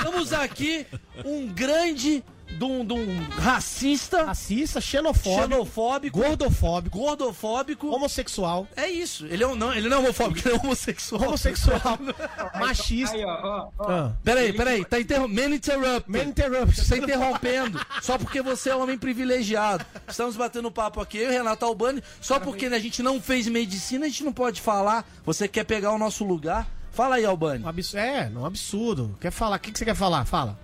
temos 0.02 0.34
aqui 0.34 0.86
um 1.24 1.46
grande 1.46 2.22
de 2.58 2.64
um, 2.64 2.84
de 2.84 2.92
um 2.92 3.28
racista, 3.38 4.24
Racista, 4.24 4.80
xenofóbico, 4.80 5.42
xenofóbico, 5.54 6.18
gordofóbico, 6.18 6.98
gordofóbico. 6.98 7.88
homossexual, 7.94 8.66
É 8.76 8.88
isso. 8.88 9.26
Ele, 9.26 9.44
é 9.44 9.46
um- 9.46 9.54
não, 9.54 9.72
ele 9.72 9.88
não 9.88 9.98
é 9.98 10.00
homofóbico, 10.00 10.48
ele 10.48 10.56
é 10.56 10.58
homossexual. 10.60 11.22
homossexual, 11.22 11.80
machista. 12.58 13.16
Aí, 13.16 13.24
ó, 13.24 13.30
ó, 13.30 13.68
ó. 13.78 13.90
Ah. 13.90 14.12
Peraí, 14.24 14.52
peraí, 14.52 14.84
tá 14.84 14.98
interrompendo. 15.00 15.48
Man 15.50 15.54
interrupt. 15.54 16.10
Man 16.10 16.24
interruption. 16.24 16.84
Você 16.84 16.96
tá 16.98 17.04
interrompendo 17.04 17.80
só 18.02 18.18
porque 18.18 18.42
você 18.42 18.70
é 18.70 18.76
homem 18.76 18.98
privilegiado. 18.98 19.84
Estamos 20.08 20.36
batendo 20.36 20.70
papo 20.70 21.00
aqui, 21.00 21.18
eu 21.18 21.24
e 21.24 21.28
o 21.28 21.30
Renato 21.30 21.64
Albani, 21.64 22.02
só 22.20 22.40
porque 22.40 22.68
né, 22.68 22.76
a 22.76 22.80
gente 22.80 23.02
não 23.02 23.20
fez 23.20 23.46
medicina, 23.46 24.06
a 24.06 24.08
gente 24.08 24.24
não 24.24 24.32
pode 24.32 24.60
falar. 24.60 25.04
Você 25.24 25.46
quer 25.46 25.64
pegar 25.64 25.92
o 25.92 25.98
nosso 25.98 26.24
lugar? 26.24 26.66
Fala 26.90 27.16
aí, 27.16 27.24
Albani. 27.24 27.64
Um 27.64 27.68
absurdo. 27.68 28.00
É, 28.02 28.28
não, 28.28 28.42
um 28.42 28.46
absurdo. 28.46 29.16
Quer 29.20 29.30
falar? 29.30 29.56
O 29.56 29.60
que, 29.60 29.70
que 29.70 29.78
você 29.78 29.84
quer 29.84 29.94
falar? 29.94 30.24
Fala. 30.24 30.58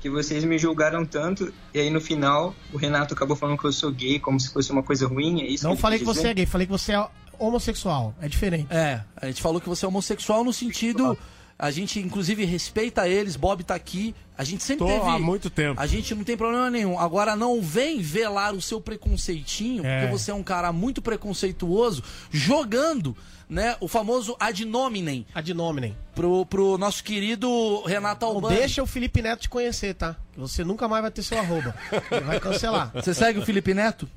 Que 0.00 0.08
vocês 0.08 0.44
me 0.44 0.58
julgaram 0.58 1.04
tanto, 1.04 1.52
e 1.74 1.78
aí 1.78 1.90
no 1.90 2.00
final 2.00 2.54
o 2.72 2.78
Renato 2.78 3.12
acabou 3.14 3.36
falando 3.36 3.58
que 3.58 3.66
eu 3.66 3.72
sou 3.72 3.90
gay, 3.90 4.18
como 4.18 4.40
se 4.40 4.52
fosse 4.52 4.72
uma 4.72 4.82
coisa 4.82 5.06
ruim, 5.06 5.42
é 5.42 5.46
isso? 5.46 5.64
Não 5.64 5.72
ele 5.72 5.80
falei 5.80 5.98
que 5.98 6.04
você 6.04 6.28
é 6.28 6.34
gay, 6.34 6.46
falei 6.46 6.66
que 6.66 6.72
você 6.72 6.92
é 6.92 7.06
homossexual. 7.38 8.14
É 8.20 8.28
diferente. 8.28 8.66
É, 8.70 9.00
a 9.16 9.26
gente 9.26 9.42
falou 9.42 9.60
que 9.60 9.68
você 9.68 9.84
é 9.84 9.88
homossexual 9.88 10.44
no 10.44 10.52
sentido. 10.52 11.18
A 11.62 11.70
gente, 11.70 12.00
inclusive, 12.00 12.44
respeita 12.46 13.06
eles. 13.06 13.36
Bob 13.36 13.62
tá 13.62 13.74
aqui. 13.74 14.14
A 14.36 14.42
gente 14.44 14.62
sempre 14.64 14.86
Tô 14.86 14.90
teve. 14.90 15.06
há 15.06 15.18
muito 15.18 15.50
tempo. 15.50 15.78
A 15.78 15.86
gente 15.86 16.14
não 16.14 16.24
tem 16.24 16.34
problema 16.36 16.70
nenhum. 16.70 16.98
Agora, 16.98 17.36
não 17.36 17.60
vem 17.60 18.00
velar 18.00 18.54
o 18.54 18.62
seu 18.62 18.80
preconceitinho, 18.80 19.84
É. 19.84 20.00
porque 20.00 20.12
você 20.18 20.30
é 20.30 20.34
um 20.34 20.42
cara 20.42 20.72
muito 20.72 21.02
preconceituoso, 21.02 22.02
jogando, 22.30 23.14
né, 23.48 23.76
o 23.80 23.86
famoso 23.86 24.34
ad 24.40 24.64
nominem 24.64 25.26
Ad 25.34 25.52
nominem. 25.52 25.94
pro, 26.14 26.46
pro 26.46 26.78
nosso 26.78 27.04
querido 27.04 27.82
Renato 27.82 28.24
Não 28.24 28.36
Albani. 28.36 28.56
deixa 28.56 28.82
o 28.82 28.86
Felipe 28.86 29.20
Neto 29.20 29.40
te 29.42 29.48
conhecer, 29.50 29.94
tá? 29.94 30.16
Você 30.38 30.64
nunca 30.64 30.88
mais 30.88 31.02
vai 31.02 31.10
ter 31.10 31.22
seu 31.22 31.38
arroba. 31.38 31.74
Ele 32.10 32.20
vai 32.24 32.40
cancelar. 32.40 32.90
Você 32.94 33.12
segue 33.12 33.38
o 33.38 33.44
Felipe 33.44 33.74
Neto? 33.74 34.08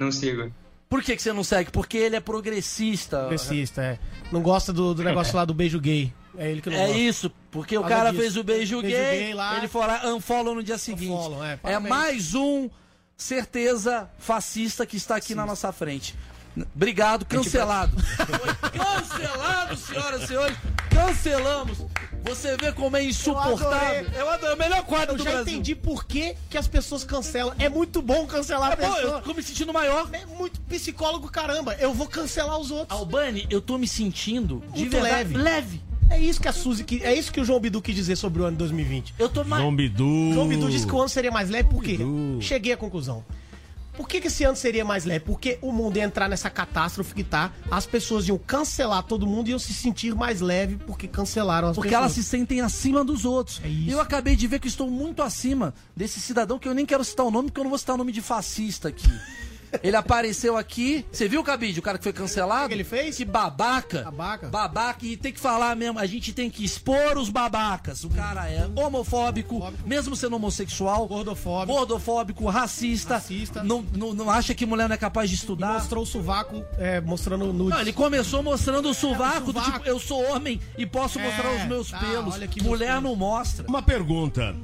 Não 0.00 0.10
sigo. 0.10 0.52
Por 0.96 1.02
que, 1.04 1.14
que 1.14 1.20
você 1.22 1.32
não 1.32 1.44
segue? 1.44 1.70
Porque 1.70 1.98
ele 1.98 2.16
é 2.16 2.20
progressista. 2.20 3.18
Progressista, 3.18 3.82
é. 3.82 3.98
Não 4.32 4.40
gosta 4.40 4.72
do, 4.72 4.94
do 4.94 5.04
negócio 5.04 5.36
lá 5.36 5.44
do 5.44 5.52
beijo 5.52 5.78
gay. 5.78 6.10
É 6.38 6.50
ele 6.50 6.62
que 6.62 6.70
não 6.70 6.76
É 6.76 6.86
gosta. 6.86 6.98
isso, 6.98 7.32
porque 7.50 7.76
o 7.76 7.82
cara 7.84 8.10
disso. 8.10 8.22
fez 8.22 8.36
o 8.38 8.42
beijo, 8.42 8.80
Beijo 8.80 8.96
gay, 8.96 9.18
gay 9.24 9.34
lá. 9.34 9.58
ele 9.58 9.68
foi 9.68 9.86
lá, 9.86 10.06
unfollow 10.14 10.54
no 10.54 10.62
dia 10.62 10.78
seguinte. 10.78 11.10
Unfollow, 11.12 11.44
é, 11.44 11.52
é 11.52 11.56
parabéns. 11.58 11.88
mais 11.90 12.34
um 12.34 12.70
certeza 13.16 14.08
fascista 14.18 14.86
que 14.86 14.96
está 14.96 15.16
aqui 15.16 15.34
na 15.34 15.44
nossa 15.44 15.70
frente. 15.70 16.14
Obrigado, 16.74 17.24
cancelado. 17.24 17.96
Foi 18.00 18.70
cancelado, 18.70 19.76
senhoras 19.76 20.22
e 20.22 20.26
senhores. 20.26 20.56
Cancelamos. 20.90 21.78
Você 22.24 22.56
vê 22.56 22.72
como 22.72 22.96
é 22.96 23.04
insuportável. 23.04 24.06
Eu 24.14 24.28
adorei. 24.30 24.54
O 24.54 24.58
melhor 24.58 24.82
quadro 24.84 25.14
Eu 25.14 25.18
do 25.18 25.24
já 25.24 25.30
Brasil. 25.30 25.52
entendi 25.52 25.74
por 25.76 26.04
que, 26.04 26.34
que 26.50 26.58
as 26.58 26.66
pessoas 26.66 27.04
cancelam. 27.04 27.54
É 27.58 27.68
muito 27.68 28.02
bom 28.02 28.26
cancelar 28.26 28.70
a 28.70 28.72
É 28.72 28.76
bom, 28.76 28.92
pessoa. 28.94 29.14
eu 29.18 29.20
tô 29.22 29.34
me 29.34 29.42
sentindo 29.42 29.72
maior. 29.72 30.08
É 30.12 30.24
muito 30.26 30.60
psicólogo, 30.62 31.30
caramba. 31.30 31.74
Eu 31.78 31.94
vou 31.94 32.06
cancelar 32.08 32.58
os 32.58 32.70
outros. 32.70 32.98
Albani, 32.98 33.46
eu 33.48 33.60
tô 33.60 33.78
me 33.78 33.86
sentindo 33.86 34.62
de 34.72 34.80
Muito 34.80 34.92
verdade, 34.92 35.34
leve. 35.34 35.36
leve. 35.36 35.82
É 36.08 36.18
isso 36.20 36.40
que 36.40 36.46
a 36.48 36.52
Suzy, 36.52 36.84
que, 36.84 37.02
é 37.04 37.12
isso 37.14 37.32
que 37.32 37.40
o 37.40 37.44
João 37.44 37.58
Bidu 37.60 37.82
quis 37.82 37.94
dizer 37.94 38.14
sobre 38.16 38.40
o 38.40 38.44
ano 38.44 38.52
de 38.52 38.58
2020. 38.58 39.14
Eu 39.18 39.28
tô 39.28 39.44
mais. 39.44 39.60
João 39.62 39.74
Bidu. 39.74 40.32
João 40.34 40.48
Bidu 40.48 40.70
disse 40.70 40.86
que 40.86 40.94
o 40.94 41.00
ano 41.00 41.08
seria 41.08 41.30
mais 41.32 41.50
leve, 41.50 41.68
por 41.68 41.82
quê? 41.82 41.92
Bidu. 41.96 42.38
Cheguei 42.40 42.72
à 42.72 42.76
conclusão. 42.76 43.24
Por 43.96 44.06
que, 44.08 44.20
que 44.20 44.28
esse 44.28 44.44
ano 44.44 44.56
seria 44.56 44.84
mais 44.84 45.04
leve? 45.04 45.24
Porque 45.24 45.58
o 45.62 45.72
mundo 45.72 45.96
ia 45.96 46.04
entrar 46.04 46.28
nessa 46.28 46.50
catástrofe 46.50 47.14
que 47.14 47.24
tá, 47.24 47.52
as 47.70 47.86
pessoas 47.86 48.28
iam 48.28 48.38
cancelar 48.38 49.02
todo 49.02 49.26
mundo 49.26 49.48
e 49.48 49.50
iam 49.50 49.58
se 49.58 49.72
sentir 49.72 50.14
mais 50.14 50.40
leve 50.40 50.76
porque 50.86 51.08
cancelaram 51.08 51.68
as 51.68 51.74
Porque 51.74 51.88
pessoas. 51.88 52.02
elas 52.04 52.12
se 52.12 52.22
sentem 52.22 52.60
acima 52.60 53.04
dos 53.04 53.24
outros. 53.24 53.60
É 53.64 53.68
isso. 53.68 53.90
Eu 53.90 54.00
acabei 54.00 54.36
de 54.36 54.46
ver 54.46 54.58
que 54.60 54.68
estou 54.68 54.90
muito 54.90 55.22
acima 55.22 55.74
desse 55.96 56.20
cidadão 56.20 56.58
que 56.58 56.68
eu 56.68 56.74
nem 56.74 56.84
quero 56.84 57.02
citar 57.04 57.24
o 57.26 57.30
nome, 57.30 57.48
porque 57.48 57.60
eu 57.60 57.64
não 57.64 57.70
vou 57.70 57.78
citar 57.78 57.94
o 57.94 57.98
nome 57.98 58.12
de 58.12 58.20
fascista 58.20 58.88
aqui. 58.88 59.08
Ele 59.82 59.96
apareceu 59.96 60.56
aqui. 60.56 61.04
Você 61.12 61.28
viu, 61.28 61.42
Cabide, 61.44 61.78
o 61.78 61.82
cara 61.82 61.98
que 61.98 62.04
foi 62.04 62.12
cancelado? 62.12 62.66
O 62.66 62.68
que 62.68 62.74
ele 62.74 62.84
fez? 62.84 63.16
Que 63.16 63.24
babaca. 63.24 64.02
Babaca. 64.04 64.48
Babaca. 64.48 65.06
E 65.06 65.16
tem 65.16 65.32
que 65.32 65.40
falar 65.40 65.74
mesmo. 65.76 65.98
A 65.98 66.06
gente 66.06 66.32
tem 66.32 66.48
que 66.50 66.64
expor 66.64 67.16
os 67.18 67.28
babacas. 67.30 68.04
O 68.04 68.10
cara 68.10 68.48
é 68.50 68.66
homofóbico, 68.74 69.72
mesmo 69.84 70.16
sendo 70.16 70.36
homossexual. 70.36 71.06
Gordofóbico. 71.06 71.72
Gordofóbico, 71.78 72.46
racista. 72.48 73.14
Racista. 73.14 73.62
Não, 73.62 73.84
não, 73.94 74.14
não 74.14 74.30
acha 74.30 74.54
que 74.54 74.64
mulher 74.66 74.88
não 74.88 74.94
é 74.94 74.98
capaz 74.98 75.28
de 75.30 75.36
E 75.36 75.38
estudar. 75.38 75.74
mostrou 75.74 76.02
o 76.02 76.06
sovaco 76.06 76.64
é, 76.78 77.00
mostrando 77.00 77.52
nudes. 77.52 77.74
Não, 77.74 77.80
ele 77.80 77.92
começou 77.92 78.42
mostrando 78.42 78.88
o 78.90 78.94
sovaco, 78.94 79.52
do 79.52 79.58
sovaco. 79.60 79.72
tipo, 79.78 79.88
eu 79.88 79.98
sou 80.00 80.22
homem 80.32 80.60
e 80.78 80.86
posso 80.86 81.18
É, 81.18 81.22
mostrar 81.24 81.52
os 81.54 81.64
meus 81.64 81.90
tá, 81.90 81.98
pelos. 81.98 82.38
meus 82.38 82.54
Mulher 82.62 82.88
pelos. 82.88 83.02
não 83.02 83.16
mostra. 83.16 83.66
Uma 83.68 83.82
pergunta. 83.82 84.54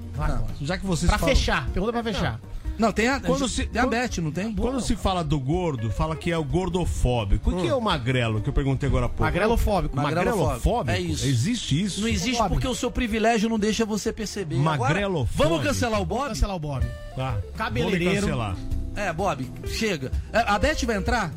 Já 0.60 0.78
que 0.78 0.86
vocês 0.86 1.08
Pra 1.10 1.18
falam- 1.18 1.34
fechar. 1.34 1.68
Pergunta 1.70 1.92
pra 1.92 2.02
fechar. 2.02 2.32
Não, 2.42 2.51
tem 2.92 3.08
a, 3.08 3.20
Quando 3.20 3.48
se- 3.48 3.66
tem 3.66 3.80
a 3.80 3.84
quando- 3.84 3.90
Beth, 3.90 4.18
não 4.22 4.32
tem? 4.32 4.52
Quando 4.54 4.80
se 4.80 4.96
fala 4.96 5.22
do 5.22 5.38
gordo, 5.38 5.90
fala 5.90 6.16
que 6.16 6.30
é 6.32 6.38
o 6.38 6.44
gordofóbico. 6.44 7.50
O 7.50 7.60
que 7.60 7.68
é 7.68 7.74
o 7.74 7.80
magrelo, 7.80 8.40
que 8.40 8.48
eu 8.48 8.52
perguntei 8.52 8.88
agora 8.88 9.06
há 9.06 9.08
pouco? 9.08 9.22
Magrelofóbico. 9.24 9.96
Magrelofóbico? 9.96 10.90
É 10.90 10.98
isso. 11.00 11.26
Existe 11.26 11.82
isso? 11.82 12.00
Não 12.00 12.08
existe 12.08 12.42
porque 12.48 12.66
o 12.66 12.74
seu 12.74 12.90
privilégio 12.90 13.48
não 13.48 13.58
deixa 13.58 13.84
você 13.84 14.12
perceber. 14.12 14.56
Agora, 14.58 14.78
Magrelofóbico. 14.94 15.36
vamos 15.36 15.62
cancelar 15.64 16.00
o 16.00 16.04
Vamos 16.04 16.18
Bob? 16.22 16.28
cancelar 16.28 16.56
o 16.56 16.58
Bob. 16.58 16.86
Tá. 17.14 17.38
Cabeleireiro. 17.56 18.14
Me 18.14 18.20
cancelar. 18.20 18.56
É, 18.96 19.12
Bob, 19.12 19.50
chega. 19.66 20.10
É, 20.32 20.38
A 20.40 20.58
Beth 20.58 20.84
vai 20.84 20.96
entrar? 20.96 21.32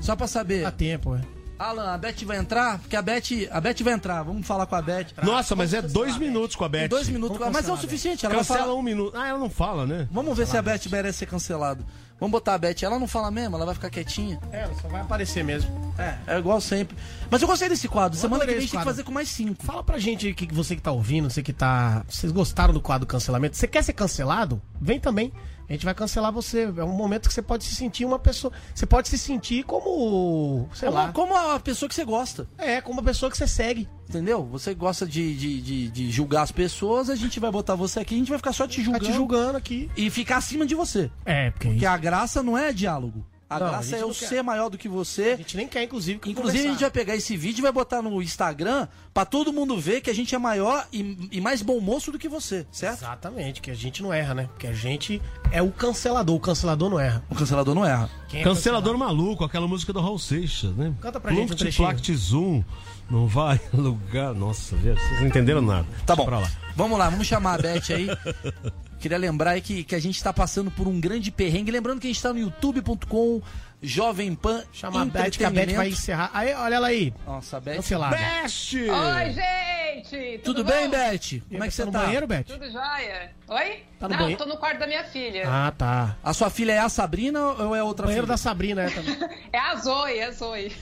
Só 0.00 0.14
pra 0.14 0.26
saber. 0.26 0.62
Dá 0.62 0.70
tempo, 0.70 1.14
é. 1.14 1.20
Alan, 1.58 1.92
a 1.94 1.98
Beth 1.98 2.24
vai 2.24 2.36
entrar? 2.38 2.78
Porque 2.78 2.96
a 2.96 3.02
Beth, 3.02 3.48
a 3.50 3.60
Beth 3.60 3.82
vai 3.82 3.94
entrar. 3.94 4.22
Vamos 4.22 4.46
falar 4.46 4.66
com 4.66 4.74
a 4.74 4.82
Beth. 4.82 5.06
Nossa, 5.22 5.54
mas 5.56 5.72
é 5.72 5.80
dois 5.82 6.16
minutos 6.18 6.54
com 6.56 6.64
a 6.64 6.68
Beth. 6.68 6.88
Dois 6.88 7.08
minutos. 7.08 7.38
Vamos 7.38 7.52
Mas 7.52 7.64
é 7.64 7.68
o 7.68 7.72
cancelar 7.72 7.80
suficiente. 7.80 8.26
Ela 8.26 8.34
vai 8.34 8.44
Cancela 8.44 8.60
falar. 8.66 8.74
um 8.74 8.82
minuto. 8.82 9.16
Ah, 9.16 9.28
ela 9.28 9.38
não 9.38 9.50
fala, 9.50 9.86
né? 9.86 10.08
Vamos 10.10 10.36
ver 10.36 10.46
se 10.46 10.56
a 10.56 10.62
Beth 10.62 10.80
merece 10.90 11.18
ser 11.18 11.26
cancelada. 11.26 11.84
Vamos 12.18 12.32
botar 12.32 12.54
a 12.54 12.58
Beth. 12.58 12.76
Ela 12.82 12.98
não 12.98 13.06
fala 13.06 13.30
mesmo, 13.30 13.56
ela 13.56 13.66
vai 13.66 13.74
ficar 13.74 13.90
quietinha. 13.90 14.38
É, 14.50 14.62
ela 14.62 14.74
só 14.80 14.88
vai 14.88 15.00
aparecer 15.02 15.44
mesmo. 15.44 15.94
É, 15.98 16.16
é 16.34 16.38
igual 16.38 16.60
sempre. 16.60 16.96
Mas 17.30 17.42
eu 17.42 17.48
gostei 17.48 17.68
desse 17.68 17.88
quadro. 17.88 18.18
Semana 18.18 18.44
que 18.44 18.50
adorei 18.50 18.54
vem 18.54 18.56
a 18.56 18.58
esse 18.58 18.66
gente 18.66 18.70
tem 18.72 18.78
que 18.80 18.84
quadro. 18.84 18.92
fazer 18.94 19.02
com 19.04 19.12
mais 19.12 19.28
cinco. 19.28 19.62
Fala 19.64 19.82
pra 19.82 19.98
gente 19.98 20.32
que 20.34 20.46
que 20.46 20.54
você 20.54 20.76
que 20.76 20.82
tá 20.82 20.92
ouvindo, 20.92 21.28
você 21.30 21.42
que 21.42 21.52
tá. 21.52 22.04
Vocês 22.08 22.32
gostaram 22.32 22.72
do 22.72 22.80
quadro 22.80 23.06
cancelamento? 23.06 23.56
Você 23.56 23.66
quer 23.66 23.82
ser 23.84 23.92
cancelado? 23.92 24.60
Vem 24.80 24.98
também. 25.00 25.32
A 25.68 25.72
gente 25.72 25.84
vai 25.84 25.94
cancelar 25.94 26.30
você. 26.32 26.62
É 26.76 26.84
um 26.84 26.92
momento 26.92 27.28
que 27.28 27.34
você 27.34 27.42
pode 27.42 27.64
se 27.64 27.74
sentir 27.74 28.04
uma 28.04 28.18
pessoa. 28.18 28.52
Você 28.74 28.86
pode 28.86 29.08
se 29.08 29.18
sentir 29.18 29.64
como. 29.64 30.68
Sei 30.72 30.88
Como, 30.88 31.00
lá. 31.02 31.12
como 31.12 31.36
a 31.36 31.58
pessoa 31.58 31.88
que 31.88 31.94
você 31.94 32.04
gosta. 32.04 32.46
É, 32.56 32.80
como 32.80 33.00
uma 33.00 33.04
pessoa 33.04 33.30
que 33.30 33.36
você 33.36 33.48
segue. 33.48 33.88
Entendeu? 34.08 34.44
Você 34.52 34.74
gosta 34.74 35.04
de, 35.04 35.34
de, 35.36 35.60
de, 35.60 35.88
de 35.90 36.10
julgar 36.10 36.42
as 36.42 36.52
pessoas, 36.52 37.10
a 37.10 37.16
gente 37.16 37.40
vai 37.40 37.50
botar 37.50 37.74
você 37.74 37.98
aqui, 38.00 38.14
a 38.14 38.18
gente 38.18 38.28
vai 38.28 38.38
ficar 38.38 38.52
só 38.52 38.66
te 38.68 38.76
Tá 38.76 38.82
julgando. 38.84 39.04
te 39.04 39.12
julgando 39.12 39.58
aqui. 39.58 39.90
E 39.96 40.08
ficar 40.10 40.36
acima 40.36 40.64
de 40.64 40.74
você. 40.76 41.10
É, 41.24 41.50
porque. 41.50 41.68
Porque 41.70 41.86
a 41.86 41.96
graça 41.96 42.42
não 42.42 42.56
é 42.56 42.72
diálogo. 42.72 43.26
A 43.48 43.60
Não, 43.60 43.66
a 43.66 43.70
graça 43.70 43.84
gente 43.90 43.94
é 43.98 44.02
eu 44.02 44.12
ser 44.12 44.42
maior 44.42 44.68
do 44.68 44.76
que 44.76 44.88
você. 44.88 45.30
A 45.30 45.36
gente 45.36 45.56
nem 45.56 45.68
quer, 45.68 45.84
inclusive. 45.84 46.18
que 46.18 46.30
Inclusive, 46.30 46.58
a 46.58 46.62
gente 46.62 46.66
conversar. 46.72 46.84
vai 46.86 46.90
pegar 46.90 47.14
esse 47.14 47.36
vídeo 47.36 47.60
e 47.60 47.62
vai 47.62 47.70
botar 47.70 48.02
no 48.02 48.20
Instagram 48.20 48.88
pra 49.14 49.24
todo 49.24 49.52
mundo 49.52 49.78
ver 49.78 50.00
que 50.00 50.10
a 50.10 50.14
gente 50.14 50.34
é 50.34 50.38
maior 50.38 50.84
e, 50.92 51.28
e 51.30 51.40
mais 51.40 51.62
bom 51.62 51.78
moço 51.80 52.10
do 52.10 52.18
que 52.18 52.28
você, 52.28 52.66
certo? 52.72 52.98
Exatamente, 52.98 53.60
que 53.60 53.70
a 53.70 53.74
gente 53.74 54.02
não 54.02 54.12
erra, 54.12 54.34
né? 54.34 54.48
Porque 54.52 54.66
a 54.66 54.72
gente 54.72 55.22
é 55.52 55.62
o 55.62 55.70
cancelador. 55.70 56.34
O 56.34 56.40
cancelador 56.40 56.90
não 56.90 56.98
erra. 56.98 57.22
O 57.30 57.36
cancelador 57.36 57.74
não 57.74 57.84
erra. 57.86 58.10
Quem 58.28 58.40
é 58.40 58.44
Cancelador 58.44 58.98
maluco, 58.98 59.44
aquela 59.44 59.68
música 59.68 59.92
do 59.92 60.00
Raul 60.00 60.18
Seixas, 60.18 60.74
né? 60.74 60.92
Canta 61.00 61.20
pra 61.20 61.32
gente 61.32 61.52
um 61.64 61.70
plact, 61.72 62.12
zoom. 62.16 62.64
Não 63.08 63.28
vai 63.28 63.60
alugar. 63.72 64.34
Nossa, 64.34 64.76
vocês 64.76 65.20
não 65.20 65.28
entenderam 65.28 65.62
nada. 65.62 65.86
Tá 66.04 66.16
Deixa 66.16 66.30
bom. 66.30 66.40
lá. 66.40 66.50
Vamos 66.74 66.98
lá, 66.98 67.08
vamos 67.08 67.26
chamar 67.26 67.54
a 67.54 67.58
Beth 67.62 67.90
aí. 67.90 68.08
Queria 68.98 69.18
lembrar 69.18 69.52
aí 69.52 69.60
que, 69.60 69.84
que 69.84 69.94
a 69.94 70.00
gente 70.00 70.22
tá 70.22 70.32
passando 70.32 70.70
por 70.70 70.86
um 70.88 71.00
grande 71.00 71.30
perrengue. 71.30 71.70
Lembrando 71.70 72.00
que 72.00 72.06
a 72.06 72.10
gente 72.10 72.22
tá 72.22 72.32
no 72.32 72.38
youtube.com 72.38 73.42
Jovem 73.82 74.34
Pan 74.34 74.64
Chama 74.72 75.02
a 75.02 75.04
Beth 75.04 75.30
que 75.32 75.44
a 75.44 75.50
Beth 75.50 75.74
vai 75.74 75.88
encerrar. 75.88 76.30
Aí, 76.32 76.52
olha 76.54 76.74
ela 76.76 76.86
aí. 76.88 77.12
Nossa, 77.26 77.60
a. 77.60 77.76
Cancelada. 77.76 78.16
Best! 78.16 78.74
Oi, 78.74 79.32
gente! 79.32 80.38
Tudo, 80.42 80.64
bom? 80.64 80.70
bem, 80.70 80.88
Beth? 80.88 81.42
Como 81.48 81.62
é 81.62 81.68
que 81.68 81.76
tá 81.76 81.82
você 81.82 81.84
no 81.84 81.92
tá? 81.92 82.02
banheiro, 82.04 82.26
Beth? 82.26 82.44
Tudo 82.44 82.70
jóia? 82.70 83.30
Oi? 83.48 83.84
Tá 83.98 84.08
no 84.08 84.14
Não, 84.14 84.18
banheiro? 84.22 84.38
tô 84.42 84.46
no 84.48 84.56
quarto 84.56 84.78
da 84.78 84.86
minha 84.86 85.04
filha. 85.04 85.44
Ah, 85.46 85.72
tá. 85.76 86.16
A 86.24 86.32
sua 86.32 86.48
filha 86.48 86.72
é 86.72 86.78
a 86.78 86.88
Sabrina 86.88 87.38
ou 87.40 87.76
é 87.76 87.82
outra 87.82 88.06
Banheiro 88.06 88.26
filha? 88.26 88.34
da 88.34 88.38
Sabrina, 88.38 88.82
é 88.82 88.90
também. 88.90 89.16
É 89.52 89.58
a 89.58 89.76
Zoe, 89.76 90.18
é 90.18 90.24
a 90.24 90.30
Zoe. 90.32 90.72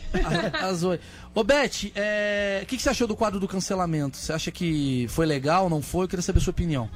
A, 0.62 0.66
a 0.66 0.72
Zoe. 0.72 1.00
Ô, 1.34 1.42
Beth, 1.42 1.90
é, 1.96 2.60
o 2.62 2.66
que, 2.66 2.76
que 2.76 2.82
você 2.82 2.90
achou 2.90 3.06
do 3.08 3.16
quadro 3.16 3.40
do 3.40 3.48
cancelamento? 3.48 4.16
Você 4.16 4.32
acha 4.32 4.50
que 4.52 5.06
foi 5.08 5.26
legal, 5.26 5.68
não 5.68 5.82
foi? 5.82 6.04
Eu 6.04 6.08
queria 6.08 6.22
saber 6.22 6.38
a 6.38 6.42
sua 6.42 6.52
opinião. 6.52 6.88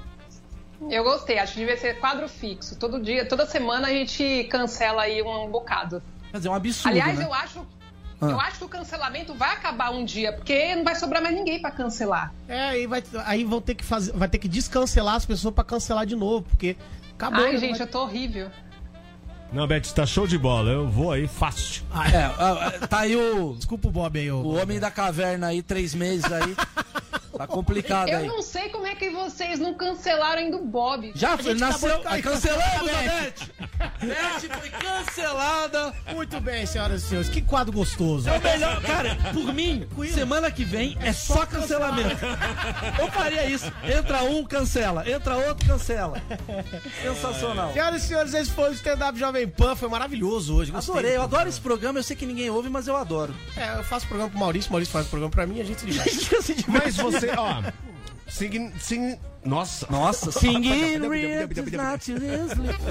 Eu 0.91 1.03
gostei, 1.03 1.39
acho 1.39 1.55
que 1.55 1.59
devia 1.61 1.77
ser 1.77 1.99
quadro 1.99 2.29
fixo. 2.29 2.77
Todo 2.77 3.01
dia, 3.03 3.27
toda 3.27 3.47
semana 3.47 3.89
a 3.89 3.91
gente 3.91 4.45
cancela 4.51 5.03
aí 5.03 5.23
um 5.23 5.49
bocado. 5.51 6.03
Quer 6.31 6.37
dizer, 6.37 6.49
é 6.49 6.53
um 6.53 6.55
absurdo, 6.55 6.89
Aliás, 6.93 7.19
né? 7.19 7.25
eu 7.25 7.35
acho. 7.35 7.67
Ah. 8.21 8.27
Eu 8.27 8.41
acho 8.41 8.59
que 8.59 8.65
o 8.65 8.69
cancelamento 8.69 9.33
vai 9.35 9.53
acabar 9.53 9.91
um 9.91 10.05
dia, 10.05 10.33
porque 10.33 10.75
não 10.75 10.85
vai 10.85 10.95
sobrar 10.97 11.23
mais 11.23 11.35
ninguém 11.35 11.61
pra 11.61 11.71
cancelar. 11.71 12.33
É, 12.49 12.71
aí, 12.71 12.87
vai, 12.87 13.03
aí 13.25 13.45
vão 13.45 13.61
ter 13.61 13.75
que 13.75 13.85
fazer. 13.85 14.13
Vai 14.13 14.29
ter 14.29 14.39
que 14.39 14.49
descancelar 14.49 15.15
as 15.15 15.25
pessoas 15.27 15.55
pra 15.55 15.63
cancelar 15.65 16.05
de 16.07 16.17
novo, 16.17 16.45
porque 16.49 16.77
acabou. 17.15 17.45
Ai, 17.45 17.53
né? 17.53 17.59
gente, 17.59 17.79
Vai- 17.79 17.87
eu 17.87 17.91
tô 17.91 18.03
horrível. 18.03 18.51
Não, 19.53 19.67
Beth, 19.67 19.93
tá 19.95 20.05
show 20.05 20.27
de 20.27 20.37
bola. 20.37 20.71
Eu 20.71 20.89
vou 20.89 21.11
aí 21.13 21.27
fácil. 21.27 21.83
É, 22.13 22.25
ah, 22.25 22.73
ah, 22.83 22.87
tá 22.87 22.99
aí 23.01 23.17
o, 23.17 23.55
Desculpa 23.55 23.89
o 23.89 23.91
Bob 23.91 24.19
aí, 24.19 24.31
ô. 24.31 24.43
o 24.43 24.61
homem 24.61 24.79
da 24.79 24.91
caverna 24.91 25.47
aí, 25.47 25.63
três 25.63 25.95
meses 25.95 26.31
aí. 26.31 26.55
Tá 27.39 27.47
complicado 27.47 28.09
Eu 28.09 28.19
aí. 28.19 28.27
não 28.27 28.43
sei 28.43 28.69
como 28.69 28.87
é 28.87 28.95
que 28.95 29.11
vocês 29.11 29.61
não 29.61 29.73
cancelaram 29.75 30.39
ainda 30.43 30.57
o 30.57 30.65
Bob. 30.65 31.13
Já 31.15 31.37
gente 31.37 31.61
nasceu. 31.61 32.01
cair. 32.01 32.23
Cancelamos 32.23 32.67
a 32.91 33.03
Beth. 33.03 33.33
Beth! 34.01 34.59
Foi 34.59 34.71
cancelada. 34.71 35.95
Muito 36.15 36.41
bem, 36.41 36.67
senhoras 36.67 37.03
e 37.03 37.07
senhores. 37.07 37.31
Que 37.31 37.41
quadro 37.41 37.73
gostoso. 37.73 38.29
É 38.29 38.37
o 38.37 38.43
melhor, 38.43 38.83
cara, 38.83 39.17
por 39.33 39.55
mim, 39.55 39.87
semana 40.13 40.51
que 40.51 40.65
vem 40.65 40.97
é 41.01 41.13
só 41.13 41.47
cancelamento. 41.47 42.17
Eu 43.01 43.09
faria 43.13 43.47
isso. 43.47 43.73
Entra 43.85 44.25
um, 44.25 44.45
cancela. 44.45 45.09
Entra 45.09 45.37
outro, 45.37 45.67
cancela. 45.67 46.21
Sensacional. 47.03 47.73
Senhoras 47.73 48.03
e 48.05 48.07
senhores, 48.09 48.35
esse 48.35 48.51
foi 48.51 48.71
o 48.71 48.73
stand-up 48.73 49.19
Jovem 49.19 49.47
Pan. 49.49 49.77
Foi 49.77 49.89
maravilhoso 49.89 50.57
hoje. 50.57 50.73
Gostei 50.73 50.93
Adorei, 50.93 51.13
eu 51.17 51.21
do 51.21 51.25
adoro 51.37 51.49
esse 51.49 51.61
programa. 51.61 51.99
Eu 51.99 52.03
sei 52.03 52.17
que 52.17 52.27
ninguém 52.27 52.51
ouve, 52.51 52.69
mas 52.69 52.89
eu 52.89 52.97
adoro. 52.97 53.35
É, 53.57 53.79
eu 53.79 53.85
faço 53.85 54.07
programa 54.07 54.31
pro 54.31 54.41
Maurício, 54.41 54.71
Maurício 54.71 54.93
faz 54.93 55.07
programa 55.07 55.31
pra 55.31 55.47
mim 55.47 55.59
e 55.59 55.61
a 55.61 55.65
gente 55.65 55.81
se 56.43 56.55
diverte. 56.55 56.65
Mas 56.69 56.97
você, 56.97 57.28
Sig, 57.29 57.39
ó, 57.39 57.63
sign, 58.29 58.73
sign, 58.81 59.19
nossa. 59.49 59.87
Nossa, 59.91 60.31
singing 60.39 61.01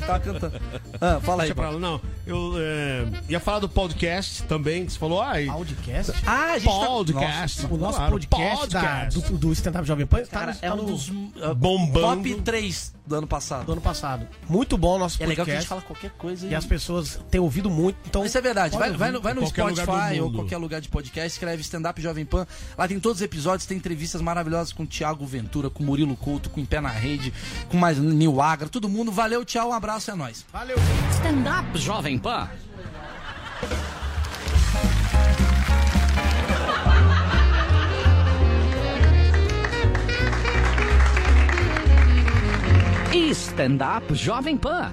tava 0.05 0.19
cantando. 0.19 0.59
Ah, 0.99 1.19
fala 1.21 1.43
aí. 1.43 1.49
Deixa 1.49 1.55
pra 1.55 1.69
lá. 1.69 1.79
Não, 1.79 2.01
eu 2.25 2.53
é, 2.57 3.05
ia 3.29 3.39
falar 3.39 3.59
do 3.59 3.69
podcast 3.69 4.43
também, 4.43 4.85
que 4.85 4.91
você 4.93 4.99
falou. 4.99 5.21
Ah, 5.21 5.33
Podcast? 5.57 6.13
Ah, 6.25 6.53
a 6.53 6.59
gente 6.59 6.79
tá- 6.79 6.87
podcast. 6.87 7.65
O 7.69 7.77
nosso 7.77 7.97
Claro, 7.97 8.11
podcast, 8.13 8.67
da- 8.69 9.05
do, 9.05 9.21
do 9.37 9.51
stand-up 9.53 9.87
Jovem 9.87 10.05
Pan 10.05 10.23
tá 10.23 10.39
Cara, 10.39 10.51
no- 10.53 10.59
é 10.61 10.69
tá 10.69 10.75
um 10.75 10.85
dos 10.85 11.09
uh, 11.09 11.55
Bombando. 11.55 12.23
top 12.23 12.41
3 12.41 12.93
do 13.05 13.15
ano 13.15 13.27
passado. 13.27 13.65
do 13.65 13.71
ano 13.71 13.81
passado. 13.81 14.27
Muito 14.49 14.77
bom 14.77 14.95
o 14.95 14.99
nosso 14.99 15.21
É 15.23 15.25
legal 15.25 15.45
que 15.45 15.51
a 15.51 15.55
podcast. 15.55 15.61
gente 15.61 15.69
fala 15.69 15.81
qualquer 15.81 16.11
coisa 16.17 16.45
E 16.47 16.53
as 16.53 16.65
pessoas 16.65 17.19
têm 17.31 17.39
ouvido 17.39 17.69
muito. 17.69 17.97
Então, 18.05 18.25
Isso 18.25 18.37
é 18.37 18.41
verdade. 18.41 18.77
Vai, 18.77 18.91
vai 18.91 19.11
no, 19.11 19.21
vai 19.21 19.33
no 19.33 19.47
Spotify 19.47 20.19
ou 20.21 20.31
qualquer 20.31 20.57
lugar 20.57 20.81
de 20.81 20.89
podcast, 20.89 21.29
escreve 21.29 21.61
Stand 21.61 21.89
Up 21.89 22.01
Jovem 22.01 22.25
Pan. 22.25 22.45
Lá 22.77 22.87
tem 22.87 22.99
todos 22.99 23.19
os 23.19 23.21
episódios, 23.21 23.65
tem 23.65 23.77
entrevistas 23.77 24.21
maravilhosas 24.21 24.73
com 24.73 24.83
o 24.83 24.87
Thiago 24.87 25.25
Ventura, 25.25 25.69
com 25.69 25.83
o 25.83 25.85
Murilo 25.85 26.15
Couto, 26.17 26.46
com 26.49 26.59
o 26.59 26.63
Em 26.63 26.65
Pé 26.65 26.81
na 26.81 26.89
Rede, 26.89 27.33
com 27.69 27.77
mais 27.77 27.97
Nil 27.97 28.41
Agra, 28.41 28.67
todo 28.67 28.89
mundo. 28.89 29.11
Valeu, 29.11 29.43
tchau, 29.45 29.69
um 29.69 29.73
abraço, 29.73 30.11
é 30.11 30.15
nóis. 30.15 30.45
Valeu. 30.51 30.77
Stand-up 31.11 31.77
Jovem 31.77 32.17
Pan. 32.17 32.49
Stand-up 43.57 44.13
Jovem 44.13 44.55
Pan. 44.55 44.91